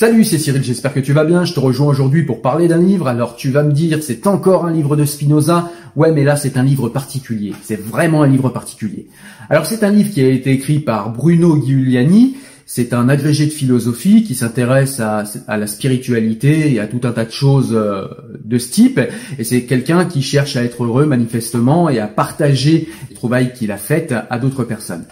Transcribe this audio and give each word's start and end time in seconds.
Salut, 0.00 0.24
c'est 0.24 0.38
Cyril, 0.38 0.64
j'espère 0.64 0.94
que 0.94 1.00
tu 1.00 1.12
vas 1.12 1.26
bien. 1.26 1.44
Je 1.44 1.52
te 1.52 1.60
rejoins 1.60 1.88
aujourd'hui 1.88 2.22
pour 2.22 2.40
parler 2.40 2.68
d'un 2.68 2.78
livre. 2.78 3.06
Alors 3.06 3.36
tu 3.36 3.50
vas 3.50 3.62
me 3.62 3.70
dire, 3.70 4.02
c'est 4.02 4.26
encore 4.26 4.64
un 4.64 4.72
livre 4.72 4.96
de 4.96 5.04
Spinoza. 5.04 5.70
Ouais, 5.94 6.10
mais 6.10 6.24
là 6.24 6.36
c'est 6.36 6.56
un 6.56 6.62
livre 6.62 6.88
particulier. 6.88 7.52
C'est 7.62 7.78
vraiment 7.78 8.22
un 8.22 8.26
livre 8.26 8.48
particulier. 8.48 9.08
Alors 9.50 9.66
c'est 9.66 9.84
un 9.84 9.90
livre 9.90 10.10
qui 10.10 10.22
a 10.22 10.28
été 10.28 10.52
écrit 10.52 10.78
par 10.78 11.12
Bruno 11.12 11.62
Giuliani. 11.62 12.36
C'est 12.64 12.94
un 12.94 13.10
agrégé 13.10 13.44
de 13.44 13.50
philosophie 13.50 14.24
qui 14.24 14.34
s'intéresse 14.34 15.00
à, 15.00 15.24
la 15.48 15.66
spiritualité 15.66 16.72
et 16.72 16.80
à 16.80 16.86
tout 16.86 17.00
un 17.02 17.12
tas 17.12 17.26
de 17.26 17.30
choses 17.30 17.74
euh, 17.74 18.06
de 18.42 18.56
ce 18.56 18.70
type. 18.70 18.98
Et 19.38 19.44
c'est 19.44 19.64
quelqu'un 19.64 20.06
qui 20.06 20.22
cherche 20.22 20.56
à 20.56 20.64
être 20.64 20.82
heureux 20.82 21.04
manifestement 21.04 21.90
et 21.90 21.98
à 21.98 22.08
partager 22.08 22.88
les 23.10 23.14
trouvailles 23.14 23.52
qu'il 23.52 23.70
a 23.70 23.76
faites 23.76 24.14
à 24.30 24.38
d'autres 24.38 24.64
personnes. 24.64 25.04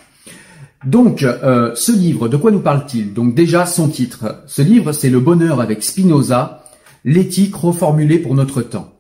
Donc, 0.84 1.22
euh, 1.22 1.74
ce 1.74 1.92
livre, 1.92 2.28
de 2.28 2.36
quoi 2.36 2.50
nous 2.50 2.60
parle-t-il 2.60 3.12
Donc 3.12 3.34
déjà, 3.34 3.66
son 3.66 3.88
titre. 3.88 4.42
Ce 4.46 4.62
livre, 4.62 4.92
c'est 4.92 5.10
Le 5.10 5.20
bonheur 5.20 5.60
avec 5.60 5.82
Spinoza, 5.82 6.64
l'éthique 7.04 7.54
reformulée 7.56 8.18
pour 8.18 8.34
notre 8.34 8.62
temps. 8.62 8.92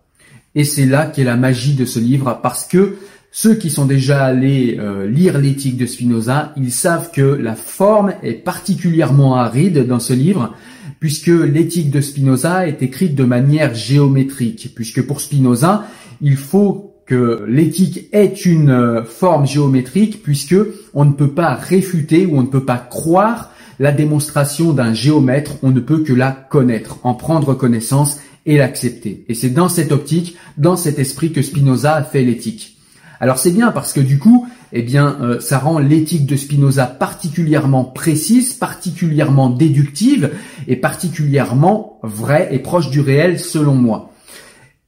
Et 0.54 0.64
c'est 0.64 0.86
là 0.86 1.06
qu'est 1.06 1.24
la 1.24 1.36
magie 1.36 1.74
de 1.74 1.84
ce 1.84 2.00
livre, 2.00 2.40
parce 2.42 2.66
que 2.66 2.96
ceux 3.30 3.54
qui 3.54 3.70
sont 3.70 3.84
déjà 3.84 4.24
allés 4.24 4.76
euh, 4.80 5.06
lire 5.06 5.38
l'éthique 5.38 5.76
de 5.76 5.86
Spinoza, 5.86 6.52
ils 6.56 6.72
savent 6.72 7.10
que 7.12 7.22
la 7.22 7.54
forme 7.54 8.14
est 8.22 8.32
particulièrement 8.32 9.36
aride 9.36 9.86
dans 9.86 10.00
ce 10.00 10.14
livre, 10.14 10.54
puisque 10.98 11.28
l'éthique 11.28 11.90
de 11.90 12.00
Spinoza 12.00 12.66
est 12.66 12.82
écrite 12.82 13.14
de 13.14 13.24
manière 13.24 13.74
géométrique, 13.74 14.72
puisque 14.74 15.02
pour 15.02 15.20
Spinoza, 15.20 15.84
il 16.20 16.36
faut 16.36 16.87
que 17.08 17.44
l'éthique 17.48 18.08
est 18.12 18.44
une 18.44 18.70
euh, 18.70 19.02
forme 19.02 19.46
géométrique 19.46 20.22
puisque 20.22 20.56
on 20.92 21.06
ne 21.06 21.12
peut 21.12 21.30
pas 21.30 21.54
réfuter 21.54 22.26
ou 22.26 22.36
on 22.36 22.42
ne 22.42 22.48
peut 22.48 22.64
pas 22.64 22.76
croire 22.76 23.50
la 23.80 23.92
démonstration 23.92 24.72
d'un 24.72 24.92
géomètre, 24.92 25.52
on 25.62 25.70
ne 25.70 25.80
peut 25.80 26.00
que 26.00 26.12
la 26.12 26.32
connaître, 26.32 26.98
en 27.04 27.14
prendre 27.14 27.54
connaissance 27.54 28.18
et 28.44 28.58
l'accepter. 28.58 29.24
Et 29.28 29.34
c'est 29.34 29.50
dans 29.50 29.68
cette 29.68 29.90
optique, 29.90 30.36
dans 30.58 30.76
cet 30.76 30.98
esprit 30.98 31.32
que 31.32 31.42
Spinoza 31.42 31.94
a 31.94 32.02
fait 32.02 32.22
l'éthique. 32.22 32.76
Alors 33.20 33.38
c'est 33.38 33.52
bien 33.52 33.72
parce 33.72 33.94
que 33.94 34.00
du 34.00 34.18
coup, 34.18 34.46
eh 34.72 34.82
bien, 34.82 35.16
euh, 35.22 35.40
ça 35.40 35.58
rend 35.58 35.78
l'éthique 35.78 36.26
de 36.26 36.36
Spinoza 36.36 36.86
particulièrement 36.86 37.84
précise, 37.84 38.52
particulièrement 38.52 39.48
déductive 39.48 40.32
et 40.66 40.76
particulièrement 40.76 41.98
vraie 42.02 42.48
et 42.52 42.58
proche 42.58 42.90
du 42.90 43.00
réel 43.00 43.40
selon 43.40 43.74
moi 43.74 44.07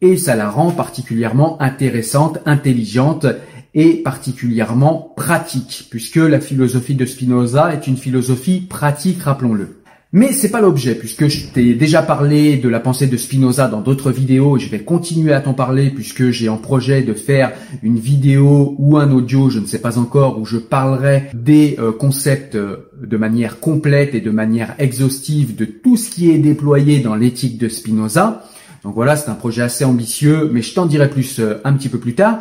et 0.03 0.17
ça 0.17 0.37
la 0.37 0.49
rend 0.49 0.71
particulièrement 0.71 1.61
intéressante, 1.61 2.39
intelligente 2.47 3.27
et 3.75 3.95
particulièrement 4.03 5.13
pratique, 5.17 5.87
puisque 5.91 6.17
la 6.17 6.41
philosophie 6.41 6.95
de 6.95 7.07
Spinoza 7.07 7.73
est 7.73 7.87
une 7.87 7.97
philosophie 7.97 8.61
pratique, 8.61 9.23
rappelons-le. 9.23 9.81
Mais 10.13 10.33
c'est 10.33 10.51
pas 10.51 10.61
l'objet, 10.61 10.97
puisque 10.97 11.29
je 11.29 11.47
t'ai 11.53 11.75
déjà 11.75 12.03
parlé 12.03 12.57
de 12.57 12.69
la 12.69 12.81
pensée 12.81 13.07
de 13.07 13.17
Spinoza 13.17 13.69
dans 13.69 13.81
d'autres 13.81 14.11
vidéos, 14.11 14.57
et 14.57 14.61
je 14.61 14.69
vais 14.69 14.81
continuer 14.81 15.33
à 15.33 15.41
t'en 15.41 15.55
parler 15.55 15.91
puisque 15.91 16.31
j'ai 16.31 16.49
en 16.49 16.57
projet 16.57 17.03
de 17.03 17.15
faire 17.15 17.53
une 17.85 17.97
vidéo 17.97 18.75
ou 18.79 18.97
un 18.97 19.13
audio, 19.13 19.51
je 19.51 19.61
ne 19.61 19.67
sais 19.67 19.79
pas 19.79 19.99
encore, 19.99 20.41
où 20.41 20.45
je 20.45 20.57
parlerai 20.57 21.31
des 21.33 21.77
euh, 21.79 21.93
concepts 21.93 22.57
euh, 22.57 22.91
de 23.01 23.17
manière 23.17 23.61
complète 23.61 24.17
et 24.17 24.21
de 24.21 24.33
manière 24.33 24.75
exhaustive 24.81 25.55
de 25.55 25.65
tout 25.65 25.97
ce 25.97 26.11
qui 26.11 26.33
est 26.33 26.39
déployé 26.39 26.99
dans 26.99 27.15
l'éthique 27.15 27.57
de 27.57 27.69
Spinoza. 27.69 28.43
Donc 28.85 28.95
voilà, 28.95 29.17
c'est 29.17 29.31
un 29.31 29.35
projet 29.35 29.63
assez 29.63 29.85
ambitieux, 29.85 30.51
mais 30.53 30.63
je 30.63 30.75
t'en 30.75 30.87
dirai 30.87 31.11
plus 31.11 31.39
euh, 31.39 31.61
un 31.65 31.73
petit 31.75 31.89
peu 31.89 31.99
plus 31.99 32.15
tard. 32.15 32.39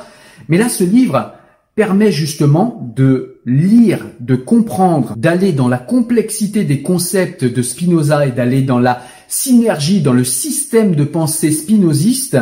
Mais 0.48 0.58
là, 0.58 0.70
ce 0.70 0.84
livre 0.84 1.34
permet 1.76 2.12
justement 2.12 2.92
de 2.96 3.40
lire, 3.46 4.06
de 4.20 4.36
comprendre, 4.36 5.14
d'aller 5.16 5.54
dans 5.54 5.68
la 5.68 5.78
complexité 5.78 6.64
des 6.64 6.82
concepts 6.82 7.46
de 7.46 7.62
Spinoza 7.62 8.26
et 8.26 8.32
d'aller 8.32 8.62
dans 8.62 8.80
la 8.80 9.02
synergie, 9.28 10.02
dans 10.02 10.14
le 10.14 10.24
système 10.24 10.96
de 10.96 11.04
pensée 11.04 11.52
spinoziste, 11.52 12.38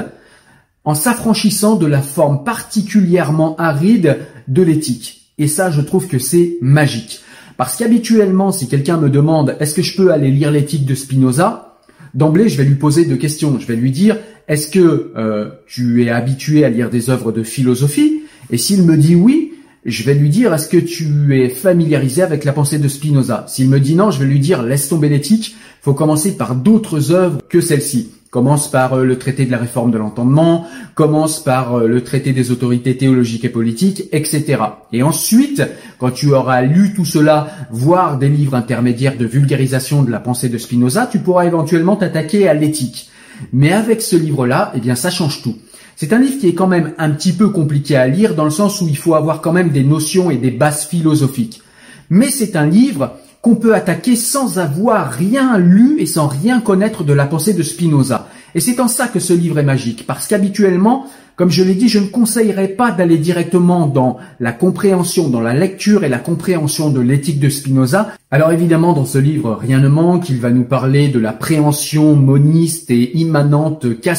en 0.86 0.96
s'affranchissant 0.96 1.76
de 1.76 1.86
la 1.86 2.02
forme 2.02 2.44
particulièrement 2.44 3.56
aride 3.58 4.20
de 4.48 4.62
l'éthique. 4.62 5.34
Et 5.38 5.48
ça, 5.48 5.70
je 5.70 5.82
trouve 5.82 6.08
que 6.08 6.18
c'est 6.18 6.58
magique. 6.62 7.22
Parce 7.58 7.76
qu'habituellement, 7.76 8.52
si 8.52 8.68
quelqu'un 8.68 8.98
me 8.98 9.10
demande 9.10 9.56
est-ce 9.60 9.74
que 9.74 9.82
je 9.82 9.98
peux 9.98 10.12
aller 10.12 10.32
lire 10.32 10.52
l'éthique 10.52 10.86
de 10.86 10.96
Spinoza, 10.96 11.67
d'emblée, 12.14 12.50
je 12.50 12.58
vais 12.58 12.66
lui 12.66 12.76
poser 12.76 13.06
deux 13.06 13.16
questions. 13.16 13.60
Je 13.60 13.68
vais 13.68 13.76
lui 13.76 13.92
dire, 13.92 14.18
est-ce 14.48 14.68
que 14.70 15.12
euh, 15.16 15.50
tu 15.68 16.04
es 16.04 16.10
habitué 16.10 16.64
à 16.64 16.70
lire 16.70 16.90
des 16.90 17.10
œuvres 17.10 17.32
de 17.32 17.44
philosophie? 17.44 18.22
Et 18.50 18.58
s'il 18.58 18.84
me 18.84 18.98
dit 18.98 19.16
oui, 19.16 19.54
je 19.86 20.04
vais 20.04 20.14
lui 20.14 20.30
dire, 20.30 20.54
est-ce 20.54 20.68
que 20.68 20.78
tu 20.78 21.40
es 21.40 21.50
familiarisé 21.50 22.22
avec 22.22 22.44
la 22.44 22.54
pensée 22.54 22.80
de 22.80 22.88
Spinoza? 22.88 23.46
S'il 23.48 23.70
me 23.70 23.80
dit 23.80 23.96
non, 23.96 24.12
je 24.12 24.20
vais 24.20 24.26
lui 24.26 24.40
dire, 24.40 24.64
laisse 24.64 24.90
tomber 24.90 25.10
l'éthique, 25.10 25.56
faut 25.82 25.94
commencer 25.94 26.36
par 26.36 26.56
d'autres 26.56 27.12
œuvres 27.12 27.40
que 27.48 27.62
celle-ci. 27.62 28.12
Commence 28.30 28.70
par 28.70 28.94
euh, 28.94 29.06
le 29.06 29.18
traité 29.18 29.46
de 29.46 29.52
la 29.52 29.58
réforme 29.58 29.92
de 29.92 29.98
l'entendement, 29.98 30.68
commence 30.96 31.42
par 31.42 31.76
euh, 31.76 31.88
le 31.88 32.04
traité 32.04 32.34
des 32.34 32.52
autorités 32.52 32.98
théologiques 32.98 33.46
et 33.46 33.50
politiques, 33.50 34.04
etc. 34.12 34.58
Et 34.92 35.02
ensuite, 35.02 35.64
quand 35.98 36.12
tu 36.12 36.34
auras 36.34 36.62
lu 36.62 36.94
tout 36.94 37.06
cela, 37.06 37.48
voire 37.72 38.18
des 38.18 38.28
livres 38.28 38.56
intermédiaires 38.56 39.18
de 39.18 39.26
vulgarisation 39.26 40.04
de 40.04 40.12
la 40.12 40.20
pensée 40.20 40.50
de 40.50 40.58
Spinoza, 40.58 41.08
tu 41.10 41.20
pourras 41.20 41.46
éventuellement 41.46 41.96
t'attaquer 41.96 42.50
à 42.50 42.54
l'éthique. 42.54 43.10
Mais 43.54 43.72
avec 43.72 44.02
ce 44.02 44.16
livre-là, 44.16 44.74
eh 44.76 44.80
bien, 44.82 44.96
ça 44.96 45.10
change 45.10 45.42
tout. 45.42 45.56
C'est 45.96 46.14
un 46.14 46.20
livre 46.20 46.40
qui 46.40 46.48
est 46.48 46.54
quand 46.54 46.68
même 46.68 46.94
un 46.98 47.10
petit 47.12 47.34
peu 47.34 47.50
compliqué 47.50 47.96
à 47.96 48.08
lire 48.08 48.36
dans 48.36 48.44
le 48.44 48.52
sens 48.52 48.82
où 48.82 48.88
il 48.88 48.98
faut 48.98 49.16
avoir 49.16 49.42
quand 49.42 49.54
même 49.54 49.70
des 49.70 49.84
notions 49.84 50.30
et 50.30 50.38
des 50.38 50.52
bases 50.52 50.86
philosophiques. 50.86 51.62
Mais 52.10 52.30
c'est 52.30 52.56
un 52.56 52.68
livre 52.68 53.18
qu'on 53.48 53.56
peut 53.56 53.76
attaquer 53.76 54.18
sans 54.18 54.60
avoir 54.60 55.10
rien 55.10 55.58
lu 55.58 56.02
et 56.02 56.06
sans 56.06 56.28
rien 56.28 56.60
connaître 56.60 57.06
de 57.06 57.14
la 57.14 57.26
pensée 57.26 57.54
de 57.54 57.64
Spinoza. 57.64 58.28
Et 58.56 58.60
c'est 58.60 58.82
en 58.82 58.90
ça 58.90 59.08
que 59.08 59.22
ce 59.22 59.32
livre 59.32 59.58
est 59.58 59.64
magique, 59.64 60.06
parce 60.06 60.28
qu'habituellement, 60.28 61.06
comme 61.38 61.50
je 61.50 61.64
l'ai 61.64 61.76
dit, 61.76 61.88
je 61.88 62.00
ne 62.00 62.08
conseillerais 62.08 62.68
pas 62.68 62.92
d'aller 62.92 63.18
directement 63.18 63.88
dans 63.88 64.18
la 64.42 64.52
compréhension, 64.52 65.30
dans 65.30 65.40
la 65.40 65.54
lecture 65.54 66.04
et 66.04 66.10
la 66.10 66.18
compréhension 66.18 66.90
de 66.90 67.00
l'éthique 67.00 67.40
de 67.40 67.48
Spinoza. 67.48 68.12
Alors 68.30 68.52
évidemment, 68.52 68.92
dans 68.92 69.06
ce 69.06 69.20
livre, 69.20 69.58
rien 69.58 69.80
ne 69.80 69.88
manque. 69.88 70.30
Il 70.30 70.42
va 70.42 70.50
nous 70.50 70.66
parler 70.66 71.08
de 71.08 71.18
la 71.18 71.32
préhension 71.32 72.14
moniste 72.14 72.92
et 72.92 73.18
immanente 73.18 74.02
qu'a 74.02 74.16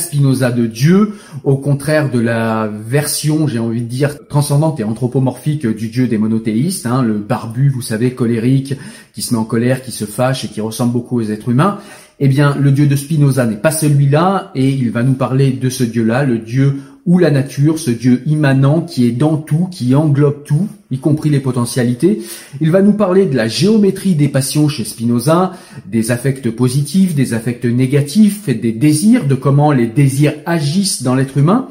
de 0.51 0.65
Dieu, 0.65 1.13
au 1.45 1.59
contraire 1.59 2.11
de 2.11 2.19
la 2.19 2.71
version, 2.73 3.47
j'ai 3.47 3.59
envie 3.59 3.83
de 3.83 3.87
dire, 3.87 4.27
transcendante 4.27 4.81
et 4.81 4.85
anthropomorphique 4.85 5.67
du 5.67 5.89
Dieu 5.89 6.07
des 6.07 6.17
monothéistes, 6.17 6.87
hein, 6.87 7.03
le 7.03 7.19
barbu, 7.19 7.69
vous 7.69 7.83
savez, 7.83 8.13
colérique, 8.13 8.75
qui 9.13 9.21
se 9.21 9.35
met 9.35 9.41
en 9.41 9.45
colère, 9.45 9.83
qui 9.83 9.93
se 9.93 10.07
fâche 10.07 10.43
et 10.47 10.49
qui 10.49 10.63
ressemble 10.63 10.95
beaucoup 10.95 11.19
aux 11.19 11.31
êtres 11.31 11.51
humains. 11.51 11.77
Eh 12.19 12.29
bien, 12.29 12.57
le 12.59 12.73
Dieu 12.73 12.87
de 12.87 12.97
Spinoza 12.97 13.45
n'est 13.45 13.57
pas 13.57 13.71
celui-là, 13.71 14.53
et 14.55 14.71
il 14.71 14.91
va 14.91 15.03
nous 15.03 15.15
parler 15.15 15.51
de 15.51 15.69
ce 15.69 15.85
Dieu-là, 15.85 16.25
le 16.25 16.39
Dieu 16.39 16.81
ou 17.07 17.19
la 17.19 17.31
nature, 17.31 17.79
ce 17.79 17.91
Dieu 17.91 18.23
immanent 18.27 18.83
qui 18.83 19.07
est 19.07 19.13
dans 19.13 19.37
tout, 19.37 19.69
qui 19.71 19.95
englobe 19.95 20.45
tout, 20.45 20.69
y 20.91 20.99
compris 20.99 21.31
les 21.31 21.41
potentialités. 21.41 22.21
Il 22.61 22.71
va 22.71 22.83
nous 22.83 22.93
parler 22.93 23.27
de 23.27 23.37
la 23.37 23.49
géométrie 23.49 24.15
des 24.15 24.29
passions 24.29 24.69
chez 24.69 24.85
Spinoza, 24.85 25.53
des 25.87 26.11
affects 26.11 26.51
positifs, 26.51 27.15
des 27.15 27.35
affects 27.35 27.65
négatifs, 27.65 28.49
des 28.49 28.73
désirs, 28.73 29.27
de 29.27 29.35
comment 29.35 29.73
les 29.73 29.87
désirs 29.87 30.35
agissent 30.47 31.03
dans 31.03 31.15
l'être 31.15 31.39
humain. 31.39 31.69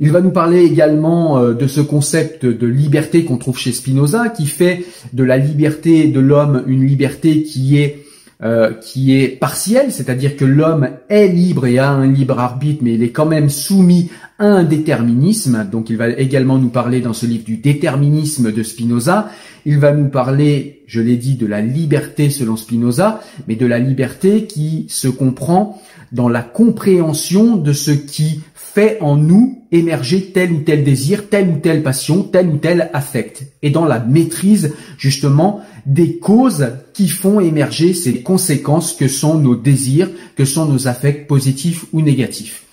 Il 0.00 0.12
va 0.12 0.20
nous 0.20 0.30
parler 0.30 0.62
également 0.62 1.38
euh, 1.38 1.54
de 1.54 1.66
ce 1.66 1.80
concept 1.80 2.46
de 2.46 2.66
liberté 2.66 3.24
qu'on 3.24 3.36
trouve 3.36 3.58
chez 3.58 3.72
Spinoza, 3.72 4.28
qui 4.28 4.46
fait 4.46 4.84
de 5.12 5.24
la 5.24 5.38
liberté 5.38 6.06
de 6.06 6.20
l'homme 6.20 6.62
une 6.68 6.86
liberté 6.86 7.42
qui 7.42 7.78
est 7.78 8.04
euh, 8.40 8.72
qui 8.72 9.18
est 9.18 9.28
partiel, 9.28 9.90
c'est-à-dire 9.90 10.36
que 10.36 10.44
l'homme 10.44 10.90
est 11.08 11.26
libre 11.26 11.66
et 11.66 11.80
a 11.80 11.90
un 11.90 12.06
libre 12.06 12.38
arbitre, 12.38 12.84
mais 12.84 12.94
il 12.94 13.02
est 13.02 13.10
quand 13.10 13.26
même 13.26 13.48
soumis 13.48 14.10
à 14.38 14.46
un 14.46 14.62
déterminisme. 14.62 15.66
Donc 15.72 15.90
il 15.90 15.96
va 15.96 16.08
également 16.10 16.56
nous 16.56 16.68
parler 16.68 17.00
dans 17.00 17.12
ce 17.12 17.26
livre 17.26 17.44
du 17.44 17.56
déterminisme 17.56 18.52
de 18.52 18.62
Spinoza. 18.62 19.28
Il 19.66 19.80
va 19.80 19.92
nous 19.92 20.08
parler, 20.08 20.82
je 20.86 21.00
l'ai 21.00 21.16
dit, 21.16 21.34
de 21.34 21.46
la 21.46 21.60
liberté 21.60 22.30
selon 22.30 22.56
Spinoza, 22.56 23.20
mais 23.48 23.56
de 23.56 23.66
la 23.66 23.80
liberté 23.80 24.44
qui 24.44 24.86
se 24.88 25.08
comprend 25.08 25.82
dans 26.12 26.28
la 26.28 26.42
compréhension 26.42 27.56
de 27.56 27.72
ce 27.72 27.90
qui 27.90 28.40
fait 28.74 28.98
en 29.00 29.16
nous 29.16 29.64
émerger 29.72 30.30
tel 30.32 30.52
ou 30.52 30.58
tel 30.60 30.84
désir, 30.84 31.28
telle 31.28 31.48
ou 31.48 31.58
telle 31.58 31.82
passion, 31.82 32.22
tel 32.22 32.48
ou 32.48 32.56
tel 32.58 32.90
affect, 32.92 33.44
et 33.62 33.70
dans 33.70 33.84
la 33.84 33.98
maîtrise 33.98 34.74
justement 34.98 35.60
des 35.86 36.18
causes 36.18 36.68
qui 36.92 37.08
font 37.08 37.40
émerger 37.40 37.94
ces 37.94 38.22
conséquences 38.22 38.92
que 38.92 39.08
sont 39.08 39.38
nos 39.38 39.56
désirs, 39.56 40.10
que 40.36 40.44
sont 40.44 40.66
nos 40.66 40.86
affects 40.86 41.26
positifs 41.26 41.86
ou 41.92 42.02
négatifs. 42.02 42.64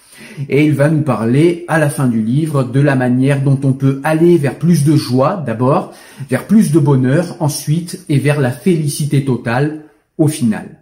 Et 0.50 0.66
il 0.66 0.74
va 0.74 0.90
nous 0.90 1.02
parler 1.02 1.66
à 1.68 1.80
la 1.80 1.90
fin 1.90 2.08
du 2.08 2.22
livre 2.22 2.64
de 2.64 2.80
la 2.82 2.96
manière 2.96 3.42
dont 3.42 3.60
on 3.64 3.74
peut 3.74 4.02
aller 4.04 4.38
vers 4.38 4.60
plus 4.60 4.84
de 4.84 4.96
joie 4.96 5.44
d'abord, 5.46 5.94
vers 6.30 6.46
plus 6.46 6.72
de 6.72 6.80
bonheur 6.80 7.38
ensuite 7.40 8.06
et 8.10 8.20
vers 8.20 8.42
la 8.42 8.52
félicité 8.52 9.24
totale 9.24 9.84
au 10.18 10.28
final. 10.28 10.78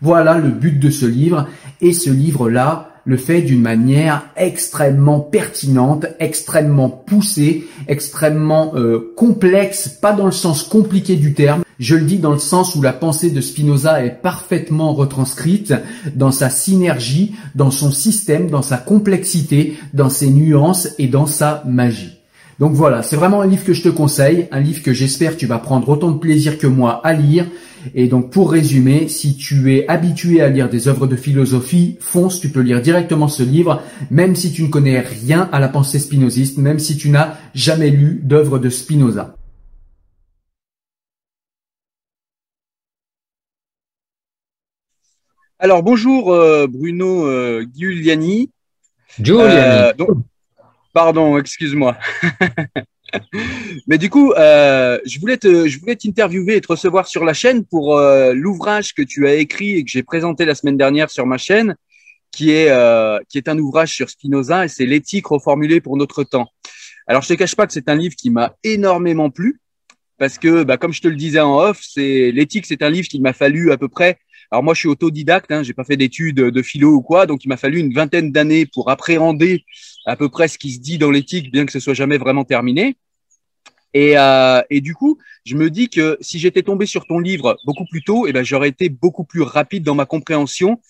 Voilà 0.00 0.38
le 0.38 0.50
but 0.50 0.78
de 0.78 0.90
ce 0.90 1.06
livre 1.06 1.48
et 1.80 1.92
ce 1.92 2.10
livre-là 2.10 2.93
le 3.04 3.16
fait 3.16 3.42
d'une 3.42 3.60
manière 3.60 4.24
extrêmement 4.36 5.20
pertinente, 5.20 6.06
extrêmement 6.20 6.88
poussée, 6.88 7.66
extrêmement 7.86 8.72
euh, 8.76 9.12
complexe, 9.16 9.88
pas 9.88 10.12
dans 10.12 10.26
le 10.26 10.32
sens 10.32 10.62
compliqué 10.62 11.16
du 11.16 11.34
terme, 11.34 11.62
Je 11.80 11.96
le 11.96 12.04
dis 12.04 12.18
dans 12.18 12.32
le 12.32 12.38
sens 12.38 12.76
où 12.76 12.82
la 12.82 12.92
pensée 12.92 13.30
de 13.30 13.40
Spinoza 13.40 14.04
est 14.04 14.22
parfaitement 14.22 14.94
retranscrite 14.94 15.74
dans 16.14 16.30
sa 16.30 16.48
synergie, 16.48 17.34
dans 17.54 17.72
son 17.72 17.90
système, 17.90 18.48
dans 18.48 18.62
sa 18.62 18.76
complexité, 18.76 19.76
dans 19.92 20.08
ses 20.08 20.30
nuances 20.30 20.88
et 20.98 21.08
dans 21.08 21.26
sa 21.26 21.62
magie. 21.66 22.20
Donc 22.60 22.72
voilà, 22.72 23.02
c'est 23.02 23.16
vraiment 23.16 23.40
un 23.40 23.46
livre 23.46 23.64
que 23.64 23.72
je 23.72 23.82
te 23.82 23.88
conseille, 23.88 24.46
un 24.52 24.60
livre 24.60 24.82
que 24.82 24.92
j'espère 24.92 25.36
tu 25.36 25.46
vas 25.46 25.58
prendre 25.58 25.88
autant 25.88 26.12
de 26.12 26.18
plaisir 26.18 26.58
que 26.58 26.68
moi 26.68 27.00
à 27.02 27.12
lire. 27.12 27.46
Et 27.94 28.08
donc 28.08 28.30
pour 28.30 28.50
résumer, 28.50 29.08
si 29.08 29.36
tu 29.36 29.74
es 29.74 29.86
habitué 29.88 30.40
à 30.40 30.48
lire 30.48 30.68
des 30.68 30.88
œuvres 30.88 31.06
de 31.06 31.16
philosophie, 31.16 31.96
fonce, 32.00 32.40
tu 32.40 32.48
peux 32.48 32.60
lire 32.60 32.80
directement 32.80 33.28
ce 33.28 33.42
livre, 33.42 33.82
même 34.10 34.36
si 34.36 34.52
tu 34.52 34.62
ne 34.62 34.68
connais 34.68 35.00
rien 35.00 35.48
à 35.52 35.60
la 35.60 35.68
pensée 35.68 35.98
spinoziste, 35.98 36.58
même 36.58 36.78
si 36.78 36.96
tu 36.96 37.10
n'as 37.10 37.36
jamais 37.54 37.90
lu 37.90 38.20
d'œuvres 38.22 38.58
de 38.58 38.68
Spinoza. 38.68 39.36
Alors 45.58 45.82
bonjour 45.82 46.32
euh, 46.32 46.66
Bruno 46.66 47.26
euh, 47.26 47.64
Giuliani. 47.74 48.50
Giuliani. 49.18 49.92
Euh, 49.98 50.04
Pardon, 50.92 51.38
excuse-moi. 51.38 51.96
Mais 53.86 53.98
du 53.98 54.10
coup, 54.10 54.32
euh, 54.32 54.98
je 55.04 55.18
voulais 55.18 55.36
te, 55.36 55.68
je 55.68 55.78
voulais 55.78 55.96
t'interviewer 55.96 56.56
et 56.56 56.60
te 56.60 56.68
recevoir 56.68 57.06
sur 57.06 57.24
la 57.24 57.34
chaîne 57.34 57.64
pour 57.64 57.96
euh, 57.96 58.32
l'ouvrage 58.32 58.94
que 58.94 59.02
tu 59.02 59.26
as 59.26 59.34
écrit 59.34 59.76
et 59.76 59.84
que 59.84 59.90
j'ai 59.90 60.02
présenté 60.02 60.44
la 60.44 60.54
semaine 60.54 60.76
dernière 60.76 61.10
sur 61.10 61.26
ma 61.26 61.38
chaîne, 61.38 61.76
qui 62.30 62.50
est, 62.50 62.70
euh, 62.70 63.18
qui 63.28 63.38
est 63.38 63.48
un 63.48 63.58
ouvrage 63.58 63.92
sur 63.92 64.10
Spinoza 64.10 64.64
et 64.64 64.68
c'est 64.68 64.86
l'éthique 64.86 65.26
reformulée 65.26 65.80
pour 65.80 65.96
notre 65.96 66.24
temps. 66.24 66.48
Alors, 67.06 67.22
je 67.22 67.28
te 67.28 67.34
cache 67.34 67.54
pas 67.54 67.66
que 67.66 67.72
c'est 67.72 67.88
un 67.88 67.96
livre 67.96 68.14
qui 68.16 68.30
m'a 68.30 68.54
énormément 68.62 69.30
plu 69.30 69.60
parce 70.18 70.38
que, 70.38 70.62
bah, 70.62 70.76
comme 70.76 70.92
je 70.92 71.02
te 71.02 71.08
le 71.08 71.16
disais 71.16 71.40
en 71.40 71.58
off, 71.58 71.80
c'est 71.82 72.30
l'éthique, 72.30 72.66
c'est 72.66 72.82
un 72.82 72.90
livre 72.90 73.08
qui 73.08 73.20
m'a 73.20 73.32
fallu 73.32 73.72
à 73.72 73.76
peu 73.76 73.88
près 73.88 74.18
alors 74.50 74.62
moi, 74.62 74.74
je 74.74 74.80
suis 74.80 74.88
autodidacte, 74.88 75.50
hein, 75.50 75.64
j'ai 75.64 75.72
pas 75.72 75.82
fait 75.82 75.96
d'études 75.96 76.36
de 76.36 76.62
philo 76.62 76.92
ou 76.92 77.02
quoi, 77.02 77.26
donc 77.26 77.44
il 77.44 77.48
m'a 77.48 77.56
fallu 77.56 77.80
une 77.80 77.92
vingtaine 77.92 78.30
d'années 78.30 78.66
pour 78.66 78.88
appréhender 78.88 79.64
à 80.06 80.14
peu 80.14 80.28
près 80.28 80.46
ce 80.46 80.58
qui 80.58 80.70
se 80.70 80.80
dit 80.80 80.96
dans 80.96 81.10
l'éthique, 81.10 81.50
bien 81.50 81.66
que 81.66 81.72
ce 81.72 81.80
soit 81.80 81.94
jamais 81.94 82.18
vraiment 82.18 82.44
terminé. 82.44 82.96
Et, 83.94 84.18
euh, 84.18 84.60
et, 84.70 84.80
du 84.80 84.94
coup, 84.94 85.18
je 85.44 85.54
me 85.54 85.70
dis 85.70 85.88
que 85.88 86.18
si 86.20 86.40
j'étais 86.40 86.62
tombé 86.62 86.84
sur 86.84 87.06
ton 87.06 87.20
livre 87.20 87.56
beaucoup 87.64 87.86
plus 87.86 88.02
tôt, 88.02 88.26
eh 88.26 88.32
ben, 88.32 88.44
j'aurais 88.44 88.68
été 88.68 88.88
beaucoup 88.88 89.24
plus 89.24 89.42
rapide 89.42 89.84
dans 89.84 89.94
ma 89.94 90.04
compréhension 90.04 90.80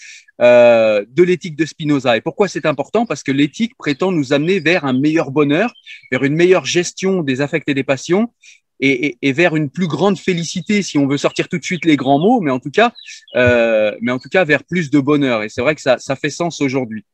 euh, 0.40 1.04
de 1.08 1.22
l'éthique 1.22 1.54
de 1.54 1.66
Spinoza. 1.66 2.16
Et 2.16 2.22
pourquoi 2.22 2.48
c'est 2.48 2.64
important? 2.64 3.04
Parce 3.04 3.22
que 3.22 3.30
l'éthique 3.30 3.76
prétend 3.76 4.10
nous 4.10 4.32
amener 4.32 4.58
vers 4.58 4.86
un 4.86 4.94
meilleur 4.94 5.30
bonheur, 5.30 5.72
vers 6.10 6.24
une 6.24 6.34
meilleure 6.34 6.64
gestion 6.64 7.22
des 7.22 7.42
affects 7.42 7.68
et 7.68 7.74
des 7.74 7.84
passions, 7.84 8.30
et, 8.80 9.06
et, 9.06 9.18
et, 9.22 9.32
vers 9.32 9.54
une 9.54 9.70
plus 9.70 9.86
grande 9.86 10.18
félicité, 10.18 10.82
si 10.82 10.98
on 10.98 11.06
veut 11.06 11.18
sortir 11.18 11.48
tout 11.48 11.58
de 11.58 11.64
suite 11.64 11.84
les 11.84 11.96
grands 11.96 12.18
mots, 12.18 12.40
mais 12.40 12.50
en 12.50 12.58
tout 12.58 12.70
cas, 12.70 12.92
euh, 13.36 13.94
mais 14.00 14.10
en 14.10 14.18
tout 14.18 14.28
cas 14.28 14.44
vers 14.44 14.64
plus 14.64 14.90
de 14.90 14.98
bonheur. 14.98 15.42
Et 15.42 15.48
c'est 15.48 15.60
vrai 15.60 15.74
que 15.74 15.80
ça, 15.80 15.98
ça 15.98 16.16
fait 16.16 16.30
sens 16.30 16.60
aujourd'hui. 16.60 17.04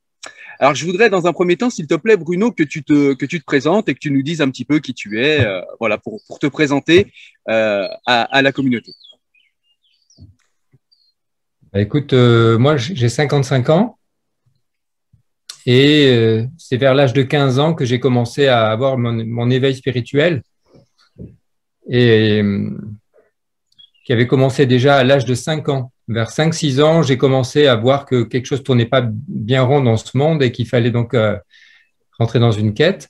Alors, 0.61 0.75
je 0.75 0.85
voudrais 0.85 1.09
dans 1.09 1.27
un 1.27 1.33
premier 1.33 1.57
temps, 1.57 1.71
s'il 1.71 1.87
te 1.87 1.95
plaît, 1.95 2.19
Bruno, 2.19 2.53
que 2.53 2.63
tu 2.63 2.83
te 2.83 3.15
que 3.15 3.25
tu 3.25 3.41
te 3.41 3.45
présentes 3.47 3.89
et 3.89 3.95
que 3.95 3.99
tu 3.99 4.11
nous 4.11 4.23
dises 4.23 4.43
un 4.43 4.51
petit 4.51 4.67
peu 4.67 4.79
qui 4.79 4.93
tu 4.93 5.19
es, 5.19 5.41
euh, 5.41 5.63
voilà, 5.79 5.97
pour 5.97 6.21
te 6.39 6.47
présenter 6.47 7.11
euh, 7.49 7.89
à, 8.05 8.43
la 8.43 8.53
communauté. 8.53 8.93
Bah, 11.73 11.81
écoute, 11.81 12.13
euh, 12.13 12.59
moi 12.59 12.77
j'ai 12.77 13.09
55 13.09 13.71
ans 13.71 13.99
et 15.65 16.45
c'est 16.59 16.77
vers 16.77 16.95
l'âge 16.95 17.15
de 17.15 17.23
15 17.23 17.59
ans 17.59 17.73
que 17.73 17.87
j'ai 17.87 17.99
commencé 17.99 18.47
à 18.47 18.71
avoir 18.71 18.99
mon, 18.99 19.25
mon 19.25 19.51
éveil 19.51 19.75
spirituel 19.75 20.43
et 21.89 22.43
qui 24.05 24.13
avait 24.13 24.27
commencé 24.27 24.67
déjà 24.67 24.97
à 24.97 25.05
l'âge 25.05 25.25
de 25.25 25.35
5 25.35 25.69
ans 25.71 25.93
vers 26.11 26.31
5-6 26.31 26.83
ans, 26.83 27.03
j'ai 27.03 27.17
commencé 27.17 27.69
à 27.69 27.77
voir 27.77 28.05
que 28.05 28.25
quelque 28.25 28.47
chose 28.47 28.65
tournait 28.65 28.87
pas 28.87 29.07
bien 29.07 29.62
rond 29.62 29.81
dans 29.81 29.97
ce 29.97 30.19
monde 30.19 30.43
et 30.43 30.51
qu'il 30.51 30.67
fallait 30.67 30.91
donc 30.91 31.15
euh, 31.15 31.39
rentrer 32.19 32.41
dans 32.41 32.51
une 32.51 32.75
quête. 32.75 33.09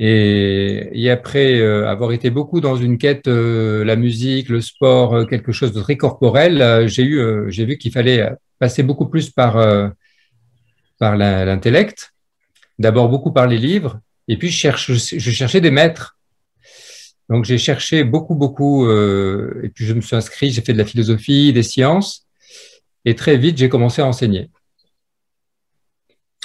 Et, 0.00 1.10
après 1.10 1.58
euh, 1.58 1.88
avoir 1.88 2.12
été 2.12 2.30
beaucoup 2.30 2.60
dans 2.60 2.76
une 2.76 2.96
quête, 2.96 3.26
euh, 3.26 3.84
la 3.84 3.96
musique, 3.96 4.48
le 4.48 4.60
sport, 4.60 5.26
quelque 5.26 5.50
chose 5.50 5.72
de 5.72 5.80
très 5.80 5.96
corporel, 5.96 6.86
j'ai 6.86 7.02
eu, 7.02 7.50
j'ai 7.50 7.64
vu 7.64 7.76
qu'il 7.76 7.90
fallait 7.90 8.30
passer 8.60 8.84
beaucoup 8.84 9.08
plus 9.08 9.30
par 9.30 9.54
par 10.98 11.16
l'intellect. 11.16 12.14
D'abord 12.78 13.08
beaucoup 13.08 13.32
par 13.32 13.48
les 13.48 13.58
livres, 13.58 13.98
et 14.28 14.36
puis 14.36 14.50
je, 14.50 14.56
cherche, 14.56 14.92
je 14.92 15.30
cherchais 15.32 15.60
des 15.60 15.72
maîtres 15.72 16.17
donc 17.28 17.44
j'ai 17.44 17.58
cherché 17.58 18.04
beaucoup, 18.04 18.34
beaucoup, 18.34 18.86
euh, 18.86 19.60
et 19.62 19.68
puis 19.68 19.84
je 19.86 19.94
me 19.94 20.00
suis 20.00 20.16
inscrit, 20.16 20.50
j'ai 20.50 20.62
fait 20.62 20.72
de 20.72 20.78
la 20.78 20.84
philosophie, 20.84 21.52
des 21.52 21.62
sciences, 21.62 22.26
et 23.04 23.14
très 23.14 23.36
vite 23.36 23.58
j'ai 23.58 23.68
commencé 23.68 24.02
à 24.02 24.06
enseigner. 24.06 24.50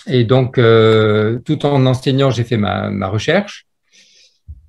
Et 0.08 0.24
donc, 0.24 0.58
euh, 0.58 1.40
tout 1.40 1.66
en 1.66 1.86
enseignant, 1.86 2.30
j'ai 2.30 2.44
fait 2.44 2.58
ma, 2.58 2.90
ma 2.90 3.08
recherche. 3.08 3.68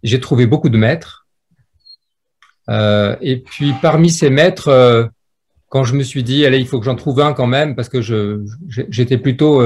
J'ai 0.02 0.20
trouvé 0.20 0.46
beaucoup 0.46 0.68
de 0.68 0.78
maîtres. 0.78 1.26
Euh, 2.70 3.16
et 3.20 3.38
puis, 3.38 3.72
parmi 3.82 4.10
ces 4.10 4.30
maîtres, 4.30 4.68
euh, 4.68 5.06
quand 5.68 5.84
je 5.84 5.94
me 5.94 6.02
suis 6.02 6.22
dit, 6.22 6.46
allez, 6.46 6.58
il 6.58 6.66
faut 6.66 6.78
que 6.78 6.84
j'en 6.84 6.94
trouve 6.94 7.20
un 7.20 7.32
quand 7.32 7.46
même, 7.46 7.74
parce 7.74 7.88
que 7.88 8.00
j'étais 8.68 9.18
plutôt 9.18 9.60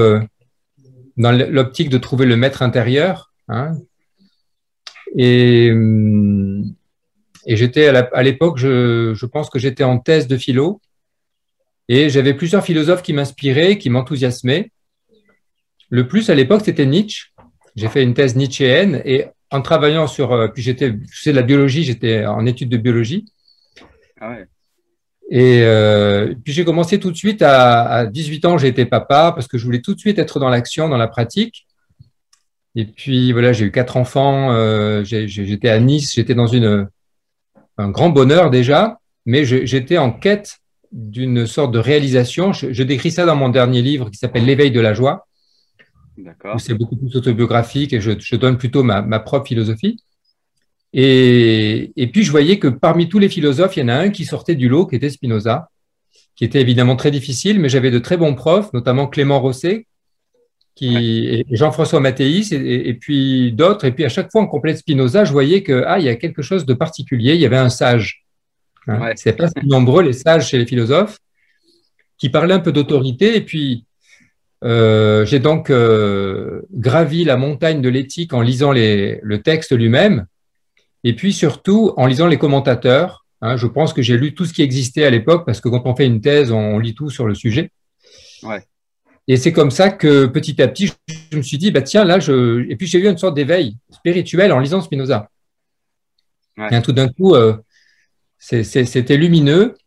dans 1.17 1.31
l'optique 1.31 1.89
de 1.89 1.99
trouver 1.99 2.25
le 2.25 2.35
maître 2.35 2.63
intérieur, 2.63 3.31
hein, 3.47 3.77
et, 5.17 5.71
et 7.45 7.55
j'étais 7.55 7.87
à 7.87 8.23
l'époque, 8.23 8.57
je, 8.57 9.13
je, 9.13 9.25
pense 9.25 9.49
que 9.49 9.59
j'étais 9.59 9.83
en 9.83 9.99
thèse 9.99 10.27
de 10.27 10.37
philo 10.37 10.81
et 11.87 12.09
j'avais 12.09 12.33
plusieurs 12.33 12.63
philosophes 12.63 13.01
qui 13.01 13.13
m'inspiraient, 13.13 13.77
qui 13.77 13.89
m'enthousiasmaient. 13.89 14.71
Le 15.89 16.07
plus 16.07 16.29
à 16.29 16.35
l'époque, 16.35 16.61
c'était 16.63 16.85
Nietzsche. 16.85 17.31
J'ai 17.75 17.87
fait 17.87 18.03
une 18.03 18.13
thèse 18.13 18.35
nietzschéenne 18.35 19.01
et 19.05 19.25
en 19.51 19.61
travaillant 19.61 20.05
sur, 20.05 20.31
euh, 20.31 20.47
puis 20.47 20.61
j'étais, 20.61 20.93
c'est 21.11 21.31
de 21.31 21.35
la 21.35 21.41
biologie, 21.41 21.83
j'étais 21.83 22.25
en 22.25 22.45
études 22.45 22.69
de 22.69 22.77
biologie. 22.77 23.25
Ah 24.19 24.31
ouais. 24.31 24.47
Et 25.31 25.61
euh, 25.61 26.33
puis 26.43 26.53
j'ai 26.53 26.65
commencé 26.65 26.99
tout 26.99 27.11
de 27.11 27.15
suite 27.15 27.41
à, 27.41 27.83
à 27.83 28.05
18 28.05 28.45
ans, 28.45 28.57
j'ai 28.57 28.67
été 28.67 28.85
papa 28.85 29.31
parce 29.33 29.47
que 29.47 29.57
je 29.57 29.65
voulais 29.65 29.81
tout 29.81 29.93
de 29.93 29.99
suite 29.99 30.19
être 30.19 30.39
dans 30.39 30.49
l'action, 30.49 30.89
dans 30.89 30.97
la 30.97 31.07
pratique. 31.07 31.67
Et 32.79 32.85
puis 32.85 33.33
voilà, 33.33 33.51
j'ai 33.51 33.65
eu 33.65 33.71
quatre 33.71 33.97
enfants. 33.97 34.53
Euh, 34.53 35.03
j'étais 35.03 35.67
à 35.67 35.79
Nice, 35.81 36.13
j'étais 36.15 36.33
dans 36.33 36.47
une, 36.47 36.87
un 37.77 37.89
grand 37.89 38.09
bonheur 38.09 38.49
déjà, 38.49 38.99
mais 39.25 39.43
j'étais 39.43 39.97
en 39.97 40.13
quête 40.13 40.59
d'une 40.93 41.45
sorte 41.45 41.73
de 41.73 41.79
réalisation. 41.79 42.53
Je, 42.53 42.83
décris 42.83 43.11
ça 43.11 43.25
dans 43.25 43.35
mon 43.35 43.49
dernier 43.49 43.81
livre 43.81 44.09
qui 44.09 44.17
s'appelle 44.17 44.45
L'éveil 44.45 44.71
de 44.71 44.79
la 44.79 44.93
joie. 44.93 45.27
C'est 46.57 46.73
beaucoup 46.73 46.95
plus 46.95 47.13
autobiographique 47.17 47.91
et 47.91 47.99
je, 47.99 48.11
je 48.17 48.35
donne 48.37 48.57
plutôt 48.57 48.81
ma, 48.81 49.01
ma, 49.01 49.19
propre 49.19 49.47
philosophie. 49.47 49.97
Et, 50.93 51.91
et, 51.97 52.07
puis 52.07 52.23
je 52.23 52.31
voyais 52.31 52.59
que 52.59 52.69
parmi 52.69 53.09
tous 53.09 53.19
les 53.19 53.29
philosophes, 53.29 53.75
il 53.75 53.81
y 53.81 53.83
en 53.83 53.89
a 53.89 53.95
un 53.95 54.09
qui 54.09 54.23
sortait 54.23 54.55
du 54.55 54.69
lot, 54.69 54.85
qui 54.85 54.95
était 54.95 55.09
Spinoza, 55.09 55.69
qui 56.37 56.45
était 56.45 56.61
évidemment 56.61 56.95
très 56.95 57.11
difficile, 57.11 57.59
mais 57.59 57.67
j'avais 57.67 57.91
de 57.91 57.99
très 57.99 58.15
bons 58.15 58.35
profs, 58.35 58.71
notamment 58.71 59.07
Clément 59.07 59.41
Rosset, 59.41 59.85
qui, 60.79 61.43
Jean-François 61.51 61.99
Mathéis 61.99 62.53
et, 62.53 62.93
puis 62.93 63.51
d'autres. 63.51 63.83
Et 63.85 63.91
puis 63.91 64.05
à 64.05 64.09
chaque 64.09 64.31
fois 64.31 64.41
en 64.41 64.47
complète 64.47 64.77
Spinoza, 64.77 65.25
je 65.25 65.33
voyais 65.33 65.61
que 65.61 65.83
ah, 65.85 65.99
il 65.99 66.05
y 66.05 66.09
a 66.09 66.15
quelque 66.15 66.41
chose 66.41 66.65
de 66.65 66.73
particulier. 66.73 67.35
Il 67.35 67.41
y 67.41 67.45
avait 67.45 67.57
un 67.57 67.69
sage. 67.69 68.23
Hein. 68.87 69.11
C'est 69.15 69.33
pas 69.33 69.49
si 69.49 69.65
nombreux 69.65 70.03
les 70.03 70.13
sages 70.13 70.47
chez 70.47 70.57
les 70.57 70.65
philosophes 70.65 71.17
qui 72.17 72.29
parlaient 72.29 72.53
un 72.53 72.61
peu 72.61 72.71
d'autorité. 72.71 73.35
Et 73.35 73.41
puis 73.41 73.83
euh, 74.63 75.25
j'ai 75.25 75.39
donc 75.39 75.69
euh, 75.69 76.61
gravi 76.71 77.25
la 77.25 77.35
montagne 77.35 77.81
de 77.81 77.89
l'éthique 77.89 78.33
en 78.33 78.41
lisant 78.41 78.71
les, 78.71 79.19
le 79.21 79.41
texte 79.41 79.75
lui-même. 79.75 80.27
Et 81.03 81.13
puis 81.13 81.33
surtout 81.33 81.93
en 81.97 82.05
lisant 82.05 82.27
les 82.27 82.37
commentateurs. 82.37 83.25
Hein. 83.41 83.55
je 83.55 83.67
pense 83.67 83.93
que 83.93 84.01
j'ai 84.01 84.17
lu 84.17 84.33
tout 84.33 84.45
ce 84.45 84.53
qui 84.53 84.61
existait 84.61 85.05
à 85.05 85.09
l'époque 85.09 85.45
parce 85.45 85.59
que 85.59 85.67
quand 85.67 85.81
on 85.85 85.95
fait 85.95 86.05
une 86.05 86.21
thèse, 86.21 86.53
on 86.53 86.79
lit 86.79 86.95
tout 86.95 87.09
sur 87.09 87.25
le 87.25 87.35
sujet. 87.35 87.69
Ouais. 88.43 88.63
Et 89.29 89.37
c'est 89.37 89.53
comme 89.53 89.69
ça 89.69 89.91
que 89.91 90.25
petit 90.25 90.59
à 90.59 90.67
petit, 90.67 90.91
je 91.31 91.37
me 91.37 91.43
suis 91.43 91.59
dit, 91.59 91.69
bah 91.69 91.83
tiens, 91.83 92.03
là, 92.03 92.19
je. 92.19 92.67
Et 92.67 92.75
puis 92.75 92.87
j'ai 92.87 92.97
eu 92.97 93.07
une 93.07 93.17
sorte 93.19 93.35
d'éveil 93.35 93.77
spirituel 93.91 94.51
en 94.51 94.59
lisant 94.59 94.81
Spinoza. 94.81 95.29
Et 96.71 96.81
tout 96.81 96.91
d'un 96.93 97.07
coup, 97.09 97.35
euh, 97.35 97.55
c'était 98.39 99.17
lumineux. 99.17 99.77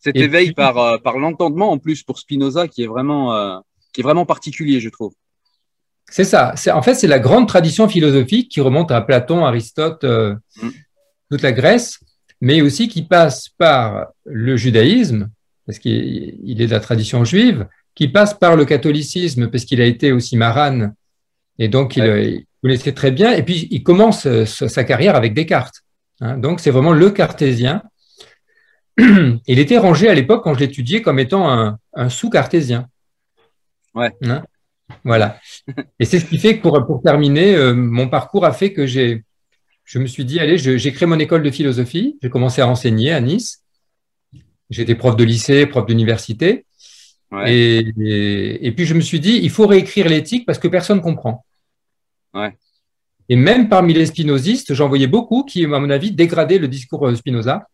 Cet 0.00 0.16
éveil 0.16 0.52
par, 0.52 0.78
euh, 0.78 0.98
par 0.98 1.16
l'entendement 1.18 1.70
en 1.70 1.78
plus 1.78 2.02
pour 2.02 2.18
Spinoza 2.18 2.66
qui 2.66 2.82
est 2.82 2.86
vraiment, 2.88 3.34
euh, 3.34 3.58
qui 3.92 4.00
est 4.00 4.04
vraiment 4.04 4.26
particulier, 4.26 4.80
je 4.80 4.88
trouve. 4.88 5.14
C'est 6.10 6.24
ça. 6.24 6.54
En 6.74 6.82
fait, 6.82 6.94
c'est 6.94 7.06
la 7.06 7.20
grande 7.20 7.46
tradition 7.46 7.88
philosophique 7.88 8.50
qui 8.50 8.60
remonte 8.60 8.90
à 8.90 9.00
Platon, 9.00 9.44
Aristote, 9.44 10.04
mm. 10.04 10.70
toute 11.30 11.42
la 11.42 11.52
Grèce, 11.52 12.00
mais 12.40 12.62
aussi 12.62 12.88
qui 12.88 13.02
passe 13.02 13.48
par 13.48 14.08
le 14.24 14.56
judaïsme, 14.56 15.30
parce 15.66 15.78
qu'il 15.78 16.60
est 16.60 16.66
de 16.66 16.72
la 16.72 16.80
tradition 16.80 17.24
juive, 17.24 17.66
qui 17.96 18.08
passe 18.08 18.34
par 18.34 18.54
le 18.54 18.64
catholicisme, 18.64 19.48
parce 19.48 19.64
qu'il 19.64 19.80
a 19.80 19.86
été 19.86 20.12
aussi 20.12 20.36
marane, 20.36 20.94
et 21.58 21.68
donc 21.68 21.96
il, 21.96 22.44
connaissait 22.62 22.92
très 22.92 23.10
bien. 23.10 23.32
Et 23.32 23.42
puis 23.42 23.66
il 23.70 23.82
commence 23.82 24.26
euh, 24.26 24.44
sa 24.44 24.84
carrière 24.84 25.16
avec 25.16 25.34
Descartes. 25.34 25.82
Hein. 26.20 26.38
donc, 26.38 26.60
c'est 26.60 26.70
vraiment 26.70 26.92
le 26.92 27.10
cartésien. 27.10 27.82
Il 28.98 29.58
était 29.58 29.76
rangé 29.76 30.08
à 30.08 30.14
l'époque, 30.14 30.42
quand 30.44 30.54
je 30.54 30.60
l'étudiais, 30.60 31.02
comme 31.02 31.18
étant 31.18 31.76
un, 31.94 32.08
sous-cartésien. 32.08 32.88
Ouais. 33.94 34.10
Hein. 34.24 34.42
voilà. 35.04 35.38
Et 35.98 36.06
c'est 36.06 36.18
ce 36.18 36.24
qui 36.24 36.38
fait 36.38 36.56
que 36.56 36.62
pour, 36.62 36.86
pour 36.86 37.02
terminer, 37.02 37.54
euh, 37.54 37.74
mon 37.74 38.08
parcours 38.08 38.46
a 38.46 38.52
fait 38.52 38.72
que 38.72 38.86
j'ai, 38.86 39.24
je 39.84 39.98
me 39.98 40.06
suis 40.06 40.24
dit, 40.24 40.40
allez, 40.40 40.58
j'ai 40.58 40.92
créé 40.92 41.06
mon 41.06 41.18
école 41.18 41.42
de 41.42 41.50
philosophie. 41.50 42.18
J'ai 42.22 42.28
commencé 42.28 42.60
à 42.60 42.68
enseigner 42.68 43.12
à 43.12 43.20
Nice. 43.20 43.62
J'étais 44.68 44.96
prof 44.96 45.16
de 45.16 45.24
lycée, 45.24 45.66
prof 45.66 45.86
d'université. 45.86 46.65
Et, 47.46 48.72
puis 48.76 48.86
je 48.86 48.94
me 48.94 49.00
suis 49.00 49.20
dit, 49.20 49.40
il 49.42 49.50
faut 49.50 49.66
réécrire 49.66 50.08
l'éthique 50.08 50.46
parce 50.46 50.58
que 50.58 50.68
personne 50.68 50.98
ne 50.98 51.02
comprend. 51.02 51.44
Et 53.28 53.36
même 53.36 53.68
parmi 53.68 53.92
les 53.92 54.06
spinozistes, 54.06 54.74
j'en 54.74 54.88
voyais 54.88 55.06
beaucoup 55.06 55.44
qui, 55.44 55.64
à 55.64 55.68
mon 55.68 55.90
avis, 55.90 56.12
dégradaient 56.12 56.58
le 56.58 56.68
discours 56.68 57.08
euh, 57.08 57.14
Spinoza 57.14 57.66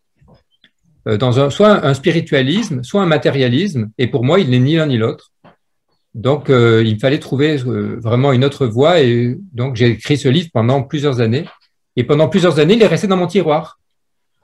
euh, 1.06 1.18
dans 1.18 1.40
un, 1.40 1.50
soit 1.50 1.84
un 1.84 1.94
spiritualisme, 1.94 2.82
soit 2.82 3.02
un 3.02 3.06
matérialisme. 3.06 3.90
Et 3.98 4.06
pour 4.06 4.24
moi, 4.24 4.40
il 4.40 4.48
n'est 4.50 4.58
ni 4.58 4.76
l'un 4.76 4.86
ni 4.86 4.96
l'autre. 4.96 5.32
Donc, 6.14 6.48
euh, 6.48 6.82
il 6.84 6.98
fallait 6.98 7.18
trouver 7.18 7.56
vraiment 7.56 8.32
une 8.32 8.44
autre 8.44 8.66
voie. 8.66 9.00
Et 9.00 9.36
donc, 9.52 9.76
j'ai 9.76 9.88
écrit 9.88 10.16
ce 10.16 10.28
livre 10.28 10.48
pendant 10.52 10.82
plusieurs 10.82 11.20
années. 11.20 11.44
Et 11.96 12.04
pendant 12.04 12.28
plusieurs 12.28 12.58
années, 12.58 12.74
il 12.74 12.82
est 12.82 12.86
resté 12.86 13.06
dans 13.06 13.16
mon 13.16 13.26
tiroir. 13.26 13.78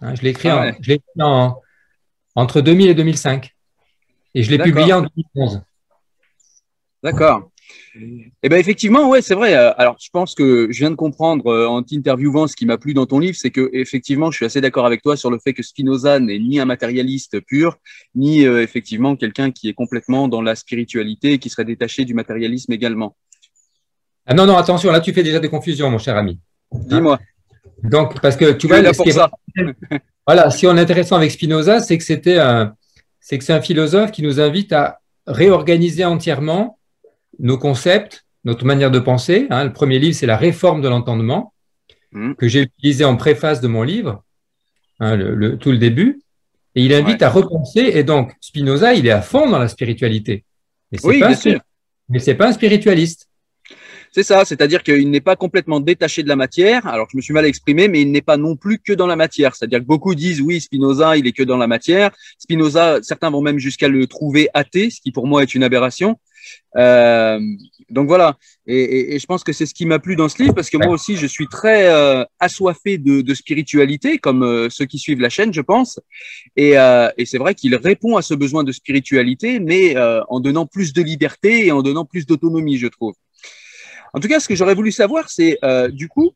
Hein, 0.00 0.14
je 0.14 0.22
l'ai 0.22 0.30
écrit, 0.30 0.48
ah 0.48 0.72
en, 1.20 1.60
entre 2.34 2.60
2000 2.60 2.88
et 2.88 2.94
2005. 2.94 3.54
Et 4.34 4.42
je 4.42 4.50
l'ai 4.50 4.58
publié 4.58 4.92
en 4.92 5.02
2011. 5.02 5.62
D'accord. 7.02 7.50
Eh 8.42 8.48
bien, 8.48 8.58
effectivement, 8.58 9.08
ouais, 9.08 9.22
c'est 9.22 9.34
vrai. 9.34 9.54
Euh, 9.54 9.72
alors, 9.76 9.96
je 10.00 10.08
pense 10.10 10.34
que 10.34 10.68
je 10.70 10.78
viens 10.78 10.90
de 10.90 10.96
comprendre 10.96 11.46
euh, 11.48 11.66
en 11.66 11.82
t'interviewant 11.82 12.46
ce 12.46 12.56
qui 12.56 12.66
m'a 12.66 12.78
plu 12.78 12.94
dans 12.94 13.06
ton 13.06 13.18
livre, 13.18 13.36
c'est 13.38 13.50
que 13.50 13.70
effectivement, 13.72 14.30
je 14.30 14.36
suis 14.36 14.46
assez 14.46 14.60
d'accord 14.60 14.86
avec 14.86 15.02
toi 15.02 15.16
sur 15.16 15.30
le 15.30 15.38
fait 15.38 15.52
que 15.52 15.62
Spinoza 15.62 16.20
n'est 16.20 16.38
ni 16.38 16.60
un 16.60 16.64
matérialiste 16.64 17.40
pur, 17.40 17.76
ni 18.14 18.46
euh, 18.46 18.62
effectivement 18.62 19.16
quelqu'un 19.16 19.50
qui 19.50 19.68
est 19.68 19.74
complètement 19.74 20.28
dans 20.28 20.42
la 20.42 20.54
spiritualité 20.54 21.34
et 21.34 21.38
qui 21.38 21.50
serait 21.50 21.64
détaché 21.64 22.04
du 22.04 22.14
matérialisme 22.14 22.72
également. 22.72 23.16
Ah 24.26 24.34
non, 24.34 24.46
non, 24.46 24.56
attention, 24.56 24.90
là, 24.92 25.00
tu 25.00 25.12
fais 25.12 25.22
déjà 25.22 25.40
des 25.40 25.48
confusions, 25.48 25.90
mon 25.90 25.98
cher 25.98 26.16
ami. 26.16 26.38
Dis-moi. 26.72 27.18
Donc, 27.82 28.20
parce 28.20 28.36
que 28.36 28.52
tu 28.52 28.66
vois, 28.66 28.80
voilà, 30.26 30.50
si 30.50 30.66
on 30.66 30.76
est 30.76 30.80
intéressant 30.80 31.16
avec 31.16 31.30
Spinoza, 31.30 31.80
c'est 31.80 31.96
que 31.96 32.04
c'était 32.04 32.38
un, 32.38 32.74
c'est 33.28 33.36
que 33.36 33.44
c'est 33.44 33.52
un 33.52 33.60
philosophe 33.60 34.10
qui 34.10 34.22
nous 34.22 34.40
invite 34.40 34.72
à 34.72 35.00
réorganiser 35.26 36.02
entièrement 36.02 36.78
nos 37.38 37.58
concepts, 37.58 38.24
notre 38.44 38.64
manière 38.64 38.90
de 38.90 38.98
penser. 38.98 39.46
Hein. 39.50 39.64
Le 39.64 39.72
premier 39.74 39.98
livre, 39.98 40.16
c'est 40.16 40.24
La 40.24 40.38
réforme 40.38 40.80
de 40.80 40.88
l'entendement, 40.88 41.52
mmh. 42.12 42.32
que 42.36 42.48
j'ai 42.48 42.62
utilisé 42.62 43.04
en 43.04 43.16
préface 43.16 43.60
de 43.60 43.68
mon 43.68 43.82
livre, 43.82 44.24
hein, 44.98 45.14
le, 45.14 45.58
tout 45.58 45.70
le 45.70 45.76
début. 45.76 46.22
Et 46.74 46.82
il 46.82 46.94
invite 46.94 47.20
à 47.20 47.28
repenser. 47.28 47.90
Et 47.92 48.02
donc, 48.02 48.32
Spinoza, 48.40 48.94
il 48.94 49.06
est 49.06 49.10
à 49.10 49.20
fond 49.20 49.50
dans 49.50 49.58
la 49.58 49.68
spiritualité. 49.68 50.46
Mais 50.90 50.98
oui, 51.04 51.18
bien 51.18 51.34
sûr. 51.34 51.60
Mais 52.08 52.20
c'est 52.20 52.34
pas 52.34 52.48
un 52.48 52.52
spiritualiste. 52.52 53.27
C'est 54.18 54.24
ça, 54.24 54.44
c'est-à-dire 54.44 54.82
qu'il 54.82 55.12
n'est 55.12 55.20
pas 55.20 55.36
complètement 55.36 55.78
détaché 55.78 56.24
de 56.24 56.28
la 56.28 56.34
matière. 56.34 56.84
Alors, 56.88 57.06
je 57.08 57.16
me 57.16 57.22
suis 57.22 57.32
mal 57.32 57.46
exprimé, 57.46 57.86
mais 57.86 58.00
il 58.02 58.10
n'est 58.10 58.20
pas 58.20 58.36
non 58.36 58.56
plus 58.56 58.80
que 58.80 58.92
dans 58.92 59.06
la 59.06 59.14
matière. 59.14 59.54
C'est-à-dire 59.54 59.78
que 59.78 59.84
beaucoup 59.84 60.16
disent, 60.16 60.40
oui, 60.40 60.60
Spinoza, 60.60 61.16
il 61.16 61.28
est 61.28 61.32
que 61.32 61.44
dans 61.44 61.56
la 61.56 61.68
matière. 61.68 62.10
Spinoza, 62.36 62.98
certains 63.02 63.30
vont 63.30 63.42
même 63.42 63.60
jusqu'à 63.60 63.86
le 63.86 64.08
trouver 64.08 64.48
athée, 64.54 64.90
ce 64.90 65.00
qui 65.00 65.12
pour 65.12 65.28
moi 65.28 65.44
est 65.44 65.54
une 65.54 65.62
aberration. 65.62 66.18
Euh, 66.76 67.38
donc 67.90 68.08
voilà, 68.08 68.36
et, 68.66 69.18
je 69.20 69.26
pense 69.26 69.44
que 69.44 69.52
c'est 69.52 69.66
ce 69.66 69.74
qui 69.74 69.86
m'a 69.86 70.00
plu 70.00 70.16
dans 70.16 70.28
ce 70.28 70.42
livre 70.42 70.54
parce 70.54 70.70
que 70.70 70.76
moi 70.78 70.88
aussi 70.88 71.16
je 71.16 71.26
suis 71.26 71.46
très 71.46 71.88
euh, 71.88 72.24
assoiffé 72.40 72.98
de, 72.98 73.34
spiritualité, 73.34 74.18
comme 74.18 74.42
euh, 74.42 74.68
ceux 74.68 74.86
qui 74.86 74.98
suivent 74.98 75.20
la 75.20 75.28
chaîne, 75.28 75.54
je 75.54 75.60
pense. 75.60 76.00
Et, 76.56 76.72
et 76.72 77.24
c'est 77.24 77.38
vrai 77.38 77.54
qu'il 77.54 77.76
répond 77.76 78.16
à 78.16 78.22
ce 78.22 78.34
besoin 78.34 78.64
de 78.64 78.72
spiritualité, 78.72 79.60
mais 79.60 79.96
en 79.96 80.40
donnant 80.40 80.66
plus 80.66 80.92
de 80.92 81.02
liberté 81.02 81.66
et 81.66 81.70
en 81.70 81.82
donnant 81.82 82.04
plus 82.04 82.26
d'autonomie, 82.26 82.78
je 82.78 82.88
trouve. 82.88 83.14
En 84.14 84.20
tout 84.20 84.28
cas, 84.28 84.40
ce 84.40 84.48
que 84.48 84.54
j'aurais 84.54 84.74
voulu 84.74 84.92
savoir, 84.92 85.28
c'est 85.28 85.58
euh, 85.64 85.88
du 85.88 86.08
coup, 86.08 86.32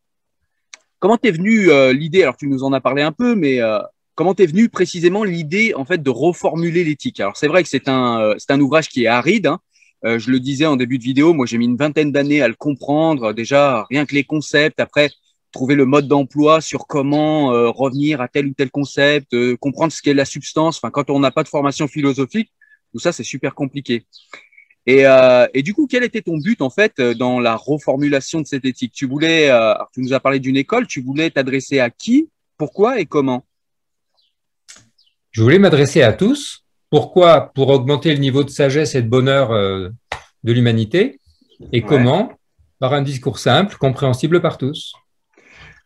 comment 0.98 1.16
t'es 1.16 1.30
venu 1.30 1.70
euh, 1.70 1.92
l'idée? 1.92 2.22
Alors, 2.22 2.36
tu 2.36 2.46
nous 2.46 2.64
en 2.64 2.72
as 2.72 2.80
parlé 2.80 3.02
un 3.02 3.12
peu, 3.12 3.34
mais 3.34 3.60
euh, 3.60 3.78
comment 4.14 4.34
t'es 4.34 4.46
venu 4.46 4.68
précisément 4.68 5.24
l'idée 5.24 5.74
en 5.74 5.84
fait 5.84 6.02
de 6.02 6.10
reformuler 6.10 6.84
l'éthique? 6.84 7.20
Alors, 7.20 7.36
c'est 7.36 7.48
vrai 7.48 7.62
que 7.62 7.68
c'est 7.68 7.88
un 7.88 8.34
c'est 8.38 8.50
un 8.50 8.60
ouvrage 8.60 8.88
qui 8.88 9.04
est 9.04 9.08
aride. 9.08 9.46
Hein. 9.46 9.60
je 10.04 10.30
le 10.30 10.40
disais 10.40 10.66
en 10.66 10.76
début 10.76 10.98
de 10.98 11.04
vidéo, 11.04 11.32
moi 11.32 11.46
j'ai 11.46 11.58
mis 11.58 11.66
une 11.66 11.76
vingtaine 11.76 12.12
d'années 12.12 12.42
à 12.42 12.48
le 12.48 12.54
comprendre. 12.54 13.32
Déjà, 13.32 13.86
rien 13.90 14.06
que 14.06 14.14
les 14.14 14.24
concepts. 14.24 14.80
Après, 14.80 15.10
trouver 15.52 15.74
le 15.74 15.84
mode 15.84 16.08
d'emploi 16.08 16.60
sur 16.60 16.86
comment 16.86 17.48
revenir 17.72 18.20
à 18.20 18.28
tel 18.28 18.46
ou 18.46 18.54
tel 18.54 18.70
concept, 18.70 19.36
comprendre 19.56 19.92
ce 19.92 20.02
qu'est 20.02 20.14
la 20.14 20.24
substance. 20.24 20.78
Enfin, 20.78 20.90
quand 20.90 21.10
on 21.10 21.20
n'a 21.20 21.30
pas 21.30 21.42
de 21.42 21.48
formation 21.48 21.88
philosophique, 21.88 22.50
tout 22.92 23.00
ça 23.00 23.12
c'est 23.12 23.24
super 23.24 23.54
compliqué. 23.54 24.06
Et, 24.86 25.06
euh, 25.06 25.46
et, 25.54 25.62
du 25.62 25.74
coup, 25.74 25.86
quel 25.86 26.02
était 26.02 26.22
ton 26.22 26.38
but 26.38 26.60
en 26.60 26.70
fait 26.70 26.94
euh, 26.98 27.14
dans 27.14 27.38
la 27.38 27.54
reformulation 27.54 28.40
de 28.40 28.46
cette 28.46 28.64
éthique? 28.64 28.92
Tu 28.92 29.06
voulais, 29.06 29.48
euh, 29.48 29.74
tu 29.94 30.00
nous 30.00 30.12
as 30.12 30.18
parlé 30.18 30.40
d'une 30.40 30.56
école, 30.56 30.86
tu 30.88 31.00
voulais 31.00 31.30
t'adresser 31.30 31.78
à 31.78 31.88
qui, 31.88 32.28
pourquoi 32.56 32.98
et 32.98 33.06
comment? 33.06 33.44
Je 35.30 35.42
voulais 35.42 35.60
m'adresser 35.60 36.02
à 36.02 36.12
tous. 36.12 36.64
Pourquoi? 36.90 37.52
Pour 37.54 37.68
augmenter 37.68 38.12
le 38.12 38.18
niveau 38.18 38.44
de 38.44 38.50
sagesse 38.50 38.94
et 38.94 39.02
de 39.02 39.08
bonheur 39.08 39.52
euh, 39.52 39.88
de 40.42 40.52
l'humanité. 40.52 41.20
Et 41.72 41.82
comment? 41.82 42.32
Par 42.80 42.92
un 42.92 43.02
discours 43.02 43.38
simple, 43.38 43.76
compréhensible 43.76 44.42
par 44.42 44.58
tous. 44.58 44.92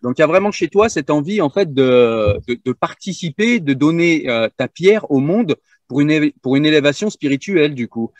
Donc, 0.02 0.18
il 0.18 0.22
y 0.22 0.24
a 0.24 0.26
vraiment 0.26 0.50
chez 0.50 0.68
toi 0.68 0.88
cette 0.88 1.10
envie 1.10 1.42
en 1.42 1.50
fait 1.50 1.72
de, 1.74 2.40
de, 2.48 2.58
de 2.64 2.72
participer, 2.72 3.60
de 3.60 3.74
donner 3.74 4.26
ta 4.56 4.68
pierre 4.68 5.10
au 5.10 5.20
monde 5.20 5.56
pour 5.86 6.00
une, 6.00 6.32
pour 6.42 6.56
une 6.56 6.64
élévation 6.64 7.10
spirituelle 7.10 7.74
du 7.74 7.88
coup 7.88 8.12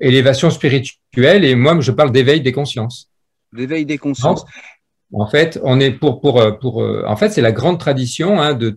élévation 0.00 0.50
spirituelle 0.50 1.44
et 1.44 1.54
moi, 1.54 1.78
je 1.80 1.92
parle 1.92 2.12
d'éveil 2.12 2.40
des 2.40 2.52
consciences. 2.52 3.10
D'éveil 3.52 3.86
des 3.86 3.98
consciences. 3.98 4.44
En 5.12 5.28
fait, 5.28 5.60
on 5.62 5.78
est 5.78 5.92
pour, 5.92 6.20
pour, 6.20 6.58
pour, 6.58 6.82
euh, 6.82 7.04
en 7.06 7.16
fait, 7.16 7.30
c'est 7.30 7.40
la 7.40 7.52
grande 7.52 7.78
tradition 7.78 8.40
hein, 8.40 8.54
de, 8.54 8.76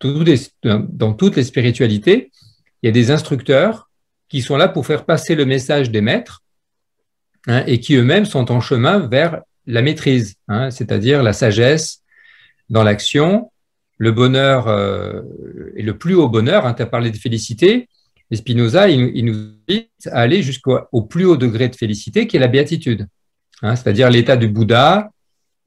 dans 0.00 1.12
toutes 1.12 1.36
les 1.36 1.44
spiritualités. 1.44 2.30
Il 2.82 2.86
y 2.86 2.88
a 2.88 2.92
des 2.92 3.10
instructeurs 3.10 3.88
qui 4.28 4.42
sont 4.42 4.56
là 4.56 4.68
pour 4.68 4.86
faire 4.86 5.04
passer 5.04 5.34
le 5.34 5.46
message 5.46 5.90
des 5.90 6.00
maîtres 6.00 6.42
hein, 7.46 7.62
et 7.66 7.80
qui 7.80 7.94
eux-mêmes 7.94 8.24
sont 8.24 8.50
en 8.50 8.60
chemin 8.60 8.98
vers 8.98 9.42
la 9.66 9.80
maîtrise, 9.80 10.34
hein, 10.48 10.70
c'est-à-dire 10.70 11.22
la 11.22 11.32
sagesse 11.32 12.02
dans 12.68 12.82
l'action, 12.82 13.50
le 13.98 14.12
bonheur 14.12 14.68
euh, 14.68 15.22
et 15.76 15.82
le 15.82 15.96
plus 15.96 16.14
haut 16.14 16.28
bonheur. 16.28 16.74
tu 16.74 16.82
as 16.82 16.86
parlé 16.86 17.10
de 17.10 17.16
félicité. 17.16 17.88
Et 18.30 18.36
Spinoza, 18.36 18.88
il, 18.88 19.24
nous 19.24 19.52
invite 19.68 19.90
à 20.06 20.20
aller 20.20 20.42
jusqu'au 20.42 21.02
plus 21.02 21.24
haut 21.24 21.36
degré 21.36 21.68
de 21.68 21.76
félicité, 21.76 22.26
qui 22.26 22.36
est 22.36 22.40
la 22.40 22.48
béatitude. 22.48 23.06
Hein, 23.62 23.76
c'est-à-dire 23.76 24.10
l'état 24.10 24.36
du 24.36 24.48
Bouddha, 24.48 25.10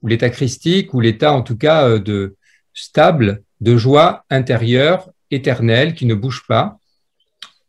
ou 0.02 0.08
l'état 0.08 0.30
christique, 0.30 0.94
ou 0.94 1.00
l'état 1.00 1.32
en 1.32 1.42
tout 1.42 1.56
cas 1.56 1.88
euh, 1.88 1.98
de 1.98 2.36
stable, 2.74 3.42
de 3.60 3.76
joie 3.76 4.24
intérieure, 4.30 5.10
éternelle, 5.30 5.94
qui 5.94 6.06
ne 6.06 6.14
bouge 6.14 6.44
pas. 6.46 6.78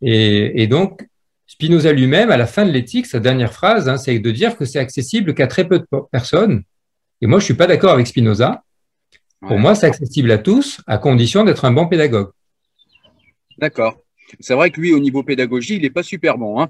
Et, 0.01 0.67
donc, 0.67 1.05
Spinoza 1.47 1.91
lui-même, 1.91 2.31
à 2.31 2.37
la 2.37 2.47
fin 2.47 2.65
de 2.65 2.71
l'éthique, 2.71 3.05
sa 3.05 3.19
dernière 3.19 3.51
phrase, 3.51 3.89
hein, 3.89 3.97
c'est 3.97 4.17
de 4.17 4.31
dire 4.31 4.55
que 4.55 4.63
c'est 4.63 4.79
accessible 4.79 5.33
qu'à 5.33 5.47
très 5.47 5.67
peu 5.67 5.79
de 5.79 5.85
personnes. 6.11 6.63
Et 7.21 7.27
moi, 7.27 7.39
je 7.39 7.43
ne 7.43 7.45
suis 7.45 7.53
pas 7.55 7.67
d'accord 7.67 7.93
avec 7.93 8.07
Spinoza. 8.07 8.63
Pour 9.41 9.57
moi, 9.57 9.75
c'est 9.75 9.87
accessible 9.87 10.31
à 10.31 10.37
tous, 10.37 10.81
à 10.87 10.97
condition 10.97 11.43
d'être 11.43 11.65
un 11.65 11.71
bon 11.71 11.87
pédagogue. 11.87 12.31
D'accord. 13.57 13.97
C'est 14.39 14.53
vrai 14.53 14.71
que 14.71 14.79
lui, 14.79 14.93
au 14.93 14.99
niveau 14.99 15.23
pédagogie, 15.23 15.75
il 15.75 15.81
n'est 15.81 15.89
pas 15.89 16.03
super 16.03 16.37
bon. 16.37 16.59
Hein. 16.59 16.69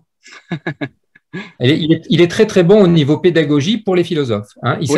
il, 1.60 2.22
est, 2.22 2.32
très 2.32 2.46
très 2.46 2.64
bon 2.64 2.84
au 2.84 2.88
niveau 2.88 3.18
pédagogie 3.18 3.78
pour 3.78 3.96
les 3.96 4.04
philosophes. 4.04 4.52
Hein. 4.64 4.78
Il, 4.82 4.90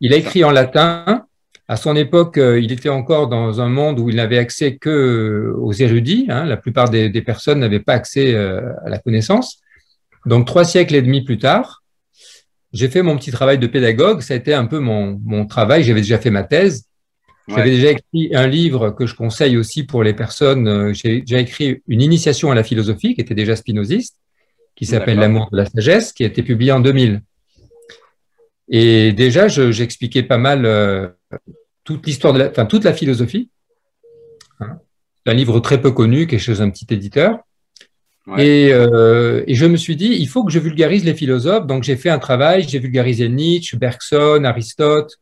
il 0.00 0.12
a 0.12 0.16
écrit 0.16 0.44
en 0.44 0.50
latin. 0.50 1.26
À 1.66 1.76
son 1.76 1.96
époque, 1.96 2.36
euh, 2.36 2.60
il 2.60 2.72
était 2.72 2.90
encore 2.90 3.28
dans 3.28 3.62
un 3.62 3.70
monde 3.70 3.98
où 3.98 4.10
il 4.10 4.16
n'avait 4.16 4.36
accès 4.36 4.76
que 4.76 4.90
euh, 4.90 5.56
aux 5.56 5.72
érudits. 5.72 6.26
Hein. 6.28 6.44
La 6.44 6.58
plupart 6.58 6.90
des, 6.90 7.22
personnes 7.22 7.60
n'avaient 7.60 7.80
pas 7.80 7.94
accès 7.94 8.34
euh, 8.34 8.60
à 8.84 8.90
la 8.90 8.98
connaissance. 8.98 9.60
Donc, 10.26 10.46
trois 10.46 10.64
siècles 10.64 10.94
et 10.94 11.00
demi 11.00 11.24
plus 11.24 11.38
tard, 11.38 11.82
j'ai 12.74 12.88
fait 12.88 13.00
mon 13.00 13.16
petit 13.16 13.30
travail 13.30 13.58
de 13.58 13.66
pédagogue. 13.66 14.20
Ça 14.20 14.34
a 14.34 14.36
été 14.36 14.52
un 14.52 14.66
peu 14.66 14.78
mon, 14.78 15.18
mon 15.24 15.46
travail. 15.46 15.84
J'avais 15.84 16.02
déjà 16.02 16.18
fait 16.18 16.30
ma 16.30 16.42
thèse. 16.42 16.84
J'avais 17.48 17.70
déjà 17.70 17.90
écrit 17.90 18.34
un 18.34 18.46
livre 18.46 18.90
que 18.90 19.06
je 19.06 19.14
conseille 19.14 19.56
aussi 19.56 19.84
pour 19.84 20.02
les 20.02 20.14
personnes. 20.14 20.66
Euh, 20.66 20.92
j'ai 20.94 21.20
déjà 21.20 21.40
écrit 21.40 21.82
une 21.88 22.00
initiation 22.00 22.50
à 22.50 22.54
la 22.54 22.62
philosophie 22.62 23.14
qui 23.14 23.20
était 23.20 23.34
déjà 23.34 23.54
spinoziste, 23.54 24.16
qui 24.74 24.86
s'appelle 24.86 25.18
L'amour 25.18 25.48
de 25.52 25.58
la 25.58 25.66
sagesse, 25.66 26.12
qui 26.12 26.24
a 26.24 26.26
été 26.26 26.42
publié 26.42 26.72
en 26.72 26.80
2000. 26.80 27.22
Et 28.68 29.12
déjà, 29.12 29.48
j'expliquais 29.48 30.22
pas 30.22 30.38
mal 30.38 30.64
euh, 30.64 31.08
toute 31.84 32.06
l'histoire 32.06 32.32
de 32.32 32.38
la, 32.38 32.50
enfin 32.50 32.64
toute 32.64 32.84
la 32.84 32.94
philosophie. 32.94 33.50
Hein. 34.60 34.78
un 35.26 35.34
livre 35.34 35.58
très 35.60 35.80
peu 35.80 35.90
connu 35.90 36.26
qui 36.26 36.36
est 36.36 36.38
chez 36.38 36.60
un 36.60 36.70
petit 36.70 36.86
éditeur. 36.90 37.40
Et, 38.38 38.72
euh, 38.72 39.44
et, 39.46 39.54
je 39.54 39.66
me 39.66 39.76
suis 39.76 39.96
dit, 39.96 40.16
il 40.18 40.28
faut 40.28 40.44
que 40.44 40.52
je 40.52 40.58
vulgarise 40.58 41.04
les 41.04 41.12
philosophes. 41.12 41.66
Donc 41.66 41.82
j'ai 41.82 41.96
fait 41.96 42.08
un 42.08 42.18
travail, 42.18 42.66
j'ai 42.66 42.78
vulgarisé 42.78 43.28
Nietzsche, 43.28 43.76
Bergson, 43.76 44.44
Aristote, 44.44 45.18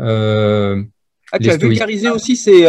Euh, 0.00 0.82
ah, 1.32 1.38
tu 1.38 1.50
as 1.50 1.56
vulgarisé 1.56 2.10
aussi 2.10 2.36
ces, 2.36 2.68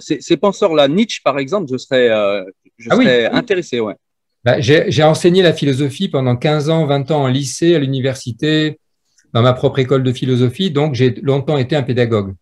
ces, 0.00 0.36
penseurs-là. 0.36 0.88
Nietzsche, 0.88 1.20
par 1.24 1.38
exemple, 1.38 1.70
je 1.70 1.76
serais, 1.76 2.08
je 2.78 2.88
ah 2.90 2.96
serais 2.96 3.26
intéressé. 3.26 3.80
Ouais. 3.80 3.94
Bah, 4.44 4.60
j'ai 4.60 5.02
enseigné 5.02 5.42
la 5.42 5.54
philosophie 5.54 6.08
pendant 6.08 6.36
15 6.36 6.68
ans, 6.68 6.86
20 6.86 7.10
ans 7.10 7.22
en 7.22 7.28
lycée, 7.28 7.74
à 7.74 7.78
l'université, 7.78 8.78
dans 9.32 9.42
ma 9.42 9.54
propre 9.54 9.78
école 9.78 10.02
de 10.02 10.12
philosophie, 10.12 10.70
donc 10.70 10.94
j'ai 10.94 11.10
longtemps 11.22 11.56
été 11.56 11.74
un 11.76 11.82
pédagogue. 11.82 12.34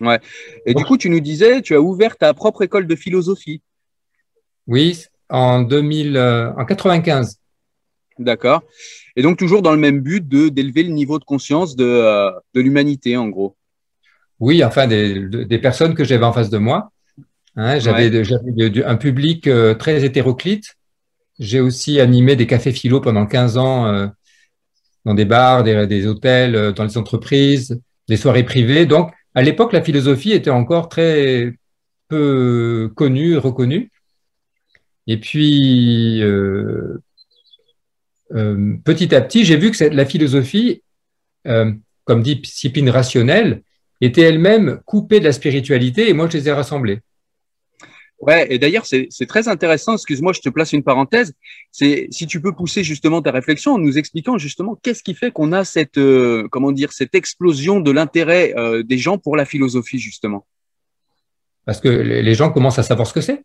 Ouais. 0.00 0.20
Et 0.64 0.74
du 0.74 0.84
coup, 0.84 0.96
tu 0.96 1.10
nous 1.10 1.20
disais, 1.20 1.60
tu 1.60 1.74
as 1.74 1.80
ouvert 1.80 2.16
ta 2.16 2.32
propre 2.34 2.62
école 2.62 2.86
de 2.86 2.96
philosophie. 2.96 3.62
Oui, 4.66 5.04
en 5.28 5.62
2000, 5.62 6.16
euh, 6.16 6.52
en 6.56 6.64
95. 6.64 7.38
D'accord. 8.18 8.62
Et 9.16 9.22
donc 9.22 9.36
toujours 9.36 9.60
dans 9.60 9.72
le 9.72 9.78
même 9.78 10.00
but 10.00 10.26
de 10.26 10.48
d'élever 10.48 10.84
le 10.84 10.90
niveau 10.90 11.18
de 11.18 11.24
conscience 11.24 11.74
de, 11.74 11.84
euh, 11.84 12.30
de 12.54 12.60
l'humanité, 12.60 13.16
en 13.16 13.28
gros. 13.28 13.56
Oui, 14.44 14.62
enfin 14.62 14.86
des, 14.86 15.18
des 15.20 15.58
personnes 15.58 15.94
que 15.94 16.04
j'avais 16.04 16.26
en 16.26 16.34
face 16.34 16.50
de 16.50 16.58
moi. 16.58 16.92
Hein, 17.56 17.78
j'avais 17.78 18.10
un 18.84 18.96
public 18.96 19.46
euh, 19.46 19.74
très 19.74 20.04
hétéroclite 20.04 20.76
j'ai 21.38 21.60
aussi 21.60 21.98
animé 21.98 22.36
des 22.36 22.46
cafés 22.46 22.72
philo 22.72 23.00
pendant 23.00 23.26
15 23.26 23.56
ans 23.58 23.86
euh, 23.86 24.06
dans 25.04 25.14
des 25.14 25.24
bars, 25.24 25.64
des, 25.64 26.06
hôtels, 26.06 26.54
euh, 26.54 26.72
dans 26.72 26.84
les 26.84 26.96
entreprises, 26.96 27.80
des 28.06 28.16
soirées 28.16 28.44
privées. 28.44 28.86
Donc, 28.86 29.10
à 29.34 29.42
l'époque, 29.42 29.72
la 29.72 29.82
philosophie 29.82 30.30
était 30.30 30.50
encore 30.50 30.88
très 30.88 31.54
peu 32.06 32.92
connue, 32.94 33.36
reconnue. 33.36 33.90
Et 35.08 35.18
puis, 35.18 36.22
petit 38.84 39.12
à 39.12 39.20
petit, 39.20 39.44
j'ai 39.44 39.56
vu 39.56 39.72
que 39.72 39.84
la 39.84 40.06
philosophie, 40.06 40.82
comme 41.44 42.22
discipline 42.22 42.90
rationnelle, 42.90 43.62
était 44.04 44.22
elle-même 44.22 44.80
coupée 44.84 45.20
de 45.20 45.24
la 45.24 45.32
spiritualité 45.32 46.08
et 46.08 46.12
moi, 46.12 46.28
je 46.30 46.38
les 46.38 46.48
ai 46.48 46.52
rassemblées. 46.52 47.00
Ouais, 48.20 48.46
et 48.48 48.58
d'ailleurs, 48.58 48.86
c'est 48.86 49.26
très 49.26 49.48
intéressant. 49.48 49.94
Excuse-moi, 49.94 50.32
je 50.32 50.40
te 50.40 50.48
place 50.48 50.72
une 50.72 50.82
parenthèse. 50.82 51.34
C'est 51.70 52.06
si 52.10 52.26
tu 52.26 52.40
peux 52.40 52.54
pousser 52.54 52.82
justement 52.82 53.20
ta 53.20 53.30
réflexion 53.30 53.72
en 53.72 53.78
nous 53.78 53.98
expliquant 53.98 54.38
justement 54.38 54.78
qu'est-ce 54.82 55.02
qui 55.02 55.14
fait 55.14 55.30
qu'on 55.30 55.52
a 55.52 55.64
cette, 55.64 55.98
euh, 55.98 56.48
comment 56.50 56.72
dire, 56.72 56.92
cette 56.92 57.14
explosion 57.14 57.80
de 57.80 57.90
l'intérêt 57.90 58.54
euh, 58.56 58.82
des 58.82 58.96
gens 58.96 59.18
pour 59.18 59.36
la 59.36 59.44
philosophie 59.44 59.98
justement. 59.98 60.46
Parce 61.66 61.80
que 61.80 61.88
les 61.88 62.34
gens 62.34 62.50
commencent 62.50 62.78
à 62.78 62.82
savoir 62.82 63.06
ce 63.06 63.12
que 63.12 63.20
c'est. 63.20 63.42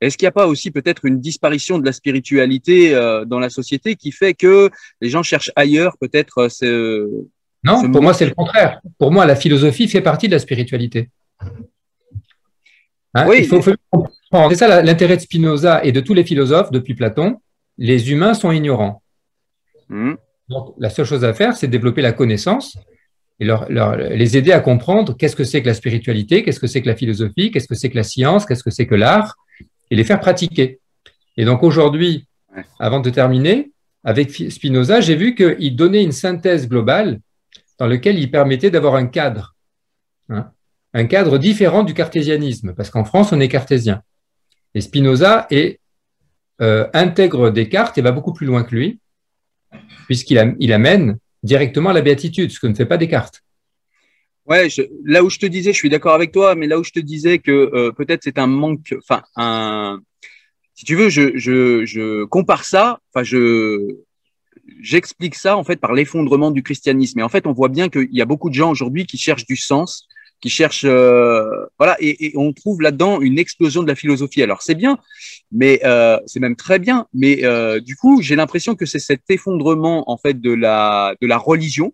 Est-ce 0.00 0.16
qu'il 0.16 0.26
n'y 0.26 0.28
a 0.28 0.32
pas 0.32 0.46
aussi 0.46 0.70
peut-être 0.70 1.04
une 1.04 1.20
disparition 1.20 1.78
de 1.78 1.84
la 1.84 1.92
spiritualité 1.92 2.94
euh, 2.94 3.24
dans 3.24 3.40
la 3.40 3.50
société 3.50 3.96
qui 3.96 4.12
fait 4.12 4.34
que 4.34 4.70
les 5.00 5.08
gens 5.08 5.24
cherchent 5.24 5.50
ailleurs 5.56 5.98
peut-être 5.98 6.48
Non, 7.64 7.90
pour 7.90 8.02
moi 8.02 8.14
c'est 8.14 8.26
le 8.26 8.34
contraire. 8.34 8.80
Pour 8.98 9.10
moi, 9.10 9.26
la 9.26 9.36
philosophie 9.36 9.88
fait 9.88 10.00
partie 10.00 10.28
de 10.28 10.32
la 10.32 10.38
spiritualité. 10.38 11.10
Hein, 13.14 13.26
oui, 13.28 13.38
il 13.40 13.46
faut, 13.46 13.60
comprendre. 13.90 14.50
C'est 14.50 14.56
ça 14.56 14.82
l'intérêt 14.82 15.16
de 15.16 15.22
Spinoza 15.22 15.82
et 15.84 15.92
de 15.92 16.00
tous 16.00 16.14
les 16.14 16.24
philosophes 16.24 16.70
depuis 16.70 16.94
Platon. 16.94 17.40
Les 17.78 18.12
humains 18.12 18.34
sont 18.34 18.52
ignorants. 18.52 19.02
Hmm. 19.88 20.14
Donc, 20.48 20.74
la 20.78 20.90
seule 20.90 21.06
chose 21.06 21.24
à 21.24 21.34
faire, 21.34 21.56
c'est 21.56 21.68
développer 21.68 22.02
la 22.02 22.12
connaissance 22.12 22.78
et 23.40 23.44
leur, 23.44 23.68
les 23.68 24.36
aider 24.36 24.52
à 24.52 24.60
comprendre 24.60 25.16
qu'est-ce 25.16 25.36
que 25.36 25.44
c'est 25.44 25.62
que 25.62 25.66
la 25.66 25.74
spiritualité, 25.74 26.42
qu'est-ce 26.42 26.60
que 26.60 26.66
c'est 26.66 26.82
que 26.82 26.88
la 26.88 26.96
philosophie, 26.96 27.50
qu'est-ce 27.50 27.68
que 27.68 27.74
c'est 27.74 27.90
que 27.90 27.96
la 27.96 28.02
science, 28.02 28.46
qu'est-ce 28.46 28.64
que 28.64 28.70
c'est 28.70 28.86
que 28.86 28.94
l'art, 28.94 29.36
et 29.90 29.96
les 29.96 30.04
faire 30.04 30.20
pratiquer. 30.20 30.80
Et 31.36 31.44
donc 31.44 31.62
aujourd'hui, 31.62 32.26
avant 32.78 33.00
de 33.00 33.10
terminer, 33.10 33.70
avec 34.04 34.30
Spinoza, 34.30 35.00
j'ai 35.00 35.14
vu 35.14 35.34
qu'il 35.34 35.76
donnait 35.76 36.02
une 36.02 36.12
synthèse 36.12 36.68
globale 36.68 37.20
dans 37.78 37.86
laquelle 37.86 38.18
il 38.18 38.30
permettait 38.30 38.70
d'avoir 38.70 38.94
un 38.94 39.06
cadre. 39.06 39.56
Hein 40.28 40.52
un 40.94 41.06
cadre 41.06 41.38
différent 41.38 41.84
du 41.84 41.94
cartésianisme, 41.94 42.74
parce 42.74 42.90
qu'en 42.90 43.04
France, 43.04 43.32
on 43.32 43.40
est 43.40 43.48
cartésien. 43.48 44.02
Et 44.74 44.80
Spinoza 44.80 45.46
euh, 46.60 46.88
intègre 46.92 47.50
Descartes 47.50 47.98
et 47.98 48.02
va 48.02 48.12
beaucoup 48.12 48.32
plus 48.32 48.46
loin 48.46 48.64
que 48.64 48.74
lui, 48.74 49.00
puisqu'il 50.06 50.56
il 50.60 50.72
amène 50.72 51.18
directement 51.42 51.90
à 51.90 51.92
la 51.92 52.00
béatitude, 52.00 52.50
ce 52.50 52.58
que 52.58 52.66
ne 52.66 52.74
fait 52.74 52.86
pas 52.86 52.96
Descartes. 52.96 53.42
Ouais, 54.46 54.68
là 55.04 55.22
où 55.22 55.28
je 55.28 55.38
te 55.38 55.46
disais, 55.46 55.72
je 55.72 55.76
suis 55.76 55.90
d'accord 55.90 56.14
avec 56.14 56.32
toi, 56.32 56.54
mais 56.54 56.66
là 56.66 56.78
où 56.78 56.84
je 56.84 56.92
te 56.92 57.00
disais 57.00 57.38
que 57.38 57.52
euh, 57.52 57.92
peut-être 57.92 58.22
c'est 58.24 58.38
un 58.38 58.46
manque, 58.46 58.94
enfin, 58.96 59.22
un, 59.36 60.00
si 60.74 60.86
tu 60.86 60.96
veux, 60.96 61.10
je, 61.10 61.36
je, 61.36 61.84
je 61.84 62.24
compare 62.24 62.64
ça, 62.64 62.98
enfin, 63.12 63.22
je, 63.22 63.98
j'explique 64.80 65.34
ça 65.34 65.56
en 65.56 65.64
fait 65.64 65.76
par 65.76 65.92
l'effondrement 65.92 66.50
du 66.50 66.62
christianisme. 66.62 67.20
Et 67.20 67.22
en 67.22 67.28
fait, 67.28 67.46
on 67.46 67.52
voit 67.52 67.68
bien 67.68 67.88
qu'il 67.88 68.08
y 68.12 68.22
a 68.22 68.24
beaucoup 68.24 68.50
de 68.50 68.54
gens 68.54 68.70
aujourd'hui 68.70 69.06
qui 69.06 69.18
cherchent 69.18 69.46
du 69.46 69.56
sens, 69.56 70.08
qui 70.40 70.50
cherchent, 70.50 70.84
euh, 70.84 71.66
voilà, 71.78 71.96
et, 72.00 72.32
on 72.36 72.52
trouve 72.52 72.80
là-dedans 72.80 73.20
une 73.20 73.38
explosion 73.38 73.82
de 73.82 73.88
la 73.88 73.94
philosophie. 73.94 74.42
Alors 74.42 74.62
c'est 74.62 74.74
bien, 74.74 74.98
mais 75.50 75.80
euh, 75.84 76.18
c'est 76.26 76.40
même 76.40 76.56
très 76.56 76.78
bien, 76.78 77.06
mais 77.12 77.44
euh, 77.44 77.80
du 77.80 77.96
coup 77.96 78.22
j'ai 78.22 78.36
l'impression 78.36 78.74
que 78.74 78.86
c'est 78.86 78.98
cet 78.98 79.22
effondrement 79.28 80.10
en 80.10 80.16
fait 80.16 80.40
de 80.40 80.52
la 80.52 81.14
de 81.20 81.26
la 81.26 81.38
religion 81.38 81.92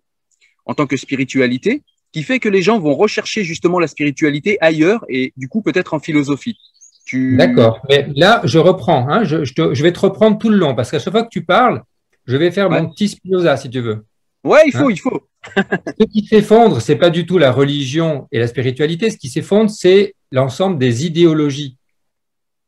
en 0.65 0.73
tant 0.73 0.85
que 0.87 0.97
spiritualité 0.97 1.83
qui 2.11 2.23
fait 2.23 2.39
que 2.39 2.49
les 2.49 2.61
gens 2.61 2.79
vont 2.79 2.95
rechercher 2.95 3.43
justement 3.43 3.79
la 3.79 3.87
spiritualité 3.87 4.57
ailleurs 4.61 5.03
et 5.09 5.33
du 5.37 5.49
coup 5.49 5.61
peut-être 5.61 5.93
en 5.93 5.99
philosophie. 5.99 6.57
Tu... 7.05 7.37
D'accord, 7.37 7.81
mais 7.89 8.07
là 8.15 8.41
je 8.45 8.57
reprends, 8.57 9.07
hein, 9.09 9.23
je, 9.23 9.43
je, 9.43 9.83
vais 9.83 9.91
te 9.91 9.99
reprendre 9.99 10.37
tout 10.37 10.49
le 10.49 10.57
long 10.57 10.73
parce 10.75 10.89
qu'à 10.89 10.99
chaque 10.99 11.13
fois 11.13 11.23
que 11.23 11.29
tu 11.29 11.43
parles, 11.43 11.83
je 12.25 12.37
vais 12.37 12.51
faire 12.51 12.69
mon 12.69 12.89
petit 12.89 13.09
Spinoza 13.09 13.57
si 13.57 13.69
tu 13.69 13.81
veux. 13.81 14.05
Ouais, 14.43 14.61
il 14.67 14.71
faut, 14.71 14.87
hein 14.87 14.91
il 14.91 14.99
faut. 14.99 15.27
ce 15.55 16.05
qui 16.05 16.25
s'effondre, 16.25 16.81
c'est 16.81 16.95
pas 16.95 17.09
du 17.09 17.25
tout 17.25 17.37
la 17.37 17.51
religion 17.51 18.27
et 18.31 18.39
la 18.39 18.47
spiritualité. 18.47 19.09
Ce 19.09 19.17
qui 19.17 19.29
s'effondre, 19.29 19.69
c'est 19.69 20.15
l'ensemble 20.31 20.77
des 20.77 21.05
idéologies. 21.05 21.77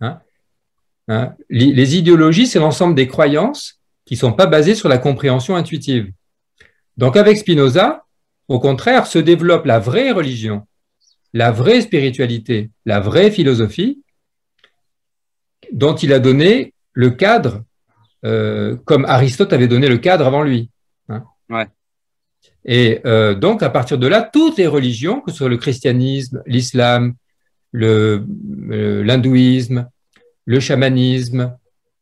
Hein 0.02 0.20
hein 1.08 1.36
les, 1.50 1.96
idéologies, 1.96 2.48
c'est 2.48 2.60
l'ensemble 2.60 2.96
des 2.96 3.08
croyances 3.08 3.80
qui 4.06 4.16
sont 4.16 4.34
pas 4.34 4.48
basées 4.48 4.76
sur 4.76 4.90
la 4.90 4.98
compréhension 4.98 5.56
intuitive. 5.56 6.12
Donc, 6.98 7.16
avec 7.16 7.38
Spinoza, 7.38 8.06
au 8.48 8.60
contraire, 8.60 9.06
se 9.06 9.20
développe 9.20 9.66
la 9.66 9.80
vraie 9.80 10.12
religion, 10.12 10.66
la 11.34 11.52
vraie 11.52 11.82
spiritualité, 11.82 12.72
la 12.86 13.00
vraie 13.00 13.30
philosophie, 13.30 14.02
dont 15.72 15.96
il 15.96 16.14
a 16.14 16.20
donné 16.20 16.74
le 16.94 17.12
cadre, 17.12 17.64
euh, 18.26 18.76
comme 18.86 19.06
Aristote 19.06 19.54
avait 19.54 19.68
donné 19.68 19.88
le 19.88 19.98
cadre 19.98 20.26
avant 20.26 20.44
lui. 20.44 20.70
Ouais. 21.50 21.68
Et 22.66 23.00
euh, 23.06 23.34
donc, 23.34 23.64
à 23.64 23.70
partir 23.70 23.98
de 23.98 24.08
là, 24.08 24.22
toutes 24.22 24.58
les 24.58 24.68
religions, 24.68 25.22
que 25.22 25.32
ce 25.32 25.38
soit 25.38 25.50
le 25.50 25.58
christianisme, 25.58 26.44
l'islam, 26.46 27.14
euh, 27.76 28.24
l'hindouisme, 29.04 29.88
le, 30.46 30.60
chamanisme, 30.60 31.56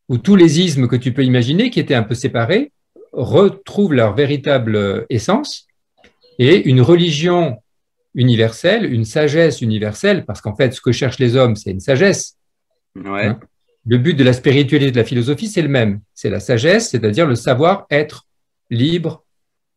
ou 0.09 0.17
tous 0.17 0.35
les 0.35 0.59
ismes 0.61 0.87
que 0.87 0.95
tu 0.95 1.13
peux 1.13 1.23
imaginer 1.23 1.69
qui 1.69 1.79
étaient 1.79 1.95
un 1.95 2.03
peu 2.03 2.15
séparés, 2.15 2.71
retrouvent 3.11 3.93
leur 3.93 4.15
véritable 4.15 5.05
essence 5.09 5.67
et 6.39 6.67
une 6.67 6.81
religion 6.81 7.61
universelle, 8.15 8.91
une 8.91 9.05
sagesse 9.05 9.61
universelle, 9.61 10.25
parce 10.25 10.41
qu'en 10.41 10.55
fait, 10.55 10.73
ce 10.73 10.81
que 10.81 10.91
cherchent 10.91 11.19
les 11.19 11.35
hommes, 11.35 11.55
c'est 11.55 11.71
une 11.71 11.79
sagesse. 11.79 12.37
Ouais. 12.95 13.27
Hein. 13.27 13.39
Le 13.85 13.97
but 13.97 14.13
de 14.13 14.23
la 14.23 14.33
spiritualité 14.33 14.87
et 14.87 14.91
de 14.91 14.97
la 14.97 15.03
philosophie, 15.03 15.47
c'est 15.47 15.61
le 15.61 15.67
même. 15.67 16.01
C'est 16.13 16.29
la 16.29 16.39
sagesse, 16.39 16.89
c'est-à-dire 16.89 17.27
le 17.27 17.35
savoir 17.35 17.85
être 17.89 18.25
libre, 18.69 19.23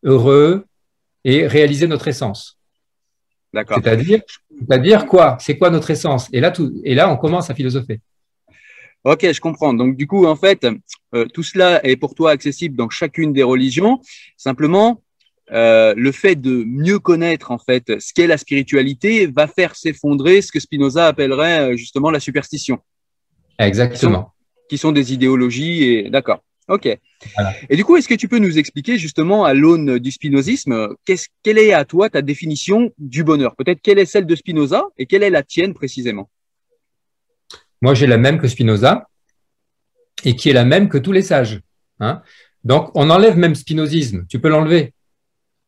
heureux 0.03 0.65
et 1.25 1.47
réaliser 1.47 1.87
notre 1.87 2.09
essence. 2.09 2.59
D'accord. 3.53 3.81
C'est-à-dire, 3.83 4.21
c'est-à-dire 4.61 5.07
quoi? 5.07 5.37
C'est 5.41 5.59
quoi 5.59 5.71
notre 5.71 5.91
essence? 5.91 6.29
Et 6.33 6.41
là, 6.41 6.51
tout, 6.51 6.73
et 6.85 6.95
là, 6.95 7.11
on 7.11 7.17
commence 7.17 7.51
à 7.51 7.55
philosopher. 7.55 8.01
Ok, 9.05 9.31
je 9.33 9.41
comprends. 9.41 9.75
Donc, 9.75 9.97
du 9.97 10.07
coup, 10.07 10.27
en 10.27 10.37
fait, 10.37 10.67
euh, 11.15 11.27
tout 11.33 11.43
cela 11.43 11.85
est 11.85 11.97
pour 11.97 12.15
toi 12.15 12.31
accessible 12.31 12.77
dans 12.77 12.91
chacune 12.91 13.33
des 13.33 13.43
religions. 13.43 14.01
Simplement, 14.37 15.03
euh, 15.53 15.95
le 15.97 16.13
fait 16.13 16.35
de 16.35 16.65
mieux 16.67 16.99
connaître 16.99 17.51
en 17.51 17.59
fait 17.59 17.99
ce 18.01 18.13
qu'est 18.13 18.27
la 18.27 18.37
spiritualité 18.37 19.27
va 19.27 19.47
faire 19.47 19.77
s'effondrer 19.77 20.43
ce 20.43 20.53
que 20.53 20.61
Spinoza 20.61 21.07
appellerait 21.07 21.73
euh, 21.73 21.77
justement 21.77 22.11
la 22.11 22.21
superstition. 22.21 22.81
Exactement. 23.59 24.23
Qui 24.23 24.25
sont, 24.25 24.67
qui 24.69 24.79
sont 24.79 24.93
des 24.93 25.13
idéologies 25.13 25.85
et 25.85 26.11
d'accord. 26.11 26.43
Ok. 26.69 26.87
Et 26.87 27.77
du 27.77 27.85
coup, 27.85 27.97
est-ce 27.97 28.09
que 28.09 28.15
tu 28.15 28.29
peux 28.29 28.39
nous 28.39 28.59
expliquer 28.59 28.99
justement 28.99 29.45
à 29.45 29.55
l'aune 29.55 29.99
du 29.99 30.11
spinozisme, 30.11 30.95
quelle 31.43 31.59
est 31.59 31.73
à 31.73 31.85
toi 31.85 32.11
ta 32.11 32.21
définition 32.23 32.93
du 32.99 33.25
bonheur? 33.25 33.57
Peut-être 33.57 33.81
quelle 33.83 33.99
est 33.99 34.07
celle 34.07 34.27
de 34.27 34.37
Spinoza 34.37 34.85
et 34.99 35.07
quelle 35.07 35.23
est 35.23 35.31
la 35.31 35.43
tienne 35.43 35.73
précisément? 35.73 36.29
Moi, 37.81 37.95
j'ai 37.95 38.07
la 38.07 38.19
même 38.19 38.39
que 38.39 38.49
Spinoza 38.49 39.09
et 40.25 40.37
qui 40.37 40.51
est 40.51 40.53
la 40.53 40.65
même 40.65 40.89
que 40.89 40.99
tous 40.99 41.13
les 41.13 41.23
sages. 41.23 41.61
Hein. 42.01 42.23
Donc, 42.65 42.91
on 42.95 43.09
enlève 43.09 43.39
même 43.39 43.55
spinozisme. 43.55 44.27
Tu 44.29 44.39
peux 44.41 44.49
l'enlever. 44.49 44.93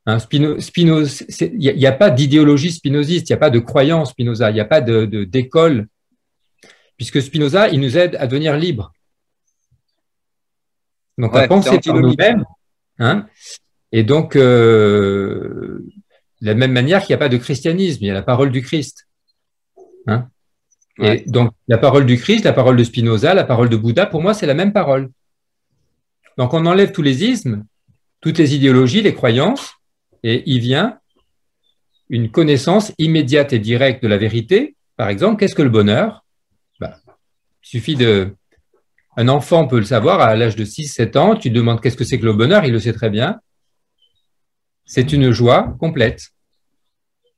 Hein, 0.07 0.19
il 0.33 0.97
n'y 1.57 1.87
a, 1.87 1.93
pas 1.93 2.11
d'idéologie 2.11 2.73
spinoziste, 2.73 3.29
il 3.29 3.33
n'y 3.33 3.37
a 3.37 3.39
pas 3.39 3.51
de 3.51 3.59
croyance 3.59 4.11
Spinoza, 4.11 4.51
il 4.51 4.55
n'y 4.55 4.61
a 4.61 4.65
pas 4.65 4.81
de 4.81 5.05
d'école, 5.25 5.89
puisque 7.01 7.23
Spinoza, 7.23 7.71
il 7.71 7.81
nous 7.81 7.97
aide 7.97 8.15
à 8.17 8.27
devenir 8.27 8.59
libre. 8.59 8.93
Donc, 11.17 11.35
à 11.35 11.49
penser 11.49 11.81
par 11.81 11.99
nous-mêmes. 11.99 12.45
Hein, 12.99 13.27
et 13.91 14.03
donc, 14.03 14.37
euh, 14.37 15.83
De 16.43 16.47
la 16.47 16.55
même 16.55 16.73
manière 16.73 17.01
qu'il 17.01 17.15
n'y 17.15 17.15
a 17.15 17.25
pas 17.25 17.31
de 17.31 17.39
christianisme, 17.39 18.01
il 18.03 18.09
y 18.09 18.11
a 18.11 18.13
la 18.13 18.21
parole 18.21 18.51
du 18.51 18.61
Christ. 18.61 19.09
Hein 20.09 20.29
Et 21.03 21.25
donc, 21.27 21.53
la 21.69 21.79
parole 21.79 22.05
du 22.05 22.19
Christ, 22.19 22.45
la 22.45 22.53
parole 22.53 22.77
de 22.77 22.85
Spinoza, 22.85 23.33
la 23.33 23.45
parole 23.45 23.71
de 23.71 23.79
Bouddha, 23.79 24.05
pour 24.05 24.21
moi, 24.21 24.35
c'est 24.35 24.45
la 24.45 24.53
même 24.53 24.75
parole. 24.75 25.11
Donc, 26.37 26.53
on 26.53 26.67
enlève 26.67 26.93
tous 26.93 27.01
les 27.01 27.25
ismes, 27.25 27.65
toutes 28.21 28.37
les 28.37 28.55
idéologies, 28.55 29.01
les 29.01 29.15
croyances, 29.15 29.73
et 30.23 30.43
il 30.45 30.61
vient 30.61 30.99
une 32.11 32.31
connaissance 32.31 32.93
immédiate 32.99 33.55
et 33.55 33.59
directe 33.59 34.03
de 34.03 34.09
la 34.09 34.19
vérité. 34.19 34.77
Par 34.99 35.09
exemple, 35.09 35.39
qu'est-ce 35.41 35.55
que 35.55 35.63
le 35.63 35.71
bonheur? 35.71 36.27
Il 37.65 37.69
suffit 37.69 37.97
de... 37.97 38.35
Un 39.17 39.29
enfant 39.29 39.67
peut 39.67 39.79
le 39.79 39.85
savoir 39.85 40.21
à 40.21 40.35
l'âge 40.37 40.57
de 40.57 40.65
6-7 40.65 41.19
ans, 41.19 41.35
tu 41.35 41.51
demandes 41.51 41.81
qu'est-ce 41.81 41.97
que 41.97 42.05
c'est 42.05 42.19
que 42.19 42.25
le 42.25 42.33
bonheur, 42.33 42.65
il 42.65 42.73
le 42.73 42.79
sait 42.79 42.93
très 42.93 43.11
bien. 43.11 43.41
C'est 44.85 45.13
une 45.13 45.31
joie 45.31 45.77
complète 45.79 46.31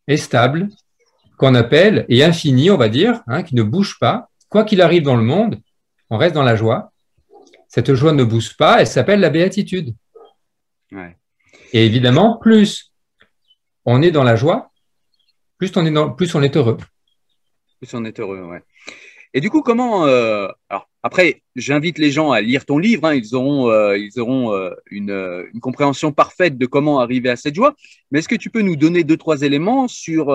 et 0.07 0.17
stable, 0.17 0.69
qu'on 1.39 1.55
appelle, 1.55 2.07
et 2.09 2.25
infinie, 2.25 2.71
on 2.71 2.77
va 2.77 2.89
dire, 2.89 3.23
hein, 3.27 3.43
qui 3.43 3.55
ne 3.55 3.63
bouge 3.63 3.99
pas. 3.99 4.31
Quoi 4.49 4.65
qu'il 4.65 4.83
arrive 4.83 5.03
dans 5.03 5.17
le 5.17 5.23
monde, 5.23 5.61
on 6.11 6.19
reste 6.19 6.35
dans 6.35 6.43
la 6.43 6.57
joie. 6.57 6.93
Cette 7.69 7.95
joie 7.95 8.13
ne 8.13 8.25
bouge 8.25 8.57
pas, 8.57 8.81
elle 8.81 8.87
s'appelle 8.87 9.21
la 9.21 9.31
béatitude. 9.31 9.95
Et 11.73 11.87
évidemment, 11.87 12.37
plus 12.37 12.93
on 13.87 14.03
est 14.03 14.11
dans 14.11 14.25
la 14.25 14.37
joie, 14.37 14.71
plus 15.57 15.73
on 15.77 15.87
est, 15.87 15.91
dans, 15.91 16.11
plus 16.11 16.35
on 16.35 16.43
est 16.43 16.57
heureux. 16.57 16.77
Plus 17.81 17.95
on 17.95 18.05
est 18.05 18.21
heureux, 18.21 18.43
ouais. 18.43 18.63
Et 19.35 19.40
du 19.40 19.51
coup, 19.51 19.62
comment 19.62 20.07
euh, 20.07 20.49
alors 20.68 20.88
après, 21.05 21.42
j'invite 21.57 21.99
les 21.99 22.12
gens 22.12 22.31
à 22.31 22.40
lire 22.40 22.64
ton 22.64 22.79
livre. 22.79 23.07
Hein, 23.07 23.14
ils 23.14 23.35
auront, 23.35 23.71
euh, 23.71 23.99
ils 23.99 24.21
auront 24.21 24.53
euh, 24.53 24.71
une, 24.90 25.11
une, 25.53 25.61
compréhension 25.61 26.12
parfaite 26.12 26.59
de 26.59 26.66
comment 26.66 27.01
arriver 27.01 27.29
à 27.29 27.37
cette 27.37 27.57
joie. 27.57 27.75
Mais 28.11 28.21
est-ce 28.21 28.29
que 28.29 28.37
tu 28.37 28.51
peux 28.51 28.62
nous 28.62 28.77
donner 28.77 29.03
deux 29.03 29.16
trois 29.16 29.42
éléments 29.42 29.88
sur 29.88 30.31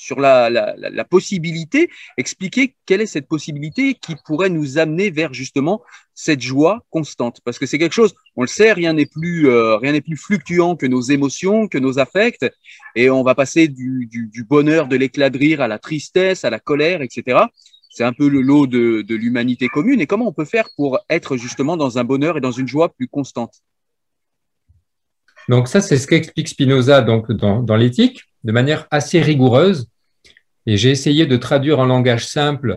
sur 0.00 0.18
la, 0.18 0.48
la, 0.48 0.74
la, 0.78 1.04
possibilité, 1.04 1.90
expliquer 2.16 2.74
quelle 2.86 3.02
est 3.02 3.06
cette 3.06 3.28
possibilité 3.28 3.94
qui 3.94 4.16
pourrait 4.24 4.48
nous 4.48 4.78
amener 4.78 5.10
vers 5.10 5.34
justement 5.34 5.82
cette 6.14 6.40
joie 6.40 6.86
constante? 6.88 7.42
Parce 7.44 7.58
que 7.58 7.66
c'est 7.66 7.78
quelque 7.78 7.92
chose, 7.92 8.14
on 8.34 8.40
le 8.40 8.48
sait, 8.48 8.72
rien 8.72 8.94
n'est 8.94 9.04
plus, 9.04 9.48
euh, 9.48 9.76
rien 9.76 9.92
n'est 9.92 10.00
plus 10.00 10.16
fluctuant 10.16 10.74
que 10.74 10.86
nos 10.86 11.02
émotions, 11.02 11.68
que 11.68 11.76
nos 11.76 11.98
affects, 11.98 12.46
et 12.96 13.10
on 13.10 13.22
va 13.22 13.34
passer 13.34 13.68
du, 13.68 14.06
du, 14.10 14.28
du 14.28 14.42
bonheur, 14.42 14.88
de 14.88 14.96
l'éclat 14.96 15.28
de 15.28 15.36
rire 15.36 15.60
à 15.60 15.68
la 15.68 15.78
tristesse, 15.78 16.46
à 16.46 16.50
la 16.50 16.60
colère, 16.60 17.02
etc. 17.02 17.40
C'est 17.90 18.04
un 18.04 18.12
peu 18.12 18.28
le 18.28 18.40
lot 18.40 18.66
de, 18.66 19.04
l'humanité 19.14 19.68
commune. 19.68 20.00
Et 20.00 20.06
comment 20.06 20.28
on 20.28 20.32
peut 20.32 20.44
faire 20.44 20.68
pour 20.76 21.00
être 21.10 21.36
justement 21.36 21.76
dans 21.76 21.98
un 21.98 22.04
bonheur 22.04 22.38
et 22.38 22.40
dans 22.40 22.52
une 22.52 22.68
joie 22.68 22.88
plus 22.88 23.08
constante? 23.08 23.54
Donc 25.48 25.68
ça, 25.68 25.80
c'est 25.80 25.98
ce 25.98 26.06
qu'explique 26.06 26.48
Spinoza 26.48 27.02
donc 27.02 27.32
dans 27.32 27.76
l'éthique 27.76 28.22
de 28.44 28.52
manière 28.52 28.86
assez 28.90 29.20
rigoureuse. 29.20 29.88
Et 30.66 30.76
j'ai 30.76 30.90
essayé 30.90 31.26
de 31.26 31.36
traduire 31.36 31.80
en 31.80 31.86
langage 31.86 32.26
simple. 32.26 32.76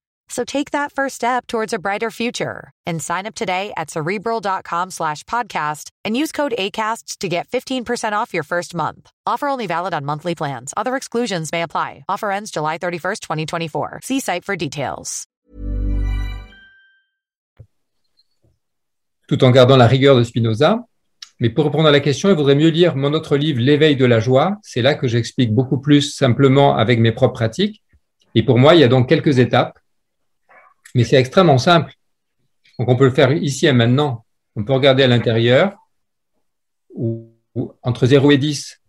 So 0.31 0.45
take 0.45 0.71
that 0.71 0.93
first 0.93 1.15
step 1.15 1.45
towards 1.45 1.73
a 1.73 1.79
brighter 1.79 2.09
future 2.09 2.71
and 2.87 3.03
sign 3.03 3.25
up 3.27 3.35
today 3.35 3.73
at 3.75 3.89
cerebral.com 3.91 4.91
slash 4.91 5.25
podcast 5.25 5.89
and 6.05 6.15
use 6.15 6.31
code 6.31 6.53
ACasts 6.57 7.17
to 7.19 7.27
get 7.27 7.49
15% 7.49 8.13
off 8.13 8.33
your 8.33 8.43
first 8.43 8.73
month. 8.73 9.11
Offer 9.27 9.49
only 9.49 9.67
valid 9.67 9.93
on 9.93 10.05
monthly 10.05 10.33
plans. 10.33 10.73
Other 10.77 10.95
exclusions 10.95 11.51
may 11.51 11.63
apply. 11.63 12.05
Offer 12.07 12.31
ends 12.31 12.49
July 12.49 12.77
31st, 12.77 13.19
2024. 13.19 13.99
See 14.03 14.21
site 14.21 14.45
for 14.45 14.55
details. 14.55 15.25
Tout 19.27 19.43
en 19.43 19.51
gardant 19.51 19.77
la 19.77 19.87
rigueur 19.87 20.15
de 20.17 20.23
Spinoza, 20.23 20.85
Mais 21.41 21.49
pour 21.49 21.65
répondre 21.65 21.87
à 21.87 21.91
la 21.91 22.01
question, 22.01 22.29
il 22.29 22.35
vaudrait 22.35 22.55
mieux 22.55 22.69
lire 22.69 22.95
mon 22.95 23.13
autre 23.13 23.35
livre, 23.35 23.59
L'éveil 23.59 23.95
de 23.95 24.05
la 24.05 24.19
joie. 24.19 24.57
C'est 24.61 24.83
là 24.83 24.93
que 24.93 25.07
j'explique 25.07 25.51
beaucoup 25.53 25.79
plus 25.79 26.13
simplement 26.13 26.77
avec 26.77 26.99
mes 26.99 27.11
propres 27.11 27.33
pratiques. 27.33 27.81
Et 28.35 28.43
pour 28.43 28.59
moi, 28.59 28.75
il 28.75 28.81
y 28.81 28.83
a 28.83 28.87
donc 28.87 29.09
quelques 29.09 29.39
étapes, 29.39 29.79
mais 30.95 31.03
c'est 31.03 31.17
extrêmement 31.17 31.57
simple. 31.57 31.93
Donc 32.79 32.89
on 32.89 32.95
peut 32.95 33.05
le 33.05 33.11
faire 33.11 33.31
ici 33.31 33.67
et 33.67 33.73
maintenant. 33.73 34.25
On 34.55 34.63
peut 34.63 34.73
regarder 34.73 35.03
à 35.03 35.07
l'intérieur, 35.07 35.77
ou, 36.93 37.29
entre 37.81 38.05
0 38.05 38.31
et 38.31 38.37
10, 38.37 38.81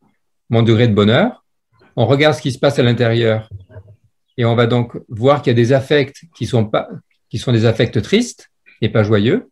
mon 0.51 0.63
degré 0.63 0.89
de 0.89 0.95
bonheur. 0.95 1.45
On 1.97 2.07
regarde 2.07 2.35
ce 2.35 2.43
qui 2.43 2.53
se 2.53 2.59
passe 2.59 2.79
à 2.79 2.83
l'intérieur 2.83 3.49
et 4.37 4.45
on 4.45 4.55
va 4.55 4.67
donc 4.67 4.97
voir 5.09 5.43
qu'il 5.43 5.51
y 5.51 5.55
a 5.55 5.55
des 5.55 5.73
affects 5.73 6.23
qui 6.35 6.47
sont, 6.47 6.65
pas, 6.65 6.89
qui 7.29 7.39
sont 7.39 7.53
des 7.53 7.67
affects 7.67 8.01
tristes 8.03 8.51
et 8.81 8.89
pas 8.89 9.03
joyeux. 9.03 9.51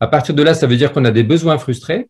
À 0.00 0.06
partir 0.06 0.34
de 0.34 0.42
là, 0.42 0.54
ça 0.54 0.66
veut 0.66 0.76
dire 0.76 0.92
qu'on 0.92 1.04
a 1.04 1.10
des 1.10 1.22
besoins 1.22 1.58
frustrés. 1.58 2.08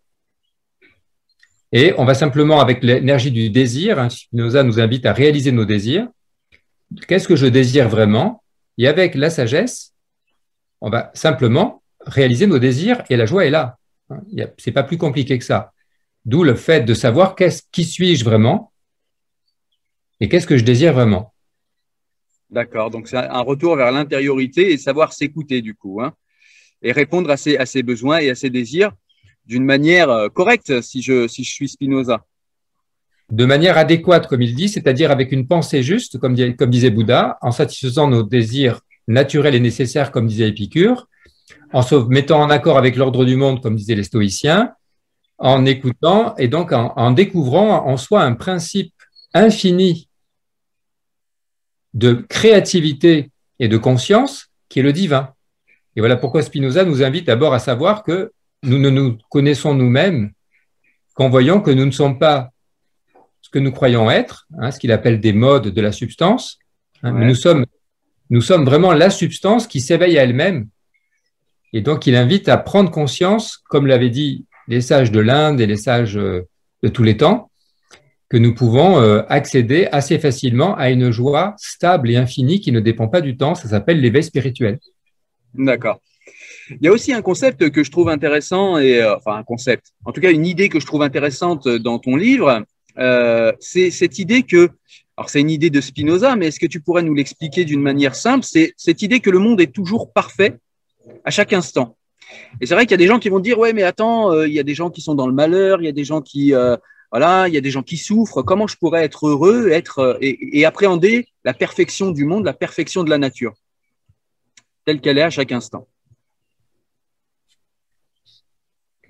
Et 1.73 1.95
on 1.97 2.05
va 2.05 2.15
simplement, 2.15 2.61
avec 2.61 2.83
l'énergie 2.83 3.31
du 3.31 3.51
désir, 3.51 3.99
hein, 3.99 4.11
Spinoza 4.11 4.63
nous 4.63 4.79
invite 4.79 5.07
à 5.07 5.13
réaliser 5.13 5.53
nos 5.53 5.65
désirs. 5.65 6.07
Qu'est-ce 7.09 7.27
que 7.27 7.37
je 7.37 7.47
désire 7.47 7.89
vraiment? 7.89 8.42
Et 8.79 8.89
avec 8.89 9.15
la 9.15 9.31
sagesse, 9.31 9.95
on 10.81 10.91
va 10.91 11.11
simplement 11.15 11.83
réaliser 12.01 12.47
nos 12.47 12.59
désirs 12.59 13.03
et 13.11 13.17
la 13.17 13.27
joie 13.27 13.47
est 13.47 13.51
là. 13.51 13.79
C'est 14.59 14.73
pas 14.73 14.83
plus 14.83 14.99
compliqué 14.99 15.39
que 15.39 15.45
ça. 15.45 15.73
D'où 16.25 16.45
le 16.45 16.55
fait 16.55 16.83
de 16.83 16.95
savoir 16.95 17.35
qui 17.37 17.85
suis-je 17.85 18.25
vraiment 18.25 18.73
et 20.21 20.29
qu'est-ce 20.29 20.47
que 20.47 20.57
je 20.57 20.65
désire 20.65 20.93
vraiment. 20.93 21.35
D'accord, 22.51 22.91
donc 22.91 23.09
c'est 23.09 23.17
un 23.17 23.41
retour 23.41 23.77
vers 23.77 23.91
l'intériorité 23.91 24.73
et 24.73 24.79
savoir 24.79 25.13
s'écouter 25.13 25.63
du 25.63 25.75
coup. 25.75 26.01
Hein 26.01 26.15
et 26.83 26.93
répondre 26.93 27.31
à 27.31 27.37
ses, 27.37 27.83
besoins 27.83 28.19
et 28.19 28.31
à 28.31 28.35
ses 28.35 28.51
désirs 28.51 28.93
d'une 29.47 29.65
manière 29.65 30.11
euh, 30.11 30.29
correcte 30.29 30.81
si 30.83 31.03
je 31.03 31.27
suis 31.29 31.69
Spinoza. 31.69 32.25
De 33.33 33.47
manière 33.47 33.79
adéquate, 33.79 34.27
comme 34.27 34.43
il 34.43 34.55
dit, 34.55 34.69
c'est-à-dire 34.69 35.11
avec 35.11 35.33
une 35.33 35.47
pensée 35.47 35.83
juste, 35.83 36.19
comme, 36.19 36.35
disait 36.35 36.91
Bouddha, 36.91 37.39
en 37.41 37.51
satisfaisant 37.51 38.07
nos 38.07 38.23
désirs 38.23 38.83
naturels 39.09 39.55
et 39.55 39.61
nécessaires, 39.61 40.13
comme 40.13 40.27
disait 40.27 40.49
Épicure, 40.49 41.09
en 41.73 41.81
se 41.81 41.95
mettant 41.95 42.43
en 42.43 42.51
accord 42.51 42.77
avec 42.77 42.95
l'ordre 42.95 43.25
du 43.25 43.37
monde, 43.37 43.63
comme 43.63 43.75
disaient 43.75 43.95
les 43.95 44.03
stoïciens, 44.03 44.75
en 45.39 45.65
écoutant 45.65 46.37
et 46.37 46.47
donc 46.47 46.73
en, 46.73 47.11
découvrant 47.11 47.87
en 47.87 47.97
soi 47.97 48.23
un 48.23 48.35
principe 48.35 48.93
infini 49.33 50.11
de 51.95 52.13
créativité 52.29 53.31
et 53.59 53.69
de 53.69 53.79
conscience 53.79 54.49
qui 54.69 54.81
est 54.81 54.83
le 54.83 54.93
divin. 54.93 55.33
Et 55.97 56.01
voilà 56.01 56.17
pourquoi 56.17 56.43
Spinoza 56.43 56.85
nous 56.85 57.03
invite 57.03 57.29
d'abord 57.29 57.55
à 57.55 57.59
savoir 57.59 58.03
que 58.03 58.31
nous 58.63 58.79
ne 58.79 58.91
nous 58.91 59.17
connaissons 59.31 59.73
nous-mêmes 59.73 60.33
qu'en 61.15 61.31
voyant 61.31 61.63
que 61.63 61.71
nous 61.71 61.87
ne 61.87 61.91
sommes 61.91 62.19
pas 62.19 62.52
que 63.53 63.59
nous 63.59 63.71
croyons 63.71 64.11
être, 64.11 64.49
hein, 64.59 64.71
ce 64.71 64.81
qu'il 64.81 64.91
appelle 64.91 65.21
des 65.21 65.33
modes 65.33 65.69
de 65.69 65.81
la 65.81 65.93
substance, 65.93 66.59
hein, 67.03 67.13
mais 67.13 67.27
nous 67.27 67.35
sommes, 67.35 67.67
nous 68.31 68.41
sommes 68.41 68.65
vraiment 68.65 68.93
la 68.93 69.11
substance 69.11 69.67
qui 69.67 69.81
s'éveille 69.81 70.19
à 70.19 70.25
elle-même. 70.25 70.69
Et 71.73 71.83
donc, 71.83 72.07
il 72.07 72.17
invite 72.17 72.49
à 72.49 72.57
prendre 72.57 72.91
conscience, 72.91 73.59
comme 73.69 73.87
l'avaient 73.87 74.11
dit 74.11 74.47
les 74.69 74.81
sages 74.81 75.11
de 75.11 75.21
l'Inde 75.21 75.61
et 75.61 75.67
les 75.67 75.77
sages 75.77 76.17
euh, 76.17 76.47
de 76.83 76.89
tous 76.89 77.03
les 77.03 77.17
temps, 77.17 77.51
que 78.29 78.37
nous 78.39 78.55
pouvons 78.55 78.99
euh, 78.99 79.23
accéder 79.29 79.89
assez 79.93 80.19
facilement 80.19 80.75
à 80.77 80.91
une 80.91 81.11
joie 81.11 81.55
stable 81.59 82.11
et 82.11 82.17
infinie 82.17 82.61
qui 82.61 82.73
ne 82.73 82.81
dépend 82.81 83.09
pas 83.09 83.21
du 83.21 83.37
temps. 83.37 83.55
Ça 83.55 83.69
s'appelle 83.69 84.01
l'éveil 84.01 84.23
spirituel. 84.23 84.79
D'accord. 85.55 86.01
Il 86.71 86.79
y 86.81 86.89
a 86.89 86.93
aussi 86.93 87.13
un 87.13 87.21
concept 87.21 87.69
que 87.71 87.85
je 87.85 87.91
trouve 87.91 88.09
intéressant, 88.09 88.79
et 88.79 89.03
euh, 89.03 89.17
enfin 89.17 89.37
un 89.37 89.43
concept, 89.43 89.93
en 90.07 90.13
tout 90.13 90.23
cas 90.23 90.31
une 90.31 90.47
idée 90.47 90.71
que 90.71 90.81
je 90.81 90.87
trouve 90.87 91.03
intéressante 91.03 91.69
dans 91.69 91.99
ton 91.99 92.17
livre, 92.17 92.65
euh, 92.99 93.53
c'est 93.61 93.91
cette 93.91 94.19
idée 94.19 94.43
que, 94.43 94.71
alors 95.17 95.31
c'est 95.31 95.41
une 95.41 95.51
idée 95.51 95.71
de 95.71 95.81
Spinoza, 95.81 96.37
mais 96.37 96.49
est-ce 96.49 96.61
que 96.61 96.67
tu 96.67 96.81
pourrais 96.81 97.03
nous 97.03 97.15
l'expliquer 97.15 97.65
d'une 97.65 97.83
manière 97.83 98.15
simple? 98.15 98.45
C'est 98.45 98.75
cette 98.77 99.03
idée 99.03 99.21
que 99.21 99.31
le 99.31 99.39
monde 99.39 99.61
est 99.61 99.73
toujours 99.73 100.13
parfait 100.13 100.59
à 101.25 101.31
chaque 101.31 101.53
instant. 101.53 101.97
Et 102.61 102.67
c'est 102.67 102.75
vrai 102.75 102.85
qu'il 102.85 102.93
y 102.93 102.95
a 102.95 102.99
des 102.99 103.07
gens 103.07 103.19
qui 103.19 103.29
vont 103.29 103.41
dire 103.41 103.59
ouais 103.59 103.73
mais 103.73 103.83
attends, 103.83 104.33
euh, 104.33 104.49
il 104.49 104.55
y 104.55 104.61
a 104.61 104.63
des 104.63 104.75
gens 104.75 104.91
qui 104.91 105.01
sont 105.01 105.15
dans 105.15 105.27
le 105.27 105.33
malheur, 105.33 105.81
il 105.81 105.85
y 105.85 105.89
a 105.89 105.93
des 105.93 106.05
gens 106.05 106.23
qui 106.23 106.55
euh, 106.55 106.77
voilà, 107.11 107.47
il 107.47 107.55
y 107.55 107.59
a 107.59 107.61
des 107.61 107.71
gens 107.71 107.83
qui 107.83 107.99
souffrent. 107.99 108.43
Comment 108.43 108.67
je 108.67 108.77
pourrais 108.77 109.05
être 109.05 109.27
heureux, 109.27 109.71
être 109.71 109.99
euh, 109.99 110.19
et, 110.21 110.59
et, 110.59 110.65
appréhender 110.65 111.29
la 111.45 111.53
perfection 111.53 112.11
du 112.11 112.25
monde, 112.25 112.45
la 112.45 112.55
perfection 112.55 113.05
de 113.05 113.11
la 113.11 113.19
nature 113.19 113.55
telle 114.85 115.01
qu'elle 115.01 115.19
est 115.19 115.23
à 115.23 115.31
chaque 115.31 115.53
instant? 115.53 115.87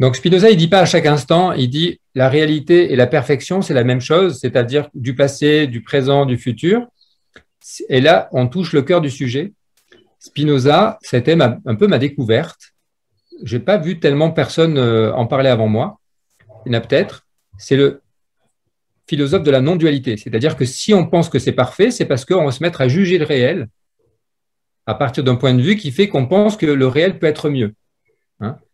Donc 0.02 0.16
Spinoza, 0.16 0.50
il 0.50 0.56
dit 0.56 0.66
pas 0.66 0.80
à 0.80 0.84
chaque 0.84 1.06
instant, 1.06 1.52
il 1.52 1.70
dit 1.70 2.00
la 2.16 2.28
réalité 2.28 2.92
et 2.92 2.96
la 2.96 3.06
perfection, 3.06 3.62
c'est 3.62 3.72
la 3.72 3.84
même 3.84 4.00
chose, 4.00 4.40
c'est-à-dire 4.40 4.88
du 4.94 5.14
passé, 5.14 5.68
du 5.68 5.80
présent, 5.80 6.26
du 6.26 6.38
futur. 6.38 6.88
Et 7.88 8.00
là, 8.00 8.28
on 8.32 8.48
touche 8.48 8.72
le 8.72 8.82
cœur 8.82 9.00
du 9.00 9.10
sujet. 9.10 9.52
Spinoza, 10.18 10.98
c'était 11.02 11.40
un 11.40 11.76
peu 11.76 11.86
ma 11.86 12.00
découverte. 12.00 12.72
J'ai 13.44 13.60
pas 13.60 13.78
vu 13.78 14.00
tellement 14.00 14.32
personne 14.32 14.76
euh, 14.76 15.12
en 15.14 15.28
parler 15.28 15.50
avant 15.50 15.68
moi. 15.68 16.00
Il 16.66 16.72
y 16.72 16.74
en 16.74 16.78
a 16.78 16.80
peut-être. 16.80 17.24
C'est 17.56 17.76
le 17.76 18.02
philosophe 19.06 19.44
de 19.44 19.52
la 19.52 19.60
non-dualité. 19.60 20.16
C'est-à-dire 20.16 20.56
que 20.56 20.64
si 20.64 20.92
on 20.94 21.06
pense 21.06 21.28
que 21.28 21.38
c'est 21.38 21.52
parfait, 21.52 21.92
c'est 21.92 22.06
parce 22.06 22.24
qu'on 22.24 22.44
va 22.44 22.50
se 22.50 22.64
mettre 22.64 22.80
à 22.80 22.88
juger 22.88 23.18
le 23.18 23.24
réel 23.24 23.68
à 24.84 24.96
partir 24.96 25.22
d'un 25.22 25.36
point 25.36 25.54
de 25.54 25.62
vue 25.62 25.76
qui 25.76 25.92
fait 25.92 26.08
qu'on 26.08 26.26
pense 26.26 26.56
que 26.56 26.66
le 26.66 26.88
réel 26.88 27.20
peut 27.20 27.28
être 27.28 27.50
mieux. 27.50 27.72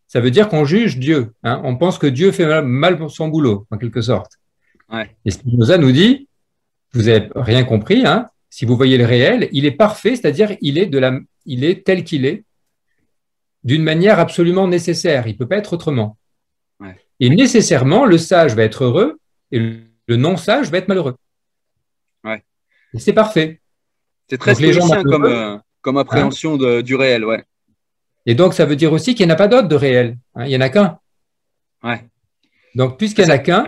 Ça 0.08 0.20
veut 0.20 0.30
dire 0.30 0.48
qu'on 0.48 0.64
juge 0.64 0.98
Dieu. 0.98 1.34
Hein. 1.44 1.60
On 1.64 1.76
pense 1.76 1.98
que 1.98 2.06
Dieu 2.06 2.32
fait 2.32 2.62
mal, 2.62 2.98
son 3.10 3.28
boulot, 3.28 3.66
en 3.70 3.76
quelque 3.76 4.00
sorte. 4.00 4.32
Et 5.24 5.30
Spinoza 5.30 5.76
nous 5.76 5.92
dit, 5.92 6.28
vous 6.92 7.02
n'avez 7.02 7.28
rien 7.36 7.64
compris, 7.64 8.06
hein, 8.06 8.26
si 8.48 8.64
vous 8.64 8.74
voyez 8.74 8.96
le 8.96 9.04
réel, 9.04 9.48
il 9.52 9.66
est 9.66 9.72
parfait, 9.72 10.16
c'est-à-dire 10.16 10.56
il 10.62 10.78
est, 10.78 10.86
de 10.86 10.98
la, 10.98 11.18
il 11.44 11.62
est 11.62 11.84
tel 11.84 12.04
qu'il 12.04 12.24
est, 12.24 12.44
d'une 13.64 13.82
manière 13.82 14.18
absolument 14.18 14.66
nécessaire. 14.66 15.26
Il 15.26 15.32
ne 15.32 15.36
peut 15.36 15.46
pas 15.46 15.58
être 15.58 15.74
autrement. 15.74 16.16
Et 17.20 17.28
nécessairement, 17.28 18.06
le 18.06 18.16
sage 18.16 18.54
va 18.54 18.62
être 18.62 18.84
heureux 18.84 19.18
et 19.50 19.58
le 19.58 20.16
non-sage 20.16 20.70
va 20.70 20.78
être 20.78 20.88
malheureux. 20.88 21.16
Et 22.94 22.98
c'est 22.98 23.12
parfait. 23.12 23.60
C'est 24.30 24.38
très 24.38 24.54
spécial 24.54 25.02
comme, 25.02 25.24
euh, 25.24 25.58
comme 25.82 25.98
appréhension 25.98 26.56
du 26.56 26.94
réel, 26.94 27.24
ouais. 27.24 27.44
Et 28.28 28.34
donc, 28.34 28.52
ça 28.52 28.66
veut 28.66 28.76
dire 28.76 28.92
aussi 28.92 29.14
qu'il 29.14 29.24
n'y 29.24 29.32
en 29.32 29.34
a 29.34 29.38
pas 29.38 29.48
d'autre 29.48 29.68
de 29.68 29.74
réel. 29.74 30.18
Hein, 30.34 30.44
il 30.44 30.50
n'y 30.50 30.56
en 30.56 30.60
a 30.60 30.68
qu'un. 30.68 30.98
Ouais. 31.82 32.04
Donc, 32.74 32.98
puisqu'il 32.98 33.24
n'y 33.24 33.30
en 33.30 33.34
a 33.34 33.38
qu'un, 33.38 33.66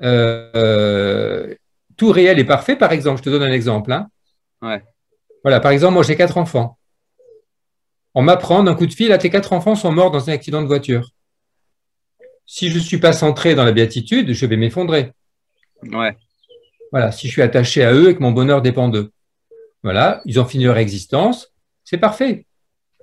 euh, 0.00 1.52
tout 1.96 2.12
réel 2.12 2.38
est 2.38 2.44
parfait. 2.44 2.76
Par 2.76 2.92
exemple, 2.92 3.18
je 3.18 3.24
te 3.24 3.30
donne 3.30 3.42
un 3.42 3.50
exemple. 3.50 3.90
Hein. 3.90 4.08
Ouais. 4.62 4.84
Voilà, 5.42 5.58
par 5.58 5.72
exemple, 5.72 5.94
moi 5.94 6.04
j'ai 6.04 6.14
quatre 6.14 6.38
enfants. 6.38 6.78
On 8.14 8.22
m'apprend 8.22 8.62
d'un 8.62 8.76
coup 8.76 8.86
de 8.86 8.92
fil, 8.92 9.10
à 9.10 9.18
tes 9.18 9.28
quatre 9.28 9.52
enfants 9.54 9.74
sont 9.74 9.90
morts 9.90 10.12
dans 10.12 10.30
un 10.30 10.32
accident 10.32 10.62
de 10.62 10.68
voiture. 10.68 11.10
Si 12.46 12.70
je 12.70 12.76
ne 12.76 12.80
suis 12.80 12.98
pas 12.98 13.12
centré 13.12 13.56
dans 13.56 13.64
la 13.64 13.72
béatitude, 13.72 14.32
je 14.32 14.46
vais 14.46 14.56
m'effondrer. 14.56 15.10
Ouais. 15.82 16.16
Voilà, 16.92 17.10
si 17.10 17.26
je 17.26 17.32
suis 17.32 17.42
attaché 17.42 17.82
à 17.82 17.92
eux 17.92 18.10
et 18.10 18.14
que 18.14 18.22
mon 18.22 18.30
bonheur 18.30 18.62
dépend 18.62 18.88
d'eux. 18.88 19.10
Voilà, 19.82 20.20
ils 20.26 20.38
ont 20.38 20.44
fini 20.44 20.62
leur 20.62 20.76
existence, 20.76 21.52
c'est 21.82 21.98
parfait. 21.98 22.46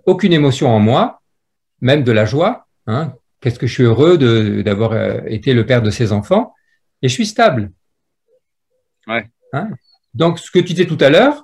Aucune 0.07 0.33
émotion 0.33 0.69
en 0.69 0.79
moi, 0.79 1.21
même 1.81 2.03
de 2.03 2.11
la 2.11 2.25
joie. 2.25 2.65
Hein. 2.87 3.13
Qu'est-ce 3.41 3.59
que 3.59 3.67
je 3.67 3.73
suis 3.73 3.83
heureux 3.83 4.17
d'avoir 4.63 4.93
euh, 4.93 5.19
été 5.27 5.53
le 5.53 5.65
père 5.65 5.83
de 5.83 5.91
ces 5.91 6.11
enfants 6.11 6.53
et 7.01 7.09
je 7.09 7.13
suis 7.13 7.27
stable. 7.27 7.71
Ouais. 9.05 9.29
Hein. 9.53 9.69
Donc, 10.13 10.39
ce 10.39 10.49
que 10.49 10.59
tu 10.59 10.73
disais 10.73 10.87
tout 10.87 10.97
à 10.99 11.09
l'heure 11.09 11.43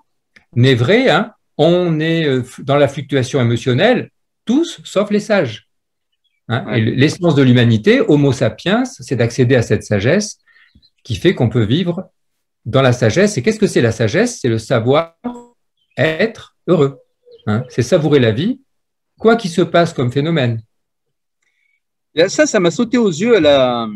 n'est 0.56 0.76
vrai. 0.76 1.10
Hein. 1.10 1.34
On 1.58 2.00
est 2.00 2.26
euh, 2.26 2.44
dans 2.60 2.78
la 2.78 2.88
fluctuation 2.88 3.40
émotionnelle, 3.40 4.10
tous, 4.46 4.82
sauf 4.84 5.12
les 5.12 5.20
sages. 5.20 5.68
Hein. 6.48 6.78
L'essence 6.78 7.36
de 7.36 7.44
l'humanité, 7.44 8.02
Homo 8.02 8.32
sapiens, 8.32 8.86
c'est 8.86 9.16
d'accéder 9.16 9.56
à 9.56 9.62
cette 9.62 9.84
sagesse 9.84 10.40
qui 11.04 11.16
fait 11.16 11.36
qu'on 11.36 11.50
peut 11.50 11.64
vivre 11.64 12.10
dans 12.66 12.82
la 12.82 12.94
sagesse. 12.94 13.38
Et 13.38 13.44
qu'est-ce 13.44 13.60
que 13.60 13.68
c'est 13.68 13.82
la 13.82 13.92
sagesse? 13.92 14.40
C'est 14.40 14.50
le 14.50 14.58
savoir 14.58 15.16
être 15.98 16.56
heureux. 16.68 17.03
Hein. 17.48 17.64
c'est 17.70 17.82
savourer 17.82 18.20
la 18.20 18.32
vie, 18.32 18.62
quoi 19.20 19.36
qu'il 19.36 19.52
se 19.52 19.62
passe 19.62 19.94
comme 19.94 20.12
phénomène. 20.12 20.62
ça, 22.28 22.46
ça 22.46 22.60
m'a 22.60 22.72
sauté 22.72 22.98
aux 22.98 23.10
yeux 23.10 23.38
à 23.38 23.40
la, 23.40 23.90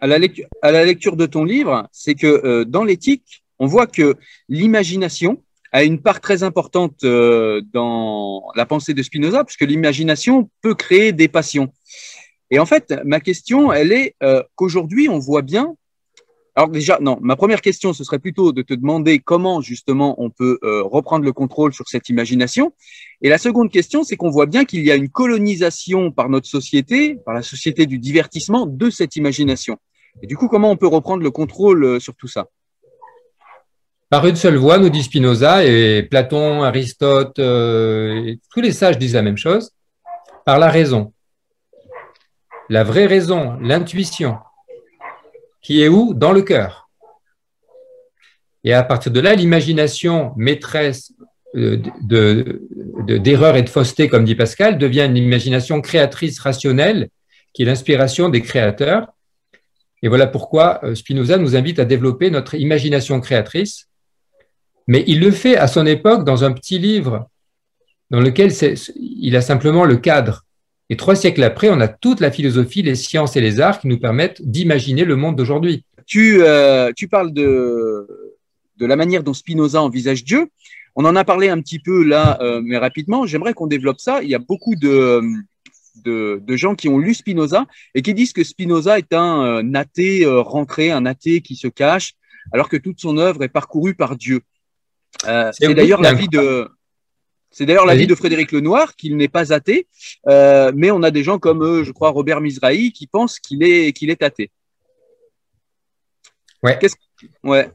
à 0.00 0.06
la, 0.06 0.18
lecture, 0.84 1.16
de 1.16 1.26
ton 1.26 1.44
livre. 1.44 1.88
C'est 1.92 2.14
que 2.14 2.26
euh, 2.26 2.64
dans 2.64 2.84
l'éthique, 2.84 3.44
on 3.58 3.66
voit 3.66 3.86
que 3.86 4.16
l'imagination 4.48 5.42
a 5.72 5.84
une 5.84 6.00
part 6.00 6.20
très 6.20 6.42
importante 6.42 7.04
euh, 7.04 7.62
dans 7.72 8.50
la 8.56 8.66
pensée 8.66 8.94
de 8.94 9.02
Spinoza, 9.02 9.44
puisque 9.44 9.62
l'imagination 9.62 10.50
peut 10.62 10.74
créer 10.74 11.12
des 11.12 11.28
passions. 11.28 11.72
Et 12.50 12.58
en 12.58 12.66
fait, 12.66 12.94
ma 13.04 13.20
question, 13.20 13.72
elle 13.72 13.92
est 13.92 14.16
euh, 14.22 14.42
qu'aujourd'hui, 14.56 15.08
on 15.08 15.18
voit 15.18 15.42
bien 15.42 15.76
alors 16.56 16.68
déjà, 16.68 16.98
non, 17.00 17.18
ma 17.20 17.36
première 17.36 17.60
question, 17.60 17.92
ce 17.92 18.02
serait 18.02 18.18
plutôt 18.18 18.52
de 18.52 18.62
te 18.62 18.74
demander 18.74 19.20
comment 19.20 19.60
justement 19.60 20.14
on 20.18 20.30
peut 20.30 20.58
euh, 20.62 20.82
reprendre 20.82 21.24
le 21.24 21.32
contrôle 21.32 21.72
sur 21.72 21.86
cette 21.88 22.08
imagination. 22.08 22.72
Et 23.22 23.28
la 23.28 23.38
seconde 23.38 23.70
question, 23.70 24.02
c'est 24.02 24.16
qu'on 24.16 24.30
voit 24.30 24.46
bien 24.46 24.64
qu'il 24.64 24.84
y 24.84 24.90
a 24.90 24.96
une 24.96 25.08
colonisation 25.08 26.10
par 26.10 26.28
notre 26.28 26.48
société, 26.48 27.16
par 27.24 27.34
la 27.34 27.42
société 27.42 27.86
du 27.86 27.98
divertissement, 27.98 28.66
de 28.66 28.90
cette 28.90 29.16
imagination. 29.16 29.78
Et 30.22 30.26
du 30.26 30.36
coup, 30.36 30.48
comment 30.48 30.70
on 30.70 30.76
peut 30.76 30.88
reprendre 30.88 31.22
le 31.22 31.30
contrôle 31.30 31.84
euh, 31.84 32.00
sur 32.00 32.14
tout 32.16 32.28
ça? 32.28 32.48
Par 34.08 34.26
une 34.26 34.34
seule 34.34 34.56
voie, 34.56 34.78
nous 34.78 34.90
dit 34.90 35.04
Spinoza, 35.04 35.64
et 35.64 36.02
Platon, 36.02 36.64
Aristote, 36.64 37.38
euh, 37.38 38.34
tous 38.52 38.60
les 38.60 38.72
sages 38.72 38.98
disent 38.98 39.14
la 39.14 39.22
même 39.22 39.36
chose, 39.36 39.70
par 40.44 40.58
la 40.58 40.68
raison. 40.68 41.12
La 42.68 42.82
vraie 42.82 43.06
raison, 43.06 43.56
l'intuition, 43.60 44.38
qui 45.62 45.82
est 45.82 45.88
où? 45.88 46.14
Dans 46.14 46.32
le 46.32 46.42
cœur. 46.42 46.90
Et 48.64 48.72
à 48.72 48.82
partir 48.82 49.12
de 49.12 49.20
là, 49.20 49.34
l'imagination 49.34 50.32
maîtresse 50.36 51.12
euh, 51.56 51.78
d'erreurs 52.02 53.54
de, 53.54 53.58
et 53.58 53.62
de 53.62 53.68
fausseté, 53.68 54.08
comme 54.08 54.24
dit 54.24 54.34
Pascal, 54.34 54.78
devient 54.78 55.06
une 55.08 55.16
imagination 55.16 55.80
créatrice 55.80 56.38
rationnelle, 56.40 57.08
qui 57.52 57.62
est 57.62 57.66
l'inspiration 57.66 58.28
des 58.28 58.42
créateurs. 58.42 59.08
Et 60.02 60.08
voilà 60.08 60.26
pourquoi 60.26 60.84
euh, 60.84 60.94
Spinoza 60.94 61.36
nous 61.38 61.56
invite 61.56 61.78
à 61.78 61.84
développer 61.84 62.30
notre 62.30 62.54
imagination 62.54 63.20
créatrice. 63.20 63.88
Mais 64.86 65.04
il 65.06 65.20
le 65.20 65.30
fait 65.30 65.56
à 65.56 65.66
son 65.66 65.86
époque 65.86 66.24
dans 66.24 66.44
un 66.44 66.52
petit 66.52 66.78
livre 66.78 67.28
dans 68.10 68.20
lequel 68.20 68.52
il 68.96 69.36
a 69.36 69.40
simplement 69.40 69.84
le 69.84 69.96
cadre. 69.96 70.44
Et 70.90 70.96
trois 70.96 71.14
siècles 71.14 71.44
après, 71.44 71.70
on 71.70 71.80
a 71.80 71.86
toute 71.86 72.18
la 72.18 72.32
philosophie, 72.32 72.82
les 72.82 72.96
sciences 72.96 73.36
et 73.36 73.40
les 73.40 73.60
arts 73.60 73.78
qui 73.78 73.86
nous 73.86 73.98
permettent 73.98 74.42
d'imaginer 74.42 75.04
le 75.04 75.14
monde 75.14 75.36
d'aujourd'hui. 75.36 75.84
Tu, 76.04 76.42
euh, 76.42 76.90
tu 76.96 77.06
parles 77.06 77.32
de, 77.32 78.08
de 78.76 78.86
la 78.86 78.96
manière 78.96 79.22
dont 79.22 79.32
Spinoza 79.32 79.80
envisage 79.80 80.24
Dieu. 80.24 80.48
On 80.96 81.04
en 81.04 81.14
a 81.14 81.24
parlé 81.24 81.48
un 81.48 81.60
petit 81.60 81.78
peu 81.78 82.02
là, 82.02 82.38
euh, 82.42 82.60
mais 82.64 82.76
rapidement. 82.76 83.24
J'aimerais 83.24 83.54
qu'on 83.54 83.68
développe 83.68 84.00
ça. 84.00 84.20
Il 84.24 84.28
y 84.28 84.34
a 84.34 84.40
beaucoup 84.40 84.74
de, 84.74 85.22
de, 86.04 86.42
de, 86.44 86.56
gens 86.56 86.74
qui 86.74 86.88
ont 86.88 86.98
lu 86.98 87.14
Spinoza 87.14 87.66
et 87.94 88.02
qui 88.02 88.12
disent 88.12 88.32
que 88.32 88.42
Spinoza 88.42 88.98
est 88.98 89.12
un, 89.12 89.20
un 89.20 89.74
euh, 89.74 89.78
athée 89.78 90.26
rentré, 90.26 90.90
un 90.90 91.06
athée 91.06 91.40
qui 91.40 91.54
se 91.54 91.68
cache, 91.68 92.14
alors 92.52 92.68
que 92.68 92.76
toute 92.76 92.98
son 92.98 93.16
œuvre 93.16 93.44
est 93.44 93.48
parcourue 93.48 93.94
par 93.94 94.16
Dieu. 94.16 94.40
c'est 95.22 95.72
d'ailleurs 95.72 96.02
l'avis 96.02 96.26
de 96.26 96.68
c'est 97.50 97.66
d'ailleurs 97.66 97.86
l'avis 97.86 98.06
de 98.06 98.14
Frédéric 98.14 98.52
Lenoir 98.52 98.94
qu'il 98.94 99.16
n'est 99.16 99.28
pas 99.28 99.52
athée, 99.52 99.88
euh, 100.28 100.70
mais 100.74 100.90
on 100.90 101.02
a 101.02 101.10
des 101.10 101.24
gens 101.24 101.38
comme, 101.38 101.62
euh, 101.62 101.84
je 101.84 101.92
crois, 101.92 102.10
Robert 102.10 102.40
Misrahi 102.40 102.92
qui 102.92 103.06
pensent 103.06 103.38
qu'il 103.40 103.62
est, 103.62 103.92
qu'il 103.92 104.10
est 104.10 104.22
athée. 104.22 104.50
Ouais. 106.62 106.78
ouais. 107.42 107.70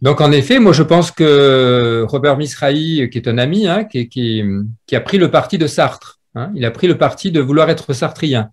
Donc 0.00 0.20
en 0.20 0.30
effet, 0.30 0.58
moi 0.58 0.72
je 0.72 0.82
pense 0.82 1.10
que 1.10 2.04
Robert 2.08 2.36
Misrahi, 2.36 3.10
qui 3.10 3.18
est 3.18 3.28
un 3.28 3.38
ami, 3.38 3.66
hein, 3.66 3.84
qui, 3.84 4.08
qui, 4.08 4.42
qui, 4.86 4.96
a 4.96 5.00
pris 5.00 5.18
le 5.18 5.30
parti 5.30 5.58
de 5.58 5.66
Sartre, 5.66 6.20
hein, 6.34 6.52
il 6.54 6.64
a 6.64 6.70
pris 6.70 6.86
le 6.86 6.96
parti 6.96 7.32
de 7.32 7.40
vouloir 7.40 7.68
être 7.68 7.92
sartrien. 7.92 8.50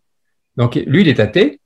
Donc 0.57 0.75
lui, 0.75 1.01
il 1.01 1.07
est 1.07 1.19
athée. 1.19 1.61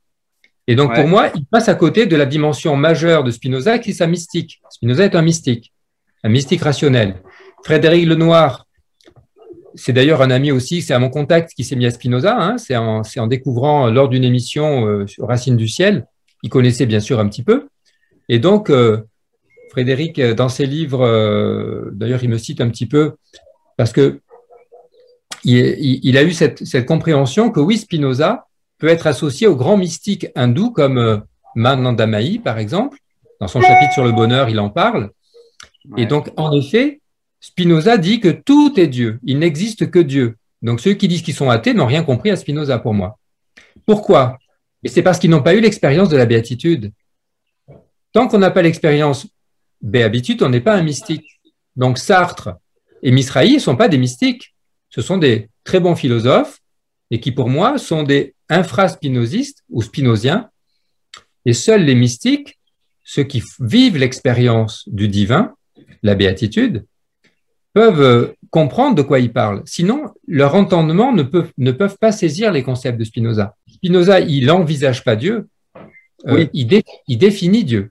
Et 0.68 0.76
donc 0.76 0.94
pour 0.94 1.08
moi, 1.08 1.30
il 1.34 1.44
passe 1.46 1.68
à 1.68 1.74
côté 1.74 2.06
de 2.06 2.14
la 2.14 2.26
dimension 2.26 2.76
majeure 2.76 3.24
de 3.24 3.30
Spinoza, 3.30 3.78
qui 3.78 3.90
est 3.90 3.94
sa 3.94 4.06
mystique. 4.06 4.60
Spinoza 4.70 5.04
est 5.04 5.16
un 5.16 5.22
mystique, 5.22 5.72
un 6.22 6.28
mystique 6.28 6.62
rationnel. 6.62 7.20
Frédéric 7.64 8.06
Lenoir, 8.06 8.66
c'est 9.74 9.92
d'ailleurs 9.92 10.22
un 10.22 10.30
ami 10.30 10.50
aussi, 10.50 10.82
c'est 10.82 10.94
à 10.94 10.98
mon 10.98 11.10
contact 11.10 11.52
qui 11.54 11.64
s'est 11.64 11.76
mis 11.76 11.86
à 11.86 11.90
Spinoza. 11.90 12.36
Hein, 12.38 12.58
c'est 12.58 12.76
en, 12.76 13.26
découvrant 13.26 13.88
lors 13.88 14.08
d'une 14.08 14.24
émission 14.24 14.86
euh, 14.86 15.06
sur 15.06 15.26
Racine 15.26 15.56
du 15.56 15.68
ciel. 15.68 16.06
Il 16.42 16.50
connaissait 16.50 16.86
bien 16.86 17.00
sûr 17.00 17.20
un 17.20 17.28
petit 17.28 17.42
peu. 17.42 17.68
Et 18.28 18.38
donc, 18.38 18.70
euh, 18.70 19.02
Frédéric, 19.70 20.18
euh, 20.18 20.34
dans 20.34 20.48
ses 20.48 20.66
livres, 20.66 21.90
d'ailleurs, 21.92 22.22
il 22.22 22.30
me 22.30 22.38
cite 22.38 22.60
un 22.60 22.68
petit 22.68 22.86
peu 22.86 23.12
parce 23.76 23.92
que 23.92 24.20
il, 25.44 26.16
a 26.16 26.22
eu 26.22 26.32
cette, 26.32 26.86
compréhension 26.86 27.50
que 27.50 27.58
oui, 27.58 27.76
Spinoza 27.76 28.46
peut 28.78 28.86
être 28.86 29.08
associé 29.08 29.48
aux 29.48 29.56
grands 29.56 29.76
mystiques 29.76 30.28
hindous 30.36 30.70
comme 30.70 31.22
Manandamayi, 31.56 32.38
par 32.38 32.58
exemple, 32.58 32.98
Dans 33.40 33.48
son 33.48 33.60
chapitre 33.60 33.92
sur 33.92 34.04
le 34.04 34.12
bonheur, 34.12 34.48
il 34.48 34.60
en 34.60 34.70
parle. 34.70 35.10
Et 35.96 36.06
donc, 36.06 36.30
en 36.36 36.52
effet, 36.52 37.01
Spinoza 37.42 37.98
dit 37.98 38.20
que 38.20 38.28
tout 38.28 38.78
est 38.78 38.86
Dieu. 38.86 39.18
Il 39.24 39.40
n'existe 39.40 39.90
que 39.90 39.98
Dieu. 39.98 40.36
Donc, 40.62 40.80
ceux 40.80 40.94
qui 40.94 41.08
disent 41.08 41.22
qu'ils 41.22 41.34
sont 41.34 41.50
athées 41.50 41.74
n'ont 41.74 41.86
rien 41.86 42.04
compris 42.04 42.30
à 42.30 42.36
Spinoza 42.36 42.78
pour 42.78 42.94
moi. 42.94 43.18
Pourquoi? 43.84 44.38
C'est 44.84 45.02
parce 45.02 45.18
qu'ils 45.18 45.30
n'ont 45.30 45.42
pas 45.42 45.54
eu 45.54 45.60
l'expérience 45.60 46.08
de 46.08 46.16
la 46.16 46.24
béatitude. 46.24 46.92
Tant 48.12 48.28
qu'on 48.28 48.38
n'a 48.38 48.52
pas 48.52 48.62
l'expérience 48.62 49.26
béatitude, 49.80 50.40
on 50.44 50.50
n'est 50.50 50.60
pas 50.60 50.76
un 50.76 50.82
mystique. 50.82 51.40
Donc, 51.74 51.98
Sartre 51.98 52.50
et 53.02 53.10
Misraï 53.10 53.54
ne 53.54 53.58
sont 53.58 53.76
pas 53.76 53.88
des 53.88 53.98
mystiques. 53.98 54.54
Ce 54.88 55.02
sont 55.02 55.18
des 55.18 55.48
très 55.64 55.80
bons 55.80 55.96
philosophes 55.96 56.60
et 57.10 57.18
qui, 57.18 57.32
pour 57.32 57.48
moi, 57.48 57.76
sont 57.76 58.04
des 58.04 58.36
infraspinosistes 58.50 59.64
ou 59.68 59.82
spinosiens. 59.82 60.48
Et 61.44 61.54
seuls 61.54 61.84
les 61.84 61.96
mystiques, 61.96 62.60
ceux 63.02 63.24
qui 63.24 63.42
vivent 63.58 63.96
l'expérience 63.96 64.84
du 64.86 65.08
divin, 65.08 65.56
la 66.04 66.14
béatitude, 66.14 66.86
peuvent 67.72 68.02
euh, 68.02 68.36
comprendre 68.50 68.94
de 68.94 69.02
quoi 69.02 69.18
ils 69.18 69.32
parlent. 69.32 69.62
Sinon, 69.64 70.12
leur 70.26 70.54
entendement 70.54 71.12
ne 71.12 71.22
peut, 71.22 71.46
ne 71.58 71.72
peuvent 71.72 71.96
pas 71.98 72.12
saisir 72.12 72.52
les 72.52 72.62
concepts 72.62 72.98
de 72.98 73.04
Spinoza. 73.04 73.56
Spinoza, 73.66 74.20
il 74.20 74.46
n'envisage 74.46 75.04
pas 75.04 75.16
Dieu, 75.16 75.48
euh, 76.26 76.46
il, 76.52 76.82
il 77.08 77.18
définit 77.18 77.64
Dieu. 77.64 77.90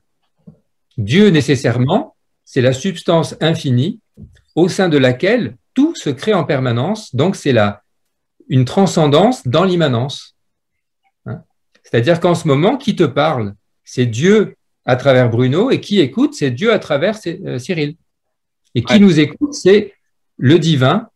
Dieu, 0.97 1.29
nécessairement, 1.29 2.15
c'est 2.45 2.61
la 2.61 2.73
substance 2.73 3.35
infinie 3.41 3.99
au 4.55 4.67
sein 4.67 4.89
de 4.89 4.97
laquelle 4.97 5.55
tout 5.73 5.95
se 5.95 6.09
crée 6.09 6.33
en 6.33 6.43
permanence. 6.43 7.15
Donc, 7.15 7.35
c'est 7.35 7.53
là 7.53 7.81
une 8.49 8.65
transcendance 8.65 9.47
dans 9.47 9.63
l'immanence. 9.63 10.35
Hein. 11.25 11.41
C'est-à-dire 11.83 12.19
qu'en 12.19 12.35
ce 12.35 12.47
moment, 12.47 12.77
qui 12.77 12.95
te 12.95 13.03
parle? 13.03 13.55
C'est 13.83 14.05
Dieu 14.05 14.55
à 14.85 14.95
travers 14.95 15.29
Bruno, 15.29 15.71
et 15.71 15.79
qui 15.79 15.99
écoute? 16.01 16.33
C'est 16.33 16.51
Dieu 16.51 16.73
à 16.73 16.79
travers 16.79 17.17
euh, 17.25 17.57
Cyril. 17.57 17.95
Et 18.75 18.83
qui 18.83 18.99
nous 18.99 19.19
écoute, 19.19 19.53
c'est 19.53 19.93
le 20.37 20.59
divin. 20.59 21.07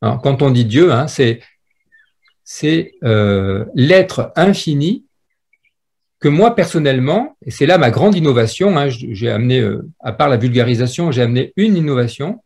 quand 0.00 0.42
on 0.42 0.50
dit 0.50 0.64
Dieu, 0.64 0.92
hein, 0.92 1.06
c'est 2.44 2.92
euh, 3.04 3.64
l'être 3.74 4.32
infini 4.36 5.04
que 6.20 6.28
moi 6.28 6.54
personnellement, 6.54 7.36
et 7.44 7.50
c'est 7.50 7.66
là 7.66 7.78
ma 7.78 7.90
grande 7.90 8.14
innovation, 8.14 8.76
hein, 8.76 8.88
j'ai 8.90 9.30
amené, 9.30 9.60
euh, 9.60 9.88
à 10.00 10.12
part 10.12 10.28
la 10.28 10.36
vulgarisation, 10.36 11.10
j'ai 11.10 11.22
amené 11.22 11.54
une 11.56 11.76
innovation, 11.76 12.42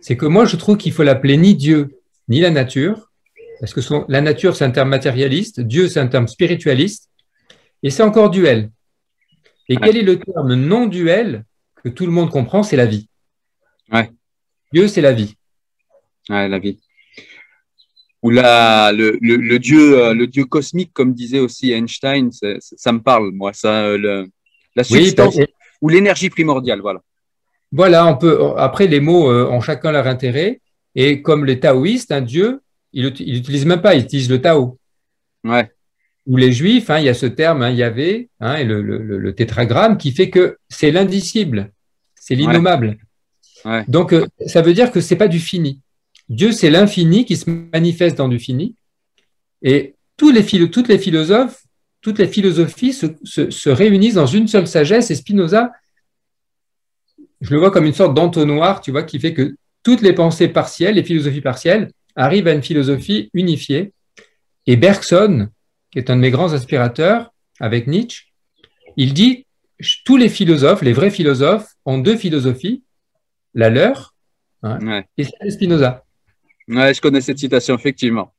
c'est 0.00 0.16
que 0.16 0.24
moi 0.24 0.46
je 0.46 0.56
trouve 0.56 0.78
qu'il 0.78 0.92
faut 0.92 1.02
l'appeler 1.02 1.36
ni 1.36 1.54
Dieu 1.54 1.98
ni 2.28 2.40
la 2.40 2.50
nature, 2.50 3.10
parce 3.60 3.74
que 3.74 3.80
la 4.08 4.22
nature 4.22 4.56
c'est 4.56 4.64
un 4.64 4.70
terme 4.70 4.88
matérialiste, 4.88 5.60
Dieu 5.60 5.88
c'est 5.88 6.00
un 6.00 6.06
terme 6.06 6.28
spiritualiste, 6.28 7.10
et 7.82 7.90
c'est 7.90 8.02
encore 8.02 8.30
duel. 8.30 8.70
Et 9.68 9.76
quel 9.76 9.98
est 9.98 10.02
le 10.02 10.18
terme 10.18 10.54
non 10.54 10.86
duel 10.86 11.44
que 11.84 11.90
tout 11.90 12.06
le 12.06 12.12
monde 12.12 12.30
comprend 12.30 12.62
C'est 12.62 12.76
la 12.76 12.86
vie. 12.86 13.09
Ouais. 13.92 14.10
Dieu, 14.72 14.88
c'est 14.88 15.00
la 15.00 15.12
vie. 15.12 15.34
Ouais, 16.28 16.48
la 16.48 16.58
vie. 16.58 16.78
Ou 18.22 18.30
la, 18.30 18.92
le, 18.92 19.18
le, 19.20 19.58
dieu, 19.58 19.98
euh, 19.98 20.14
le 20.14 20.26
dieu 20.26 20.44
cosmique, 20.44 20.92
comme 20.92 21.14
disait 21.14 21.38
aussi 21.40 21.72
Einstein, 21.72 22.30
ça 22.60 22.92
me 22.92 23.00
parle, 23.00 23.30
moi, 23.32 23.52
ça, 23.54 23.84
euh, 23.84 23.96
le, 23.98 24.26
la 24.76 24.84
substance 24.84 25.38
ou 25.80 25.88
l'énergie 25.88 26.28
primordiale, 26.28 26.80
voilà. 26.80 27.00
Voilà, 27.72 28.06
on 28.06 28.16
peut. 28.16 28.52
Après, 28.56 28.86
les 28.86 29.00
mots 29.00 29.30
euh, 29.30 29.48
ont 29.48 29.60
chacun 29.60 29.92
leur 29.92 30.06
intérêt, 30.06 30.60
et 30.94 31.22
comme 31.22 31.44
les 31.44 31.60
taoïstes, 31.60 32.12
un 32.12 32.20
dieu, 32.20 32.60
il 32.92 33.04
n'utilise 33.04 33.64
même 33.64 33.80
pas, 33.80 33.94
il 33.94 34.02
utilise 34.02 34.28
le 34.28 34.40
Tao. 34.40 34.78
Ouais. 35.44 35.70
Ou 36.26 36.36
les 36.36 36.52
juifs, 36.52 36.90
hein, 36.90 36.98
il 36.98 37.04
y 37.04 37.08
a 37.08 37.14
ce 37.14 37.26
terme, 37.26 37.62
hein, 37.62 37.70
Yahvé, 37.70 38.28
hein, 38.40 38.56
et 38.56 38.64
le, 38.64 38.82
le, 38.82 39.34
tétragramme, 39.34 39.96
qui 39.96 40.12
fait 40.12 40.28
que 40.28 40.58
c'est 40.68 40.90
l'indicible, 40.90 41.72
c'est 42.14 42.34
l'innommable. 42.34 42.98
Donc, 43.88 44.12
euh, 44.12 44.26
ça 44.46 44.62
veut 44.62 44.74
dire 44.74 44.90
que 44.90 45.00
c'est 45.00 45.16
pas 45.16 45.28
du 45.28 45.38
fini. 45.38 45.80
Dieu, 46.28 46.52
c'est 46.52 46.70
l'infini 46.70 47.24
qui 47.24 47.36
se 47.36 47.50
manifeste 47.50 48.16
dans 48.16 48.28
du 48.28 48.38
fini. 48.38 48.74
Et 49.62 49.94
toutes 50.16 50.34
les 50.34 50.98
philosophes, 50.98 51.64
toutes 52.00 52.18
les 52.18 52.28
philosophies 52.28 52.92
se, 52.92 53.68
réunissent 53.68 54.14
dans 54.14 54.26
une 54.26 54.48
seule 54.48 54.66
sagesse. 54.66 55.10
Et 55.10 55.14
Spinoza, 55.14 55.72
je 57.40 57.50
le 57.50 57.58
vois 57.58 57.70
comme 57.70 57.84
une 57.84 57.94
sorte 57.94 58.14
d'entonnoir, 58.14 58.80
tu 58.80 58.90
vois, 58.90 59.02
qui 59.02 59.18
fait 59.18 59.34
que 59.34 59.56
toutes 59.82 60.02
les 60.02 60.12
pensées 60.12 60.48
partielles, 60.48 60.94
les 60.94 61.04
philosophies 61.04 61.40
partielles, 61.40 61.90
arrivent 62.16 62.48
à 62.48 62.52
une 62.52 62.62
philosophie 62.62 63.30
unifiée. 63.34 63.92
Et 64.66 64.76
Bergson, 64.76 65.48
qui 65.90 65.98
est 65.98 66.10
un 66.10 66.16
de 66.16 66.20
mes 66.20 66.30
grands 66.30 66.52
aspirateurs, 66.52 67.32
avec 67.58 67.86
Nietzsche, 67.86 68.26
il 68.96 69.14
dit 69.14 69.46
tous 70.04 70.16
les 70.16 70.28
philosophes, 70.28 70.82
les 70.82 70.92
vrais 70.92 71.10
philosophes, 71.10 71.74
ont 71.86 71.98
deux 71.98 72.16
philosophies 72.16 72.82
la 73.54 73.70
leur, 73.70 74.14
hein, 74.62 75.02
et 75.16 75.24
c'est 75.24 75.50
Spinoza. 75.50 76.04
Ouais, 76.68 76.94
je 76.94 77.00
connais 77.00 77.20
cette 77.20 77.38
citation, 77.38 77.74
effectivement. 77.74 78.32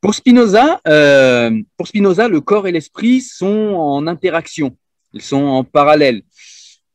Pour 0.00 0.14
Spinoza, 0.14 0.80
euh, 0.86 1.50
pour 1.76 1.88
Spinoza, 1.88 2.28
le 2.28 2.40
corps 2.40 2.66
et 2.66 2.72
l'esprit 2.72 3.20
sont 3.20 3.74
en 3.76 4.06
interaction, 4.06 4.76
ils 5.12 5.22
sont 5.22 5.42
en 5.42 5.64
parallèle. 5.64 6.22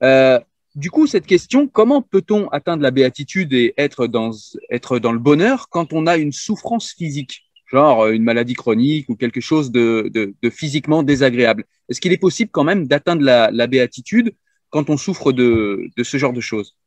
Euh, 0.03 0.39
du 0.75 0.89
coup, 0.89 1.07
cette 1.07 1.25
question, 1.25 1.67
comment 1.67 2.01
peut-on 2.01 2.47
atteindre 2.49 2.83
la 2.83 2.91
béatitude 2.91 3.53
et 3.53 3.73
être 3.77 4.07
dans, 4.07 4.31
être 4.69 4.99
dans 4.99 5.11
le 5.11 5.19
bonheur 5.19 5.67
quand 5.69 5.93
on 5.93 6.07
a 6.07 6.17
une 6.17 6.31
souffrance 6.31 6.91
physique, 6.91 7.43
genre 7.69 8.07
une 8.07 8.23
maladie 8.23 8.53
chronique 8.53 9.09
ou 9.09 9.15
quelque 9.15 9.41
chose 9.41 9.71
de, 9.71 10.09
de, 10.13 10.49
physiquement 10.49 11.03
désagréable? 11.03 11.65
Est-ce 11.89 11.99
qu'il 11.99 12.13
est 12.13 12.17
possible 12.17 12.51
quand 12.51 12.63
même 12.63 12.87
d'atteindre 12.87 13.23
la, 13.23 13.51
la 13.51 13.67
béatitude 13.67 14.33
quand 14.69 14.89
on 14.89 14.97
souffre 14.97 15.31
de, 15.33 15.89
de 15.97 16.03
ce 16.03 16.17
genre 16.17 16.33
de 16.33 16.41
choses? 16.41 16.77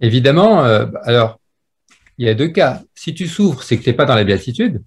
Évidemment, 0.00 0.64
euh, 0.64 0.86
alors, 1.02 1.40
il 2.18 2.26
y 2.26 2.28
a 2.28 2.34
deux 2.34 2.48
cas. 2.48 2.82
Si 2.94 3.14
tu 3.14 3.26
souffres, 3.26 3.62
c'est 3.62 3.78
que 3.78 3.82
tu 3.82 3.90
n'es 3.90 3.96
pas 3.96 4.04
dans 4.04 4.14
la 4.14 4.24
béatitude. 4.24 4.82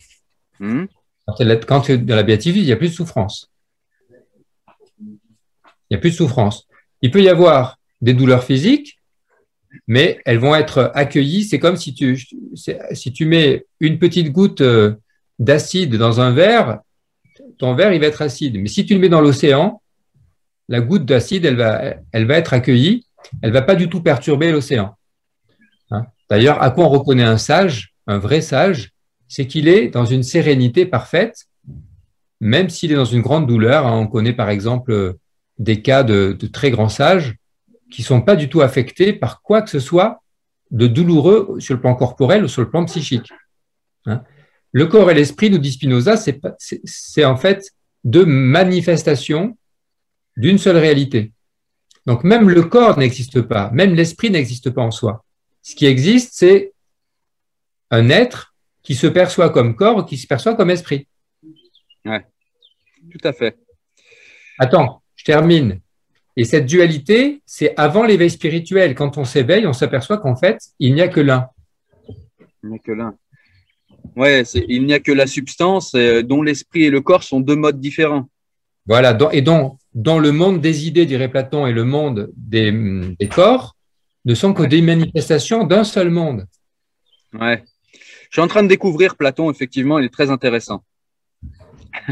Hmm. 0.60 0.86
Quand 1.26 1.82
tu 1.82 1.92
es 1.92 1.98
dans 1.98 2.16
la 2.16 2.24
béatitude, 2.24 2.62
il 2.62 2.66
n'y 2.66 2.72
a 2.72 2.78
plus 2.78 2.90
de 2.90 2.94
souffrance. 2.94 3.50
Il 5.00 5.92
n'y 5.92 5.98
a 5.98 6.00
plus 6.00 6.12
de 6.12 6.16
souffrance. 6.16 6.68
Il 7.02 7.12
peut 7.12 7.22
y 7.22 7.30
avoir 7.30 7.78
des 8.02 8.14
douleurs 8.14 8.44
physiques, 8.44 9.00
mais 9.88 10.20
elles 10.26 10.40
vont 10.40 10.56
être 10.56 10.92
accueillies. 10.94 11.44
C'est 11.44 11.60
comme 11.60 11.78
si 11.78 11.94
tu, 11.94 12.22
si 12.56 13.14
tu 13.14 13.26
mets 13.26 13.66
une 13.80 14.00
petite 14.00 14.32
goutte 14.32 14.62
euh, 14.62 14.96
d'acide 15.40 15.96
dans 15.96 16.20
un 16.20 16.32
verre, 16.32 16.80
ton 17.58 17.76
verre, 17.76 17.94
il 17.94 18.02
va 18.02 18.08
être 18.08 18.22
acide. 18.22 18.58
Mais 18.58 18.68
si 18.68 18.86
tu 18.86 18.94
le 18.94 19.00
mets 19.00 19.10
dans 19.10 19.22
l'océan, 19.22 19.82
la 20.68 20.82
goutte 20.82 21.06
d'acide, 21.06 21.46
elle 21.46 21.58
va, 21.58 21.96
elle 22.12 22.26
va 22.26 22.38
être 22.38 22.54
accueillie. 22.54 23.06
Elle 23.42 23.50
ne 23.50 23.54
va 23.54 23.62
pas 23.62 23.76
du 23.76 23.90
tout 23.90 24.02
perturber 24.02 24.52
l'océan. 24.52 24.98
D'ailleurs, 26.30 26.62
à 26.62 26.72
quoi 26.72 26.86
on 26.86 26.90
reconnaît 26.90 27.24
un 27.24 27.38
sage, 27.38 27.94
un 28.08 28.18
vrai 28.18 28.42
sage, 28.42 28.92
c'est 29.28 29.48
qu'il 29.48 29.68
est 29.68 29.90
dans 29.90 30.06
une 30.06 30.24
sérénité 30.24 30.86
parfaite, 30.86 31.48
même 32.40 32.70
s'il 32.70 32.92
est 32.92 32.96
dans 32.96 33.06
une 33.06 33.22
grande 33.22 33.48
douleur. 33.48 33.88
Hein. 33.88 33.98
On 33.98 34.08
connaît 34.08 34.34
par 34.34 34.50
exemple 34.50 35.16
des 35.58 35.82
cas 35.82 36.04
de, 36.04 36.38
très 36.52 36.72
grands 36.72 36.90
sages 36.90 37.36
qui 37.92 38.02
ne 38.02 38.06
sont 38.06 38.22
pas 38.22 38.36
du 38.36 38.50
tout 38.50 38.62
affectés 38.62 39.14
par 39.14 39.42
quoi 39.42 39.62
que 39.62 39.70
ce 39.70 39.80
soit 39.80 40.22
de 40.72 40.88
douloureux 40.88 41.58
sur 41.60 41.76
le 41.76 41.82
plan 41.82 41.96
corporel 41.96 42.46
ou 42.46 42.48
sur 42.48 42.62
le 42.62 42.70
plan 42.70 42.86
psychique. 42.86 43.30
Hein. 44.06 44.24
Le 44.72 44.86
corps 44.86 45.12
et 45.12 45.14
l'esprit, 45.14 45.50
nous 45.50 45.58
dit 45.58 45.74
Spinoza, 45.74 46.16
c'est 46.18 47.26
en 47.26 47.36
fait 47.36 47.72
deux 48.06 48.26
manifestations 48.26 49.58
d'une 50.38 50.58
seule 50.58 50.78
réalité. 50.78 51.34
Donc 52.06 52.24
même 52.24 52.50
le 52.50 52.64
corps 52.64 52.98
n'existe 52.98 53.42
pas, 53.42 53.70
même 53.72 53.94
l'esprit 53.94 54.32
n'existe 54.32 54.70
pas 54.70 54.82
en 54.82 54.92
soi. 54.92 55.26
Ce 55.62 55.76
qui 55.76 55.86
existe, 55.86 56.32
c'est 56.34 56.74
un 57.90 58.10
être 58.10 58.56
qui 58.84 58.96
se 58.96 59.08
perçoit 59.08 59.50
comme 59.50 59.76
corps, 59.76 60.06
qui 60.06 60.18
se 60.18 60.28
perçoit 60.28 60.56
comme 60.56 60.70
esprit. 60.70 61.08
Oui, 62.06 62.18
tout 63.12 63.28
à 63.28 63.34
fait. 63.34 63.58
Attends, 64.58 65.02
je 65.16 65.24
termine. 65.24 65.80
Et 66.38 66.46
cette 66.46 66.66
dualité, 66.66 67.42
c'est 67.46 67.74
avant 67.78 68.04
l'éveil 68.04 68.30
spirituel. 68.30 68.96
Quand 68.96 69.18
on 69.18 69.26
s'éveille, 69.26 69.68
on 69.68 69.74
s'aperçoit 69.74 70.18
qu'en 70.18 70.36
fait, 70.36 70.60
il 70.80 70.94
n'y 70.94 71.02
a 71.02 71.08
que 71.08 71.20
l'un. 71.20 71.50
Il 72.64 72.70
n'y 72.70 72.76
a 72.76 72.80
que 72.80 72.92
l'un. 72.92 73.16
Ouais, 74.16 74.44
il 74.68 74.86
n'y 74.86 74.94
a 74.94 75.00
que 75.00 75.12
la 75.12 75.28
substance 75.28 75.94
euh, 75.94 76.22
dont 76.24 76.42
l'esprit 76.42 76.84
et 76.84 76.90
le 76.90 77.02
corps 77.02 77.24
sont 77.24 77.40
deux 77.40 77.56
modes 77.56 77.80
différents. 77.80 78.28
Voilà, 78.88 79.18
et 79.32 79.42
donc, 79.42 79.78
dans 79.94 80.18
le 80.18 80.32
monde 80.32 80.60
des 80.60 80.88
idées, 80.88 81.06
dirait 81.06 81.30
Platon, 81.30 81.68
et 81.68 81.72
le 81.72 81.84
monde 81.84 82.32
des 82.36 83.14
corps, 83.30 83.76
ne 84.26 84.36
sont 84.36 84.54
que 84.54 84.64
des 84.64 84.82
manifestations 84.82 85.64
d'un 85.64 85.84
seul 85.84 86.10
monde. 86.10 86.46
Ouais. 87.34 87.64
Je 87.94 88.36
suis 88.36 88.42
en 88.42 88.48
train 88.48 88.64
de 88.64 88.68
découvrir 88.68 89.18
Platon, 89.18 89.52
effectivement, 89.52 90.00
il 90.00 90.06
est 90.06 90.14
très 90.14 90.30
intéressant. 90.30 90.84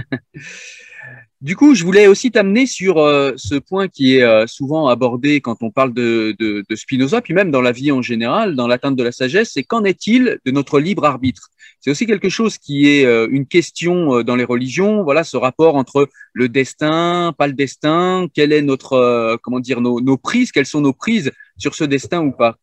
Du 1.42 1.56
coup, 1.56 1.74
je 1.74 1.86
voulais 1.86 2.08
aussi 2.08 2.32
t'amener 2.32 2.66
sur 2.66 2.98
euh, 2.98 3.32
ce 3.38 3.56
point 3.56 3.88
qui 3.88 4.18
est 4.18 4.24
euh, 4.24 4.46
souvent 4.46 4.88
abordé 4.90 5.40
quand 5.40 5.64
on 5.64 5.72
parle 5.72 5.94
de, 5.94 6.36
de, 6.38 6.66
de, 6.70 6.76
Spinoza, 6.76 7.22
puis 7.22 7.34
même 7.34 7.50
dans 7.50 7.62
la 7.62 7.72
vie 7.72 7.94
en 7.94 8.02
général, 8.02 8.58
dans 8.58 8.68
l'atteinte 8.68 8.98
de 8.98 9.04
la 9.04 9.14
sagesse, 9.14 9.52
c'est 9.54 9.64
qu'en 9.64 9.86
est-il 9.86 10.40
de 10.46 10.52
notre 10.52 10.82
libre 10.82 11.06
arbitre? 11.06 11.48
C'est 11.80 11.92
aussi 11.92 12.06
quelque 12.06 12.28
chose 12.28 12.58
qui 12.58 12.90
est 12.90 13.06
euh, 13.06 13.30
une 13.32 13.46
question 13.46 14.22
dans 14.22 14.36
les 14.36 14.44
religions. 14.44 15.02
Voilà, 15.04 15.24
ce 15.24 15.38
rapport 15.38 15.78
entre 15.78 16.10
le 16.34 16.50
destin, 16.50 17.34
pas 17.38 17.48
le 17.48 17.54
destin, 17.54 18.28
quelle 18.34 18.52
est 18.52 18.62
notre, 18.62 19.40
comment 19.42 19.62
dire, 19.62 19.80
nos, 19.80 20.02
nos 20.02 20.18
prises, 20.18 20.52
quelles 20.52 20.66
sont 20.66 20.82
nos 20.82 20.92
prises 20.92 21.32
sur 21.60 21.76
ce 21.76 21.84
destin 21.84 22.22
ou 22.22 22.32
pas? 22.32 22.58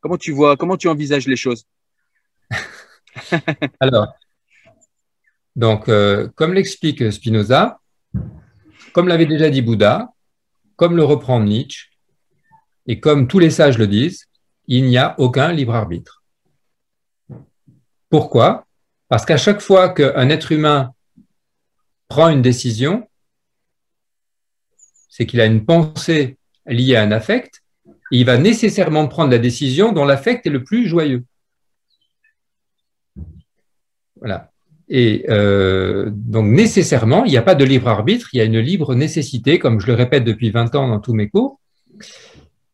Comment 0.00 0.16
tu 0.16 0.32
vois, 0.32 0.56
comment 0.56 0.76
tu 0.76 0.88
envisages 0.88 1.28
les 1.28 1.36
choses? 1.36 1.64
Alors, 3.80 4.08
donc, 5.54 5.88
euh, 5.88 6.28
comme 6.34 6.54
l'explique 6.54 7.12
Spinoza, 7.12 7.80
comme 8.92 9.08
l'avait 9.08 9.26
déjà 9.26 9.50
dit 9.50 9.62
Bouddha, 9.62 10.08
comme 10.76 10.96
le 10.96 11.04
reprend 11.04 11.40
Nietzsche, 11.40 11.90
et 12.86 12.98
comme 12.98 13.28
tous 13.28 13.38
les 13.38 13.50
sages 13.50 13.78
le 13.78 13.86
disent, 13.86 14.26
il 14.66 14.84
n'y 14.86 14.96
a 14.96 15.14
aucun 15.18 15.52
libre 15.52 15.74
arbitre. 15.74 16.24
Pourquoi? 18.08 18.66
Parce 19.08 19.24
qu'à 19.24 19.36
chaque 19.36 19.60
fois 19.60 19.90
qu'un 19.90 20.28
être 20.28 20.52
humain 20.52 20.94
prend 22.08 22.28
une 22.28 22.42
décision, 22.42 23.08
c'est 25.08 25.26
qu'il 25.26 25.40
a 25.40 25.46
une 25.46 25.64
pensée 25.64 26.38
liée 26.66 26.96
à 26.96 27.02
un 27.02 27.12
affect, 27.12 27.59
il 28.10 28.24
va 28.24 28.38
nécessairement 28.38 29.06
prendre 29.06 29.30
la 29.30 29.38
décision 29.38 29.92
dont 29.92 30.04
l'affect 30.04 30.46
est 30.46 30.50
le 30.50 30.64
plus 30.64 30.86
joyeux. 30.86 31.24
Voilà. 34.16 34.50
Et 34.88 35.24
euh, 35.28 36.10
donc 36.12 36.46
nécessairement, 36.46 37.24
il 37.24 37.30
n'y 37.30 37.36
a 37.36 37.42
pas 37.42 37.54
de 37.54 37.64
libre 37.64 37.88
arbitre, 37.88 38.28
il 38.32 38.38
y 38.38 38.40
a 38.40 38.44
une 38.44 38.58
libre 38.58 38.94
nécessité, 38.94 39.58
comme 39.58 39.80
je 39.80 39.86
le 39.86 39.94
répète 39.94 40.24
depuis 40.24 40.50
20 40.50 40.74
ans 40.74 40.88
dans 40.88 40.98
tous 40.98 41.14
mes 41.14 41.28
cours. 41.28 41.60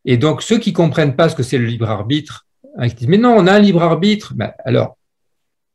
Et 0.03 0.17
donc 0.17 0.41
ceux 0.41 0.57
qui 0.57 0.73
comprennent 0.73 1.15
pas 1.15 1.29
ce 1.29 1.35
que 1.35 1.43
c'est 1.43 1.59
le 1.59 1.65
libre 1.65 1.89
arbitre, 1.89 2.47
hein, 2.77 2.87
disent 2.87 3.07
mais 3.07 3.19
non, 3.19 3.35
on 3.37 3.45
a 3.45 3.53
un 3.53 3.59
libre 3.59 3.83
arbitre. 3.83 4.33
Ben, 4.35 4.51
alors, 4.65 4.97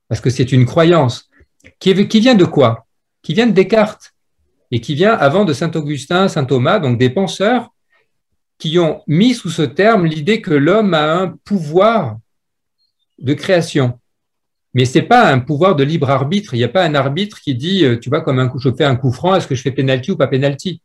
parce 0.09 0.21
que 0.21 0.31
c'est 0.31 0.51
une 0.51 0.67
croyance 0.67 1.31
qui, 1.79 2.09
qui 2.09 2.21
vient 2.21 2.35
de 2.35 2.45
quoi? 2.45 2.87
Qui 3.23 3.35
vient 3.35 3.47
de 3.47 3.53
Descartes 3.53 4.13
et 4.73 4.81
qui 4.81 4.97
vient 4.97 5.13
avant 5.13 5.45
de 5.45 5.53
Saint 5.53 5.71
Augustin, 5.71 6.27
Saint 6.27 6.45
Thomas, 6.45 6.81
donc 6.81 6.99
des 6.99 7.11
penseurs 7.11 7.72
qui 8.59 8.79
ont 8.79 9.03
mis 9.07 9.35
sous 9.35 9.51
ce 9.51 9.63
terme 9.63 10.07
l'idée 10.07 10.41
que 10.41 10.53
l'homme 10.53 10.95
a 10.95 11.15
un 11.15 11.29
pouvoir 11.45 12.19
de 13.19 13.35
création. 13.35 13.99
Mais 14.75 14.85
c'est 14.85 15.03
pas 15.03 15.31
un 15.31 15.39
pouvoir 15.39 15.77
de 15.77 15.85
libre 15.85 16.11
arbitre. 16.11 16.55
Il 16.55 16.59
n'y 16.59 16.65
a 16.65 16.69
pas 16.69 16.85
un 16.85 16.95
arbitre 16.95 17.41
qui 17.41 17.55
dit, 17.55 17.85
euh, 17.85 17.99
tu 17.99 18.09
vois, 18.09 18.23
comme 18.23 18.39
un 18.39 18.49
coup, 18.49 18.59
je 18.59 18.71
fais 18.73 18.85
un 18.85 18.97
coup 18.97 19.13
franc, 19.13 19.35
est-ce 19.35 19.47
que 19.47 19.55
je 19.55 19.63
fais 19.63 19.71
penalty 19.71 20.13
ou 20.13 20.17
pas 20.17 20.29
penalty? 20.29 20.81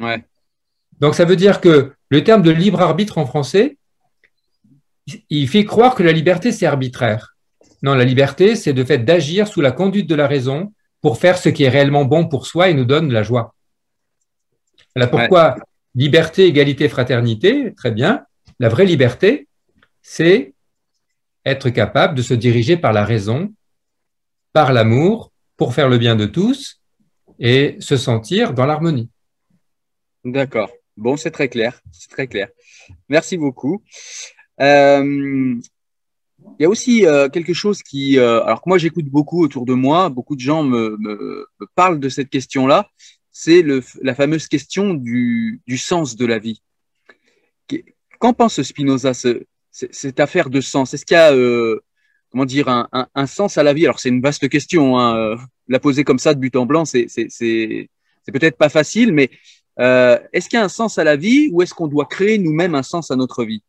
Ouais. 0.00 0.24
Donc 1.00 1.14
ça 1.14 1.24
veut 1.24 1.36
dire 1.36 1.60
que 1.60 1.92
le 2.08 2.24
terme 2.24 2.42
de 2.42 2.50
libre 2.50 2.80
arbitre 2.80 3.18
en 3.18 3.26
français, 3.26 3.76
il 5.28 5.48
fait 5.48 5.64
croire 5.64 5.94
que 5.94 6.02
la 6.02 6.12
liberté 6.12 6.52
c'est 6.52 6.66
arbitraire. 6.66 7.34
Non, 7.82 7.94
la 7.94 8.04
liberté 8.04 8.54
c'est 8.54 8.72
de 8.72 8.84
fait 8.84 8.98
d'agir 8.98 9.48
sous 9.48 9.60
la 9.60 9.72
conduite 9.72 10.08
de 10.08 10.14
la 10.14 10.28
raison 10.28 10.72
pour 11.00 11.18
faire 11.18 11.36
ce 11.38 11.48
qui 11.48 11.64
est 11.64 11.68
réellement 11.68 12.04
bon 12.04 12.28
pour 12.28 12.46
soi 12.46 12.68
et 12.68 12.74
nous 12.74 12.84
donne 12.84 13.12
la 13.12 13.24
joie. 13.24 13.54
Voilà 14.94 15.08
pourquoi 15.08 15.56
liberté, 15.94 16.46
égalité, 16.46 16.88
fraternité, 16.88 17.74
très 17.74 17.90
bien. 17.90 18.24
La 18.58 18.68
vraie 18.68 18.86
liberté, 18.86 19.48
c'est 20.00 20.54
être 21.44 21.70
capable 21.70 22.14
de 22.14 22.22
se 22.22 22.34
diriger 22.34 22.76
par 22.76 22.92
la 22.92 23.04
raison, 23.04 23.52
par 24.52 24.72
l'amour, 24.72 25.32
pour 25.56 25.74
faire 25.74 25.88
le 25.88 25.98
bien 25.98 26.16
de 26.16 26.26
tous 26.26 26.80
et 27.38 27.76
se 27.80 27.96
sentir 27.96 28.54
dans 28.54 28.66
l'harmonie. 28.66 29.10
D'accord. 30.24 30.70
Bon, 30.96 31.16
c'est 31.16 31.30
très 31.30 31.48
clair. 31.48 31.80
C'est 31.90 32.10
très 32.10 32.26
clair. 32.26 32.48
Merci 33.08 33.36
beaucoup. 33.36 33.82
Euh, 34.60 35.54
il 36.58 36.62
y 36.62 36.64
a 36.64 36.68
aussi 36.68 37.06
euh, 37.06 37.28
quelque 37.28 37.54
chose 37.54 37.82
qui, 37.82 38.18
euh, 38.18 38.42
alors 38.44 38.62
que 38.62 38.68
moi 38.68 38.78
j'écoute 38.78 39.06
beaucoup 39.06 39.42
autour 39.42 39.64
de 39.64 39.74
moi, 39.74 40.08
beaucoup 40.08 40.36
de 40.36 40.40
gens 40.40 40.62
me 40.62 41.46
parlent 41.74 42.00
de 42.00 42.08
cette 42.08 42.28
question-là, 42.28 42.88
c'est 43.32 43.64
la 44.02 44.14
fameuse 44.14 44.46
question 44.46 44.94
du, 44.94 45.62
sens 45.76 46.16
de 46.16 46.26
la 46.26 46.38
vie. 46.38 46.62
Qu'en 48.18 48.34
pense 48.34 48.62
Spinoza 48.62 49.14
ce, 49.14 49.44
cette 49.70 50.20
affaire 50.20 50.50
de 50.50 50.60
sens? 50.60 50.94
Est-ce 50.94 51.04
qu'il 51.04 51.16
y 51.16 51.18
a, 51.18 51.32
euh, 51.32 51.80
comment 52.30 52.44
dire, 52.44 52.68
un, 52.68 53.26
sens 53.26 53.58
à 53.58 53.62
la 53.62 53.72
vie? 53.72 53.84
Alors, 53.86 53.98
c'est 53.98 54.10
une 54.10 54.20
vaste 54.20 54.48
question. 54.48 54.98
Hein. 54.98 55.16
Euh, 55.16 55.36
la 55.68 55.80
poser 55.80 56.04
comme 56.04 56.18
ça 56.18 56.34
de 56.34 56.40
but 56.40 56.54
en 56.56 56.66
blanc, 56.66 56.84
c'est 56.84 57.06
peut-être 58.32 58.58
pas 58.58 58.68
facile, 58.68 59.12
mais 59.12 59.30
euh, 59.80 60.18
est-ce 60.32 60.48
qu'il 60.48 60.58
y 60.58 60.62
a 60.62 60.64
un 60.64 60.68
sens 60.68 60.98
à 60.98 61.04
la 61.04 61.16
vie 61.16 61.48
ou 61.50 61.62
est-ce 61.62 61.72
qu'on 61.72 61.88
doit 61.88 62.06
créer 62.06 62.38
nous-mêmes 62.38 62.74
un 62.74 62.82
sens 62.82 63.10
à 63.10 63.16
notre 63.16 63.44
vie? 63.44 63.62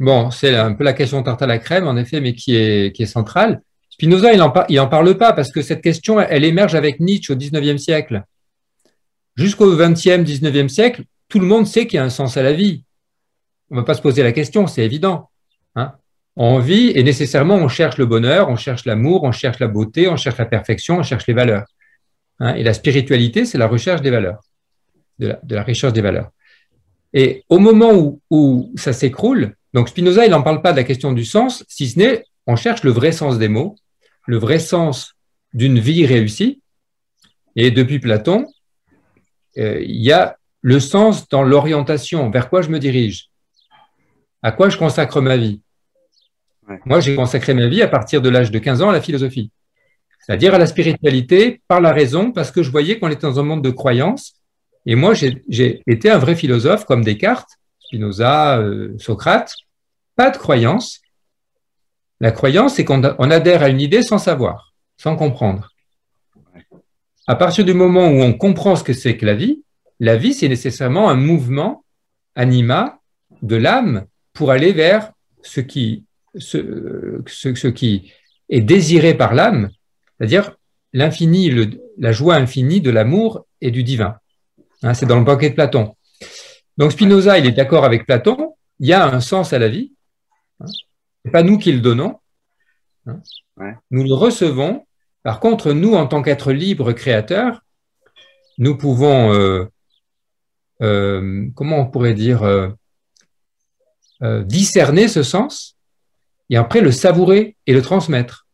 Bon, 0.00 0.30
c'est 0.30 0.54
un 0.54 0.72
peu 0.72 0.84
la 0.84 0.92
question 0.94 1.22
tarte 1.22 1.42
à 1.42 1.46
la 1.46 1.58
crème, 1.58 1.86
en 1.86 1.96
effet, 1.96 2.20
mais 2.20 2.34
qui 2.34 2.56
est, 2.56 2.94
qui 2.94 3.06
centrale. 3.06 3.62
Spinoza, 3.90 4.32
il 4.32 4.76
n'en 4.76 4.88
parle 4.88 5.16
pas 5.16 5.32
parce 5.32 5.50
que 5.50 5.62
cette 5.62 5.82
question, 5.82 6.20
elle 6.20 6.44
émerge 6.44 6.74
avec 6.74 7.00
Nietzsche 7.00 7.32
au 7.32 7.36
XIXe 7.36 7.80
siècle. 7.82 8.24
Jusqu'au 9.36 9.76
XXe, 9.76 10.24
XIXe 10.24 10.72
siècle, 10.72 11.04
tout 11.28 11.40
le 11.40 11.46
monde 11.46 11.66
sait 11.66 11.86
qu'il 11.86 11.96
y 11.96 12.00
a 12.00 12.04
un 12.04 12.10
sens 12.10 12.36
à 12.36 12.42
la 12.42 12.52
vie 12.52 12.84
on 13.70 13.74
ne 13.74 13.80
va 13.80 13.84
pas 13.84 13.94
se 13.94 14.02
poser 14.02 14.22
la 14.22 14.32
question, 14.32 14.66
c'est 14.66 14.84
évident. 14.84 15.30
Hein 15.74 15.92
on 16.36 16.58
vit 16.58 16.90
et 16.94 17.02
nécessairement 17.02 17.56
on 17.56 17.68
cherche 17.68 17.96
le 17.96 18.06
bonheur, 18.06 18.48
on 18.48 18.56
cherche 18.56 18.84
l'amour, 18.84 19.24
on 19.24 19.32
cherche 19.32 19.58
la 19.58 19.68
beauté, 19.68 20.08
on 20.08 20.16
cherche 20.16 20.38
la 20.38 20.44
perfection, 20.44 20.98
on 20.98 21.02
cherche 21.02 21.26
les 21.26 21.34
valeurs. 21.34 21.66
Hein 22.38 22.54
et 22.54 22.62
la 22.62 22.74
spiritualité, 22.74 23.44
c'est 23.44 23.58
la 23.58 23.66
recherche 23.66 24.02
des 24.02 24.10
valeurs, 24.10 24.42
de 25.18 25.28
la, 25.28 25.40
de 25.42 25.54
la, 25.54 25.62
recherche 25.62 25.94
des 25.94 26.02
valeurs. 26.02 26.30
Et 27.14 27.44
au 27.48 27.58
moment 27.58 27.94
où, 27.94 28.20
où 28.30 28.72
ça 28.76 28.92
s'écroule, 28.92 29.56
donc 29.72 29.88
Spinoza, 29.88 30.26
il 30.26 30.30
n'en 30.30 30.42
parle 30.42 30.60
pas 30.60 30.72
de 30.72 30.76
la 30.76 30.84
question 30.84 31.12
du 31.12 31.24
sens, 31.24 31.64
si 31.68 31.88
ce 31.88 31.98
n'est, 31.98 32.24
on 32.46 32.56
cherche 32.56 32.82
le 32.82 32.90
vrai 32.90 33.12
sens 33.12 33.38
des 33.38 33.48
mots, 33.48 33.76
le 34.26 34.36
vrai 34.36 34.58
sens 34.58 35.14
d'une 35.54 35.78
vie 35.78 36.04
réussie. 36.04 36.60
Et 37.56 37.70
depuis 37.70 37.98
Platon, 37.98 38.46
euh, 39.58 39.80
il 39.80 40.02
y 40.02 40.12
a 40.12 40.36
le 40.62 40.80
sens 40.80 41.28
dans 41.28 41.42
l'orientation, 41.42 42.30
vers 42.30 42.48
quoi 42.48 42.62
je 42.62 42.70
me 42.70 42.78
dirige? 42.78 43.28
À 44.42 44.52
quoi 44.52 44.68
je 44.68 44.76
consacre 44.76 45.20
ma 45.20 45.36
vie? 45.36 45.60
Ouais. 46.68 46.80
Moi, 46.84 47.00
j'ai 47.00 47.14
consacré 47.14 47.54
ma 47.54 47.68
vie 47.68 47.82
à 47.82 47.88
partir 47.88 48.20
de 48.20 48.28
l'âge 48.28 48.50
de 48.50 48.58
15 48.58 48.82
ans 48.82 48.90
à 48.90 48.92
la 48.92 49.00
philosophie, 49.00 49.50
c'est-à-dire 50.20 50.54
à 50.54 50.58
la 50.58 50.66
spiritualité 50.66 51.60
par 51.68 51.80
la 51.80 51.92
raison, 51.92 52.32
parce 52.32 52.50
que 52.50 52.62
je 52.62 52.70
voyais 52.70 52.98
qu'on 52.98 53.08
était 53.08 53.22
dans 53.26 53.38
un 53.38 53.44
monde 53.44 53.62
de 53.62 53.70
croyances. 53.70 54.34
Et 54.84 54.94
moi, 54.94 55.14
j'ai 55.14 55.82
été 55.86 56.10
un 56.10 56.18
vrai 56.18 56.34
philosophe 56.34 56.84
comme 56.84 57.04
Descartes, 57.04 57.50
Spinoza, 57.80 58.58
euh, 58.58 58.96
Socrate. 58.98 59.52
Pas 60.16 60.30
de 60.30 60.36
croyance. 60.36 61.00
La 62.20 62.32
croyance, 62.32 62.74
c'est 62.74 62.84
qu'on 62.84 63.02
adhère 63.02 63.62
à 63.62 63.68
une 63.68 63.80
idée 63.80 64.02
sans 64.02 64.18
savoir, 64.18 64.72
sans 64.96 65.16
comprendre. 65.16 65.70
À 67.26 67.34
partir 67.34 67.64
du 67.64 67.74
moment 67.74 68.08
où 68.08 68.22
on 68.22 68.32
comprend 68.32 68.76
ce 68.76 68.84
que 68.84 68.92
c'est 68.92 69.16
que 69.16 69.26
la 69.26 69.34
vie, 69.34 69.62
la 69.98 70.16
vie, 70.16 70.34
c'est 70.34 70.48
nécessairement 70.48 71.08
un 71.08 71.16
mouvement 71.16 71.84
anima 72.34 73.00
de 73.42 73.56
l'âme 73.56 74.06
pour 74.32 74.50
aller 74.50 74.72
vers 74.72 75.12
ce 75.42 75.60
qui, 75.60 76.04
ce, 76.36 77.20
ce, 77.26 77.54
ce 77.54 77.68
qui 77.68 78.12
est 78.48 78.60
désiré 78.60 79.14
par 79.14 79.34
l'âme, 79.34 79.70
c'est-à-dire 80.18 80.56
l'infini, 80.92 81.50
la 81.98 82.12
joie 82.12 82.36
infinie 82.36 82.80
de 82.80 82.90
l'amour 82.90 83.46
et 83.60 83.70
du 83.70 83.82
divin. 83.82 84.18
Hein, 84.82 84.94
c'est 84.94 85.06
dans 85.06 85.18
le 85.18 85.24
banquet 85.24 85.50
de 85.50 85.54
Platon. 85.54 85.96
Donc 86.76 86.92
Spinoza, 86.92 87.38
il 87.38 87.46
est 87.46 87.52
d'accord 87.52 87.84
avec 87.84 88.06
Platon, 88.06 88.54
il 88.78 88.86
y 88.86 88.92
a 88.92 89.06
un 89.06 89.20
sens 89.20 89.52
à 89.52 89.58
la 89.58 89.68
vie. 89.68 89.92
Hein, 90.60 90.66
c'est 91.24 91.30
pas 91.32 91.42
nous 91.42 91.58
qui 91.58 91.72
le 91.72 91.80
donnons. 91.80 92.20
Hein, 93.06 93.20
ouais. 93.56 93.74
Nous 93.90 94.04
le 94.04 94.14
recevons. 94.14 94.85
Par 95.26 95.40
contre, 95.40 95.72
nous, 95.72 95.94
en 95.94 96.06
tant 96.06 96.22
qu'être 96.22 96.52
libre 96.52 96.92
créateur, 96.92 97.64
nous 98.58 98.78
pouvons, 98.78 99.34
euh, 99.34 99.64
euh, 100.82 101.48
comment 101.56 101.80
on 101.80 101.86
pourrait 101.90 102.14
dire, 102.14 102.44
euh, 102.44 102.70
discerner 104.44 105.08
ce 105.08 105.24
sens 105.24 105.76
et 106.48 106.56
après 106.56 106.80
le 106.80 106.92
savourer 106.92 107.56
et 107.66 107.72
le 107.72 107.82
transmettre. 107.82 108.46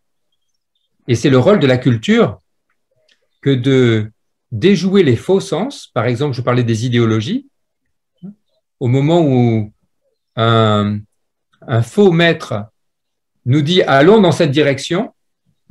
Et 1.09 1.15
c'est 1.15 1.29
le 1.29 1.39
rôle 1.39 1.59
de 1.59 1.67
la 1.67 1.77
culture 1.77 2.41
que 3.43 3.51
de 3.51 4.11
déjouer 4.51 5.03
les 5.03 5.17
faux 5.17 5.41
sens. 5.41 5.89
Par 5.89 6.07
exemple, 6.07 6.35
je 6.35 6.41
parlais 6.41 6.65
des 6.65 6.87
idéologies. 6.87 7.51
Au 8.81 8.89
moment 8.89 9.21
où 9.21 9.71
un 10.37 11.03
faux 11.83 12.13
maître 12.13 12.65
nous 13.45 13.61
dit 13.61 13.83
allons 13.83 14.23
dans 14.23 14.33
cette 14.33 14.53
direction, 14.53 15.13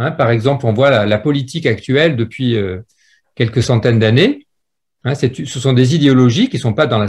hein, 0.01 0.11
par 0.11 0.29
exemple, 0.31 0.65
on 0.65 0.73
voit 0.73 1.05
la, 1.05 1.17
politique 1.17 1.65
actuelle 1.65 2.15
depuis 2.15 2.55
euh, 2.55 2.81
quelques 3.35 3.63
centaines 3.63 3.99
d'années, 3.99 4.47
hein, 5.03 5.13
ce 5.15 5.59
sont 5.59 5.73
des 5.73 5.95
idéologies 5.95 6.49
qui 6.49 6.57
ne 6.57 6.61
sont 6.61 6.73
pas 6.73 6.87
dans 6.87 6.99
la 6.99 7.07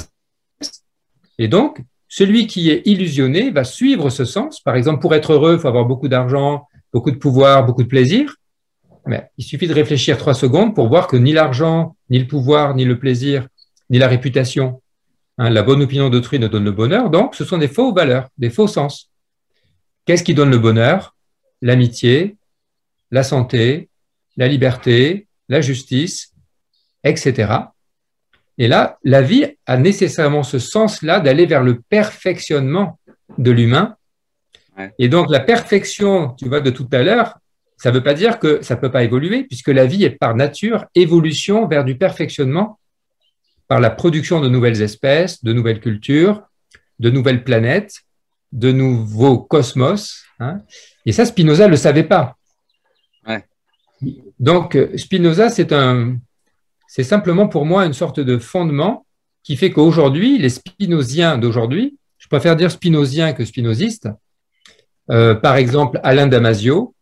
et 1.39 1.49
donc, 1.49 1.81
celui 2.09 2.47
qui 2.47 2.71
est 2.71 2.83
illusionné 2.85 3.51
va 3.51 3.65
suivre 3.65 4.11
ce 4.11 4.25
sens. 4.25 4.61
Par 4.61 4.77
exemple, 4.77 5.01
pour 5.01 5.15
être 5.15 5.33
heureux, 5.33 5.55
il 5.55 5.59
faut 5.59 5.69
avoir 5.69 5.87
beaucoup 5.87 6.09
d'argent, 6.09 6.69
beaucoup 6.93 7.11
de 7.11 7.17
pouvoir, 7.17 7.65
beaucoup 7.65 7.83
de 7.83 7.89
plaisir. 7.89 8.37
Mais 9.07 9.31
il 9.39 9.45
suffit 9.45 9.67
de 9.67 9.75
réfléchir 9.75 10.19
trois 10.19 10.35
secondes 10.35 10.75
pour 10.75 10.89
voir 10.89 11.07
que 11.09 11.17
ni 11.17 11.33
l'argent, 11.33 11.97
ni 12.11 12.19
le 12.19 12.27
pouvoir, 12.27 12.75
ni 12.75 12.85
le 12.85 12.99
plaisir, 12.99 13.49
ni 13.91 13.99
la 13.99 14.07
réputation, 14.07 14.81
hein, 15.39 15.51
la 15.51 15.63
bonne 15.63 15.83
opinion 15.83 16.11
d'autrui 16.11 16.39
ne 16.39 16.49
donne 16.49 16.65
le 16.65 16.73
bonheur. 16.73 17.11
Donc, 17.11 17.35
ce 17.35 17.45
sont 17.45 17.59
des 17.59 17.69
faux 17.69 17.93
valeurs, 17.93 18.29
des 18.39 18.51
faux 18.51 18.69
sens. 18.69 19.11
Qu'est-ce 20.05 20.23
qui 20.23 20.35
donne 20.35 20.51
le 20.51 20.59
bonheur? 20.59 21.17
L'amitié, 21.63 22.37
la 23.13 23.23
santé, 23.23 23.89
la 24.37 24.49
liberté, 24.49 25.29
la 25.49 25.61
justice, 25.61 26.33
etc. 27.05 27.53
Et 28.59 28.67
là, 28.67 28.99
la 29.05 29.23
vie 29.23 29.47
a 29.67 29.77
nécessairement 29.77 30.43
ce 30.43 30.59
sens-là 30.59 31.21
d'aller 31.21 31.47
vers 31.47 31.63
le 31.63 31.81
perfectionnement 31.81 32.99
de 33.39 33.51
l'humain. 33.51 33.97
Et 34.99 35.09
donc, 35.09 35.31
la 35.31 35.41
perfection, 35.41 36.35
tu 36.39 36.49
vois, 36.49 36.61
de 36.61 36.71
tout 36.71 36.89
à 36.93 37.03
l'heure, 37.03 37.39
ça 37.77 37.91
ne 37.91 37.97
veut 37.97 38.03
pas 38.03 38.15
dire 38.15 38.39
que 38.39 38.63
ça 38.63 38.77
ne 38.77 38.81
peut 38.81 38.91
pas 38.91 39.05
évoluer, 39.05 39.45
puisque 39.45 39.69
la 39.69 39.87
vie 39.87 40.05
est 40.05 40.11
par 40.11 40.35
nature 40.35 40.87
évolution 40.95 41.67
vers 41.67 41.85
du 41.85 41.97
perfectionnement, 41.97 42.79
par 43.69 43.81
la 43.81 43.91
production 43.91 44.41
de 44.41 44.49
nouvelles 44.49 44.81
espèces, 44.83 45.43
de 45.45 45.53
nouvelles 45.53 45.81
cultures, 45.81 46.43
de 46.99 47.11
nouvelles 47.11 47.45
planètes, 47.45 48.03
de 48.53 48.71
nouveaux 48.71 49.39
cosmos. 49.39 50.25
Hein. 50.41 50.61
Et 51.07 51.13
ça, 51.13 51.25
Spinoza 51.25 51.67
ne 51.67 51.71
le 51.71 51.77
savait 51.77 52.05
pas. 52.05 52.37
Donc, 54.43 54.77
Spinoza, 54.97 55.51
c'est 55.51 55.73
un, 55.73 56.17
c'est 56.89 57.05
simplement 57.05 57.47
pour 57.47 57.65
moi 57.65 57.87
une 57.87 57.93
sorte 57.93 58.19
de 58.19 58.39
fondement 58.39 59.07
qui 59.45 59.57
fait 59.57 59.71
qu'aujourd'hui, 59.71 60.37
les 60.37 60.49
spinoziens 60.49 61.39
d'aujourd'hui, 61.39 61.97
je 62.19 62.27
préfère 62.27 62.57
dire 62.57 62.71
spinoziens 62.71 63.35
que 63.35 63.45
spinozistes, 63.45 64.09
euh, 65.11 65.37
par 65.37 65.55
exemple 65.55 66.01
Alain 66.03 66.27
Damasio, 66.27 66.95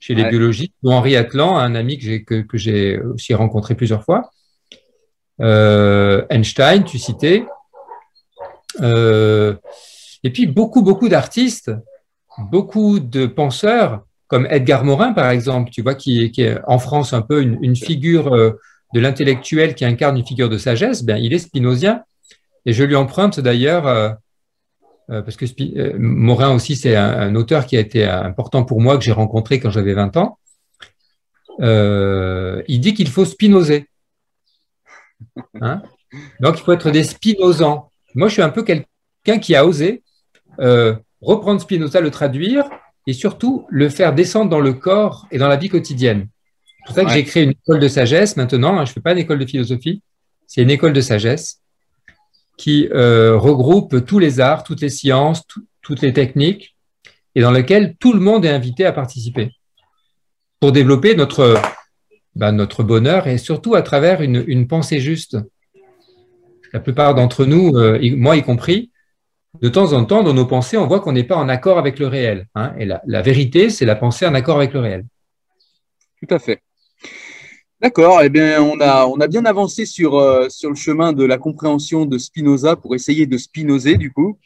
chez 0.00 0.14
les 0.14 0.24
biologistes, 0.28 0.74
ou 0.82 0.92
Henri 0.92 1.16
Atlan, 1.16 1.56
un 1.56 1.74
ami 1.74 1.96
que 1.98 2.04
j'ai, 2.04 2.24
que, 2.24 2.44
j'ai 2.52 3.00
aussi 3.00 3.32
rencontré 3.32 3.74
plusieurs 3.74 4.04
fois, 4.04 4.30
euh, 5.40 6.26
Einstein, 6.28 6.84
tu 6.84 6.98
citais, 6.98 7.46
euh, 8.82 9.54
et 10.24 10.30
puis 10.30 10.46
beaucoup, 10.46 10.82
beaucoup 10.82 11.08
d'artistes, 11.08 11.72
beaucoup 12.50 13.00
de 13.00 13.24
penseurs, 13.24 14.04
comme 14.32 14.46
Edgar 14.48 14.82
Morin, 14.82 15.12
par 15.12 15.28
exemple, 15.28 15.70
tu 15.70 15.82
vois, 15.82 15.94
qui, 15.94 16.22
est 16.24 16.58
en 16.66 16.78
France 16.78 17.12
un 17.12 17.20
peu 17.20 17.42
une, 17.42 17.76
figure 17.76 18.30
de 18.30 19.00
l'intellectuel 19.00 19.74
qui 19.74 19.84
incarne 19.84 20.16
une 20.16 20.24
figure 20.24 20.48
de 20.48 20.56
sagesse, 20.56 21.02
ben, 21.04 21.18
il 21.18 21.34
est 21.34 21.38
spinozien. 21.38 22.02
Et 22.64 22.72
je 22.72 22.82
lui 22.82 22.96
emprunte 22.96 23.40
d'ailleurs, 23.40 23.86
euh, 23.86 24.08
euh, 25.10 25.20
parce 25.20 25.36
que 25.36 25.44
euh, 25.44 25.92
Morin 25.98 26.54
aussi, 26.54 26.76
c'est 26.76 26.96
un, 26.96 27.34
auteur 27.34 27.66
qui 27.66 27.76
a 27.76 27.80
été 27.80 28.04
important 28.06 28.64
pour 28.64 28.80
moi, 28.80 28.96
que 28.96 29.04
j'ai 29.04 29.12
rencontré 29.12 29.60
quand 29.60 29.68
j'avais 29.68 29.92
20 29.92 30.16
ans. 30.16 30.38
il 31.60 32.80
dit 32.80 32.94
qu'il 32.94 33.10
faut 33.10 33.26
spinoser. 33.26 33.86
Hein? 35.60 35.82
Donc, 36.40 36.58
il 36.58 36.62
faut 36.62 36.72
être 36.72 36.90
des 36.90 37.04
spinosants. 37.04 37.90
Moi, 38.14 38.28
je 38.28 38.32
suis 38.32 38.42
un 38.42 38.48
peu 38.48 38.62
quelqu'un 38.62 39.38
qui 39.38 39.54
a 39.54 39.66
osé 39.66 40.02
reprendre 41.20 41.60
Spinoza, 41.60 42.00
le 42.00 42.10
traduire 42.10 42.64
et 43.06 43.12
surtout 43.12 43.66
le 43.68 43.88
faire 43.88 44.14
descendre 44.14 44.50
dans 44.50 44.60
le 44.60 44.72
corps 44.72 45.26
et 45.30 45.38
dans 45.38 45.48
la 45.48 45.56
vie 45.56 45.68
quotidienne. 45.68 46.28
C'est 46.66 46.86
pour 46.86 46.94
ça 46.94 47.04
que 47.04 47.10
j'ai 47.10 47.24
créé 47.24 47.44
une 47.44 47.50
école 47.50 47.80
de 47.80 47.88
sagesse 47.88 48.36
maintenant. 48.36 48.78
Hein. 48.78 48.84
je 48.84 48.90
ne 48.90 48.94
fais 48.94 49.00
pas 49.00 49.12
une 49.12 49.18
école 49.18 49.38
de 49.38 49.46
philosophie, 49.46 50.02
c'est 50.46 50.62
une 50.62 50.70
école 50.70 50.92
de 50.92 51.00
sagesse 51.00 51.60
qui 52.56 52.88
euh, 52.92 53.36
regroupe 53.36 54.04
tous 54.04 54.18
les 54.18 54.40
arts, 54.40 54.64
toutes 54.64 54.80
les 54.80 54.90
sciences, 54.90 55.42
toutes 55.80 56.02
les 56.02 56.12
techniques, 56.12 56.76
et 57.34 57.40
dans 57.40 57.50
laquelle 57.50 57.96
tout 57.98 58.12
le 58.12 58.20
monde 58.20 58.44
est 58.44 58.50
invité 58.50 58.84
à 58.84 58.92
participer 58.92 59.50
pour 60.60 60.70
développer 60.70 61.16
notre, 61.16 61.60
bah, 62.36 62.52
notre 62.52 62.84
bonheur 62.84 63.26
et 63.26 63.36
surtout 63.36 63.74
à 63.74 63.82
travers 63.82 64.22
une, 64.22 64.68
pensée 64.68 65.00
juste. 65.00 65.36
La 66.72 66.78
plupart 66.78 67.14
d'entre 67.14 67.44
nous, 67.44 67.76
euh, 67.76 67.98
moi 68.16 68.36
y 68.36 68.42
compris, 68.42 68.91
de 69.60 69.68
temps 69.68 69.92
en 69.92 70.04
temps, 70.04 70.22
dans 70.22 70.32
nos 70.32 70.46
pensées, 70.46 70.76
on 70.76 70.86
voit 70.86 71.00
qu'on 71.00 71.12
n'est 71.12 71.24
pas 71.24 71.36
en 71.36 71.48
accord 71.48 71.78
avec 71.78 71.98
le 71.98 72.06
réel. 72.06 72.46
Hein. 72.54 72.74
et 72.78 72.84
la, 72.84 73.02
la 73.06 73.22
vérité, 73.22 73.70
c'est 73.70 73.84
la 73.84 73.96
pensée 73.96 74.26
en 74.26 74.34
accord 74.34 74.56
avec 74.56 74.72
le 74.72 74.80
réel. 74.80 75.04
Tout 76.20 76.34
à 76.34 76.38
fait. 76.38 76.60
D'accord, 77.80 78.22
eh 78.22 78.28
bien, 78.28 78.62
on 78.62 78.80
a, 78.80 79.06
on 79.06 79.18
a 79.18 79.26
bien 79.26 79.44
avancé 79.44 79.86
sur, 79.86 80.14
euh, 80.14 80.48
sur 80.48 80.70
le 80.70 80.76
chemin 80.76 81.12
de 81.12 81.24
la 81.24 81.36
compréhension 81.36 82.06
de 82.06 82.16
Spinoza 82.16 82.76
pour 82.76 82.94
essayer 82.94 83.26
de 83.26 83.36
spinoser, 83.36 83.96
du 83.96 84.12
coup. 84.12 84.38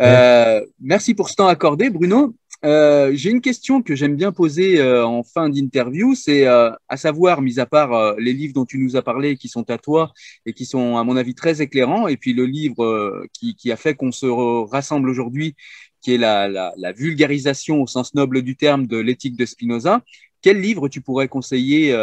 Euh, 0.00 0.60
merci 0.80 1.14
pour 1.14 1.30
ce 1.30 1.34
temps 1.36 1.46
accordé, 1.46 1.88
Bruno. 1.88 2.34
Euh, 2.64 3.10
j'ai 3.14 3.30
une 3.30 3.40
question 3.40 3.82
que 3.82 3.94
j'aime 3.94 4.16
bien 4.16 4.32
poser 4.32 4.82
en 4.82 5.22
fin 5.22 5.48
d'interview, 5.48 6.14
c'est 6.14 6.46
à 6.46 6.96
savoir, 6.96 7.42
mis 7.42 7.60
à 7.60 7.66
part 7.66 8.16
les 8.16 8.32
livres 8.32 8.54
dont 8.54 8.64
tu 8.64 8.78
nous 8.78 8.96
as 8.96 9.02
parlé, 9.02 9.36
qui 9.36 9.48
sont 9.48 9.68
à 9.70 9.78
toi 9.78 10.12
et 10.46 10.52
qui 10.52 10.64
sont, 10.64 10.96
à 10.96 11.04
mon 11.04 11.16
avis, 11.16 11.34
très 11.34 11.60
éclairants, 11.60 12.08
et 12.08 12.16
puis 12.16 12.32
le 12.32 12.46
livre 12.46 13.26
qui, 13.32 13.70
a 13.70 13.76
fait 13.76 13.94
qu'on 13.94 14.12
se 14.12 14.26
rassemble 14.70 15.08
aujourd'hui, 15.08 15.54
qui 16.00 16.14
est 16.14 16.18
la, 16.18 16.72
vulgarisation 16.96 17.82
au 17.82 17.86
sens 17.86 18.14
noble 18.14 18.42
du 18.42 18.56
terme 18.56 18.86
de 18.86 18.96
l'éthique 18.96 19.36
de 19.36 19.44
Spinoza. 19.44 20.02
Quel 20.40 20.60
livre 20.60 20.88
tu 20.88 21.00
pourrais 21.00 21.28
conseiller 21.28 21.94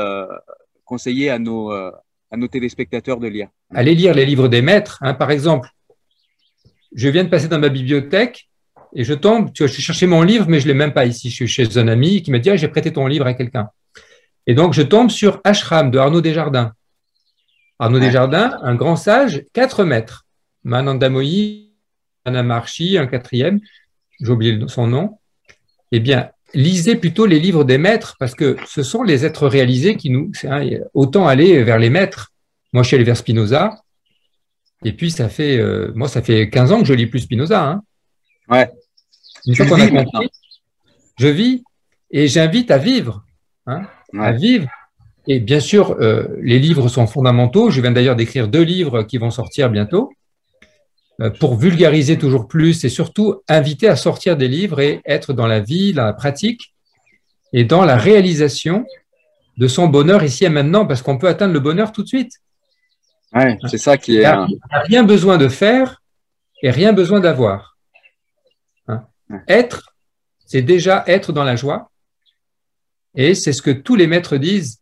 conseiller 0.92 1.30
à 1.30 1.40
nos, 1.40 1.72
euh, 1.72 1.90
à 2.32 2.36
nos 2.36 2.50
téléspectateurs 2.50 3.18
de 3.18 3.28
lire? 3.28 3.48
Allez 3.74 3.96
lire 3.96 4.14
les 4.14 4.26
livres 4.26 4.50
des 4.50 4.62
maîtres. 4.62 4.98
Hein. 5.00 5.14
Par 5.14 5.32
exemple, 5.32 5.70
je 6.94 7.08
viens 7.08 7.24
de 7.24 7.30
passer 7.30 7.48
dans 7.48 7.60
ma 7.60 7.70
bibliothèque 7.70 8.50
et 8.94 9.04
je 9.04 9.14
tombe, 9.14 9.54
tu 9.54 9.64
vois, 9.64 9.72
je 9.72 9.82
cherché 9.82 10.06
mon 10.08 10.22
livre, 10.22 10.46
mais 10.48 10.60
je 10.60 10.66
ne 10.66 10.70
l'ai 10.70 10.78
même 10.78 10.94
pas 10.94 11.06
ici. 11.06 11.30
Je 11.30 11.36
suis 11.36 11.48
chez 11.48 11.78
un 11.78 11.88
ami 11.88 12.22
qui 12.22 12.32
m'a 12.32 12.40
dit 12.40 12.50
ah, 12.50 12.58
j'ai 12.58 12.68
prêté 12.68 12.92
ton 12.92 13.08
livre 13.08 13.26
à 13.26 13.34
quelqu'un. 13.34 13.70
Et 14.48 14.54
donc, 14.54 14.74
je 14.74 14.82
tombe 14.82 15.10
sur 15.10 15.40
Ashram 15.44 15.92
de 15.92 15.98
Arnaud 15.98 16.22
Desjardins. 16.22 16.74
Arnaud 17.80 18.00
Desjardins, 18.00 18.58
un 18.62 18.76
grand 18.76 18.96
sage, 18.96 19.46
4 19.54 19.84
mètres. 19.84 20.26
Manandamoyi, 20.64 21.72
Manamarchi, 22.26 22.98
un 22.98 23.08
quatrième, 23.08 23.60
j'ai 24.20 24.30
oublié 24.30 24.60
son 24.68 24.88
nom. 24.88 25.18
Eh 25.92 26.00
bien, 26.00 26.30
lisez 26.54 26.96
plutôt 26.96 27.26
les 27.26 27.40
livres 27.40 27.64
des 27.64 27.78
maîtres 27.78 28.16
parce 28.20 28.36
que 28.36 28.58
ce 28.68 28.84
sont 28.84 29.04
les 29.04 29.26
êtres 29.26 29.48
réalisés 29.48 29.96
qui 29.96 30.10
nous. 30.10 30.32
autant 30.94 31.28
aller 31.28 31.64
vers 31.64 31.80
les 31.80 31.90
maîtres. 31.90 32.32
Moi, 32.74 32.84
je 32.84 32.88
suis 32.88 32.96
allé 32.96 33.04
vers 33.04 33.18
Spinoza. 33.18 33.76
Et 34.84 34.94
puis, 34.94 35.12
ça 35.12 35.30
fait, 35.30 35.58
euh, 35.58 35.92
moi, 35.96 36.08
ça 36.08 36.22
fait 36.22 36.50
15 36.50 36.72
ans 36.72 36.80
que 36.80 36.86
je 36.86 36.94
lis 36.94 37.08
plus 37.08 37.22
Spinoza. 37.22 37.64
Hein. 37.64 37.84
Ouais. 38.50 38.70
Une 39.46 39.56
fois 39.56 39.66
qu'on 39.66 39.82
a 39.82 39.88
compris, 39.88 40.30
je 41.18 41.28
vis 41.28 41.64
et 42.12 42.28
j'invite 42.28 42.72
à 42.72 42.78
vivre. 42.78 43.24
Hein, 43.68 43.88
À 44.18 44.32
vivre. 44.32 44.68
Et 45.28 45.40
bien 45.40 45.60
sûr, 45.60 45.98
euh, 46.00 46.28
les 46.42 46.60
livres 46.60 46.88
sont 46.88 47.08
fondamentaux. 47.08 47.70
Je 47.70 47.82
viens 47.82 47.92
d'ailleurs 47.92 48.16
d'écrire 48.16 48.48
deux 48.48 48.64
livres 48.64 49.04
qui 49.04 49.18
vont 49.18 49.32
sortir 49.32 49.70
bientôt. 49.70 50.12
Euh, 51.22 51.30
pour 51.30 51.56
vulgariser 51.56 52.18
toujours 52.18 52.48
plus 52.48 52.84
et 52.84 52.90
surtout 52.90 53.42
inviter 53.48 53.88
à 53.88 53.96
sortir 53.96 54.38
des 54.38 54.48
livres 54.48 54.80
et 54.80 55.02
être 55.06 55.34
dans 55.34 55.46
la 55.46 55.60
vie, 55.60 55.94
dans 55.94 56.06
la 56.06 56.14
pratique 56.14 56.74
et 57.54 57.64
dans 57.64 57.86
la 57.86 57.96
réalisation 57.96 58.86
de 59.58 59.68
son 59.68 59.88
bonheur 59.88 60.24
ici 60.24 60.46
et 60.46 60.50
maintenant, 60.50 60.86
parce 60.86 61.02
qu'on 61.02 61.18
peut 61.18 61.28
atteindre 61.28 61.54
le 61.54 61.60
bonheur 61.60 61.92
tout 61.92 62.02
de 62.02 62.08
suite. 62.08 62.32
Ouais, 63.34 63.58
c'est 63.70 63.78
ça 63.78 63.98
qui 63.98 64.14
est. 64.14 64.16
Il 64.16 64.20
n'y 64.20 64.26
a, 64.26 64.48
rien 64.84 65.04
besoin 65.04 65.38
de 65.38 65.48
faire 65.48 66.02
et 66.64 66.72
rien 66.72 66.92
besoin 66.92 67.20
d'avoir. 67.20 67.71
Être, 69.48 69.96
c'est 70.46 70.62
déjà 70.62 71.04
être 71.08 71.32
dans 71.34 71.44
la 71.44 71.56
joie. 71.56 71.92
Et 73.16 73.36
c'est 73.36 73.54
ce 73.54 73.62
que 73.62 73.72
tous 73.72 73.96
les 73.96 74.08
maîtres 74.08 74.38
disent, 74.38 74.80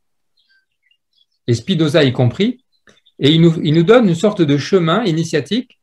et 1.48 1.56
Spinoza 1.56 2.04
y 2.04 2.14
compris. 2.14 2.64
Et 3.18 3.32
il 3.32 3.42
nous, 3.42 3.60
il 3.64 3.74
nous 3.74 3.84
donne 3.84 4.08
une 4.08 4.16
sorte 4.16 4.42
de 4.42 4.58
chemin 4.58 5.04
initiatique 5.04 5.80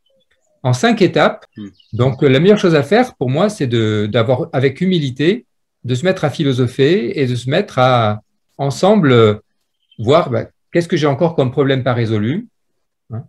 en 0.63 0.73
cinq 0.73 1.03
étapes. 1.03 1.45
Hmm. 1.57 1.69
Donc, 1.93 2.23
la 2.23 2.41
meilleure 2.41 2.59
chose 2.59 2.75
à 2.75 2.83
faire 2.83 3.15
pour 3.17 3.31
moi, 3.31 3.49
c'est 3.49 3.67
d'avoir, 3.67 4.49
avec 4.53 4.81
humilité, 4.81 5.45
de 5.85 5.95
se 5.95 6.05
mettre 6.05 6.25
à 6.25 6.31
philosopher 6.31 7.21
et 7.21 7.27
de 7.27 7.35
se 7.35 7.51
mettre 7.51 7.79
à 7.79 8.23
ensemble 8.59 9.41
voir 9.99 10.31
bah, 10.31 10.47
qu'est-ce 10.73 10.89
que 10.89 10.97
j'ai 10.97 11.07
encore 11.07 11.35
comme 11.35 11.51
problème 11.51 11.83
pas 11.83 11.95
résolu. 11.95 12.49
Hein. 13.13 13.25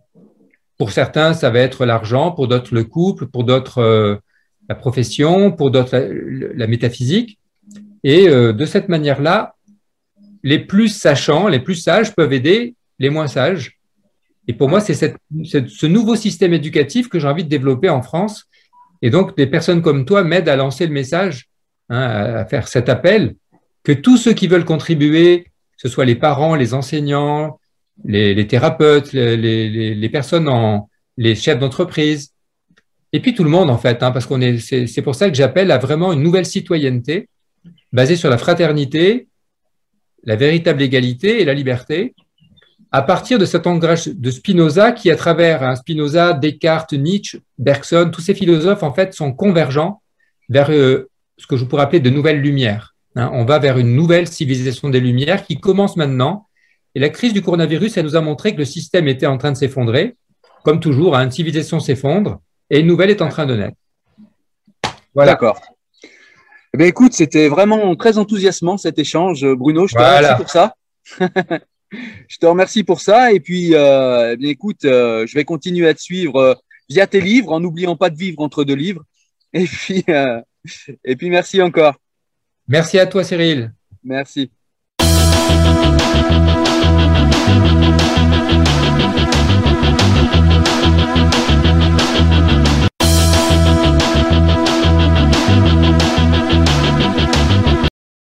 Pour 0.76 0.92
certains, 0.92 1.34
ça 1.34 1.50
va 1.50 1.58
être 1.60 1.84
l'argent, 1.86 2.32
pour 2.32 2.48
d'autres 2.48 2.74
le 2.74 2.84
couple, 2.84 3.26
pour 3.26 3.44
d'autres 3.44 3.78
euh, 3.78 4.16
la 4.68 4.74
profession, 4.74 5.50
pour 5.52 5.70
d'autres 5.70 5.96
la, 5.96 6.66
métaphysique. 6.66 7.38
Et 8.04 8.28
euh, 8.28 8.52
de 8.52 8.64
cette 8.64 8.88
manière-là, 8.88 9.54
les 10.42 10.58
plus 10.58 10.88
sachants, 10.88 11.48
les 11.48 11.60
plus 11.60 11.74
sages 11.74 12.14
peuvent 12.14 12.32
aider 12.32 12.74
les 12.98 13.10
moins 13.10 13.26
sages 13.26 13.78
et 14.48 14.54
pour 14.54 14.70
moi, 14.70 14.80
c'est 14.80 14.94
ce 14.94 15.86
nouveau 15.86 16.16
système 16.16 16.54
éducatif 16.54 17.10
que 17.10 17.18
j'ai 17.18 17.28
envie 17.28 17.44
de 17.44 17.50
développer 17.50 17.90
en 17.90 18.00
France. 18.00 18.46
Et 19.02 19.10
donc, 19.10 19.36
des 19.36 19.46
personnes 19.46 19.82
comme 19.82 20.06
toi 20.06 20.24
m'aident 20.24 20.48
à 20.48 20.56
lancer 20.56 20.86
le 20.86 20.92
message, 20.92 21.48
hein, 21.90 22.00
à 22.00 22.46
faire 22.46 22.66
cet 22.66 22.88
appel, 22.88 23.36
que 23.84 23.92
tous 23.92 24.16
ceux 24.16 24.32
qui 24.32 24.48
veulent 24.48 24.64
contribuer, 24.64 25.44
que 25.44 25.82
ce 25.82 25.88
soit 25.88 26.06
les 26.06 26.14
parents, 26.14 26.54
les 26.54 26.72
enseignants, 26.72 27.60
les, 28.04 28.46
thérapeutes, 28.46 29.12
les, 29.12 30.08
personnes 30.08 30.48
en, 30.48 30.88
les 31.18 31.34
chefs 31.34 31.58
d'entreprise, 31.58 32.32
et 33.12 33.20
puis 33.20 33.34
tout 33.34 33.44
le 33.44 33.50
monde 33.50 33.70
en 33.70 33.78
fait, 33.78 34.02
hein, 34.02 34.10
parce 34.10 34.26
qu'on 34.26 34.40
est, 34.40 34.58
c'est 34.58 35.02
pour 35.02 35.14
ça 35.14 35.28
que 35.28 35.34
j'appelle 35.34 35.70
à 35.70 35.78
vraiment 35.78 36.12
une 36.12 36.22
nouvelle 36.22 36.46
citoyenneté 36.46 37.28
basée 37.92 38.16
sur 38.16 38.30
la 38.30 38.38
fraternité, 38.38 39.28
la 40.24 40.36
véritable 40.36 40.82
égalité 40.82 41.40
et 41.40 41.44
la 41.44 41.54
liberté, 41.54 42.14
à 42.90 43.02
partir 43.02 43.38
de 43.38 43.44
cet 43.44 43.66
ancrage 43.66 44.08
de 44.08 44.30
Spinoza 44.30 44.92
qui, 44.92 45.10
à 45.10 45.16
travers 45.16 45.62
un 45.62 45.76
Spinoza, 45.76 46.32
Descartes, 46.32 46.94
Nietzsche, 46.94 47.40
Bergson, 47.58 48.10
tous 48.12 48.22
ces 48.22 48.34
philosophes, 48.34 48.82
en 48.82 48.92
fait, 48.92 49.12
sont 49.14 49.32
convergents 49.32 50.02
vers 50.48 50.70
euh, 50.70 51.08
ce 51.36 51.46
que 51.46 51.56
je 51.56 51.64
pourrais 51.64 51.82
appeler 51.82 52.00
de 52.00 52.10
nouvelles 52.10 52.40
lumières. 52.40 52.94
Hein. 53.14 53.30
on 53.32 53.44
va 53.44 53.58
vers 53.58 53.78
une 53.78 53.94
nouvelle 53.94 54.28
civilisation 54.28 54.90
des 54.90 55.00
lumières 55.00 55.44
qui 55.44 55.58
commence 55.58 55.96
maintenant. 55.96 56.46
Et 56.94 57.00
la 57.00 57.08
crise 57.08 57.32
du 57.32 57.42
coronavirus, 57.42 57.96
elle 57.96 58.04
nous 58.04 58.16
a 58.16 58.20
montré 58.20 58.52
que 58.52 58.58
le 58.58 58.64
système 58.64 59.08
était 59.08 59.26
en 59.26 59.38
train 59.38 59.52
de 59.52 59.56
s'effondrer. 59.56 60.16
Comme 60.64 60.80
toujours, 60.80 61.16
hein, 61.16 61.24
une 61.24 61.30
civilisation 61.30 61.80
s'effondre 61.80 62.40
et 62.70 62.80
une 62.80 62.86
nouvelle 62.86 63.10
est 63.10 63.22
en 63.22 63.28
train 63.28 63.46
de 63.46 63.56
naître. 63.56 63.76
Voilà. 65.14 65.32
D'accord. 65.32 65.60
Eh 66.78 66.84
écoute, 66.86 67.12
c'était 67.12 67.48
vraiment 67.48 67.96
très 67.96 68.18
enthousiasmant 68.18 68.76
cet 68.76 68.98
échange, 68.98 69.44
Bruno. 69.54 69.86
Je 69.86 69.94
te 69.94 69.98
remercie 69.98 70.36
pour 70.36 70.50
ça. 70.50 70.74
je 71.90 72.38
te 72.38 72.46
remercie 72.46 72.84
pour 72.84 73.00
ça. 73.00 73.32
Et 73.32 73.40
puis, 73.40 73.74
euh, 73.74 74.36
eh 74.40 74.48
écoute, 74.48 74.84
euh, 74.84 75.26
je 75.26 75.34
vais 75.34 75.44
continuer 75.44 75.88
à 75.88 75.94
te 75.94 76.00
suivre 76.00 76.36
euh, 76.36 76.54
via 76.88 77.06
tes 77.06 77.20
livres, 77.20 77.52
en 77.52 77.60
n'oubliant 77.60 77.96
pas 77.96 78.10
de 78.10 78.16
vivre 78.16 78.40
entre 78.40 78.64
deux 78.64 78.74
livres. 78.74 79.04
Et 79.54 79.64
puis, 79.64 80.04
et 81.04 81.16
puis, 81.16 81.30
merci 81.30 81.62
encore. 81.62 81.94
Merci 82.66 82.98
à 82.98 83.06
toi, 83.06 83.24
Cyril. 83.24 83.72
Merci. 84.04 84.50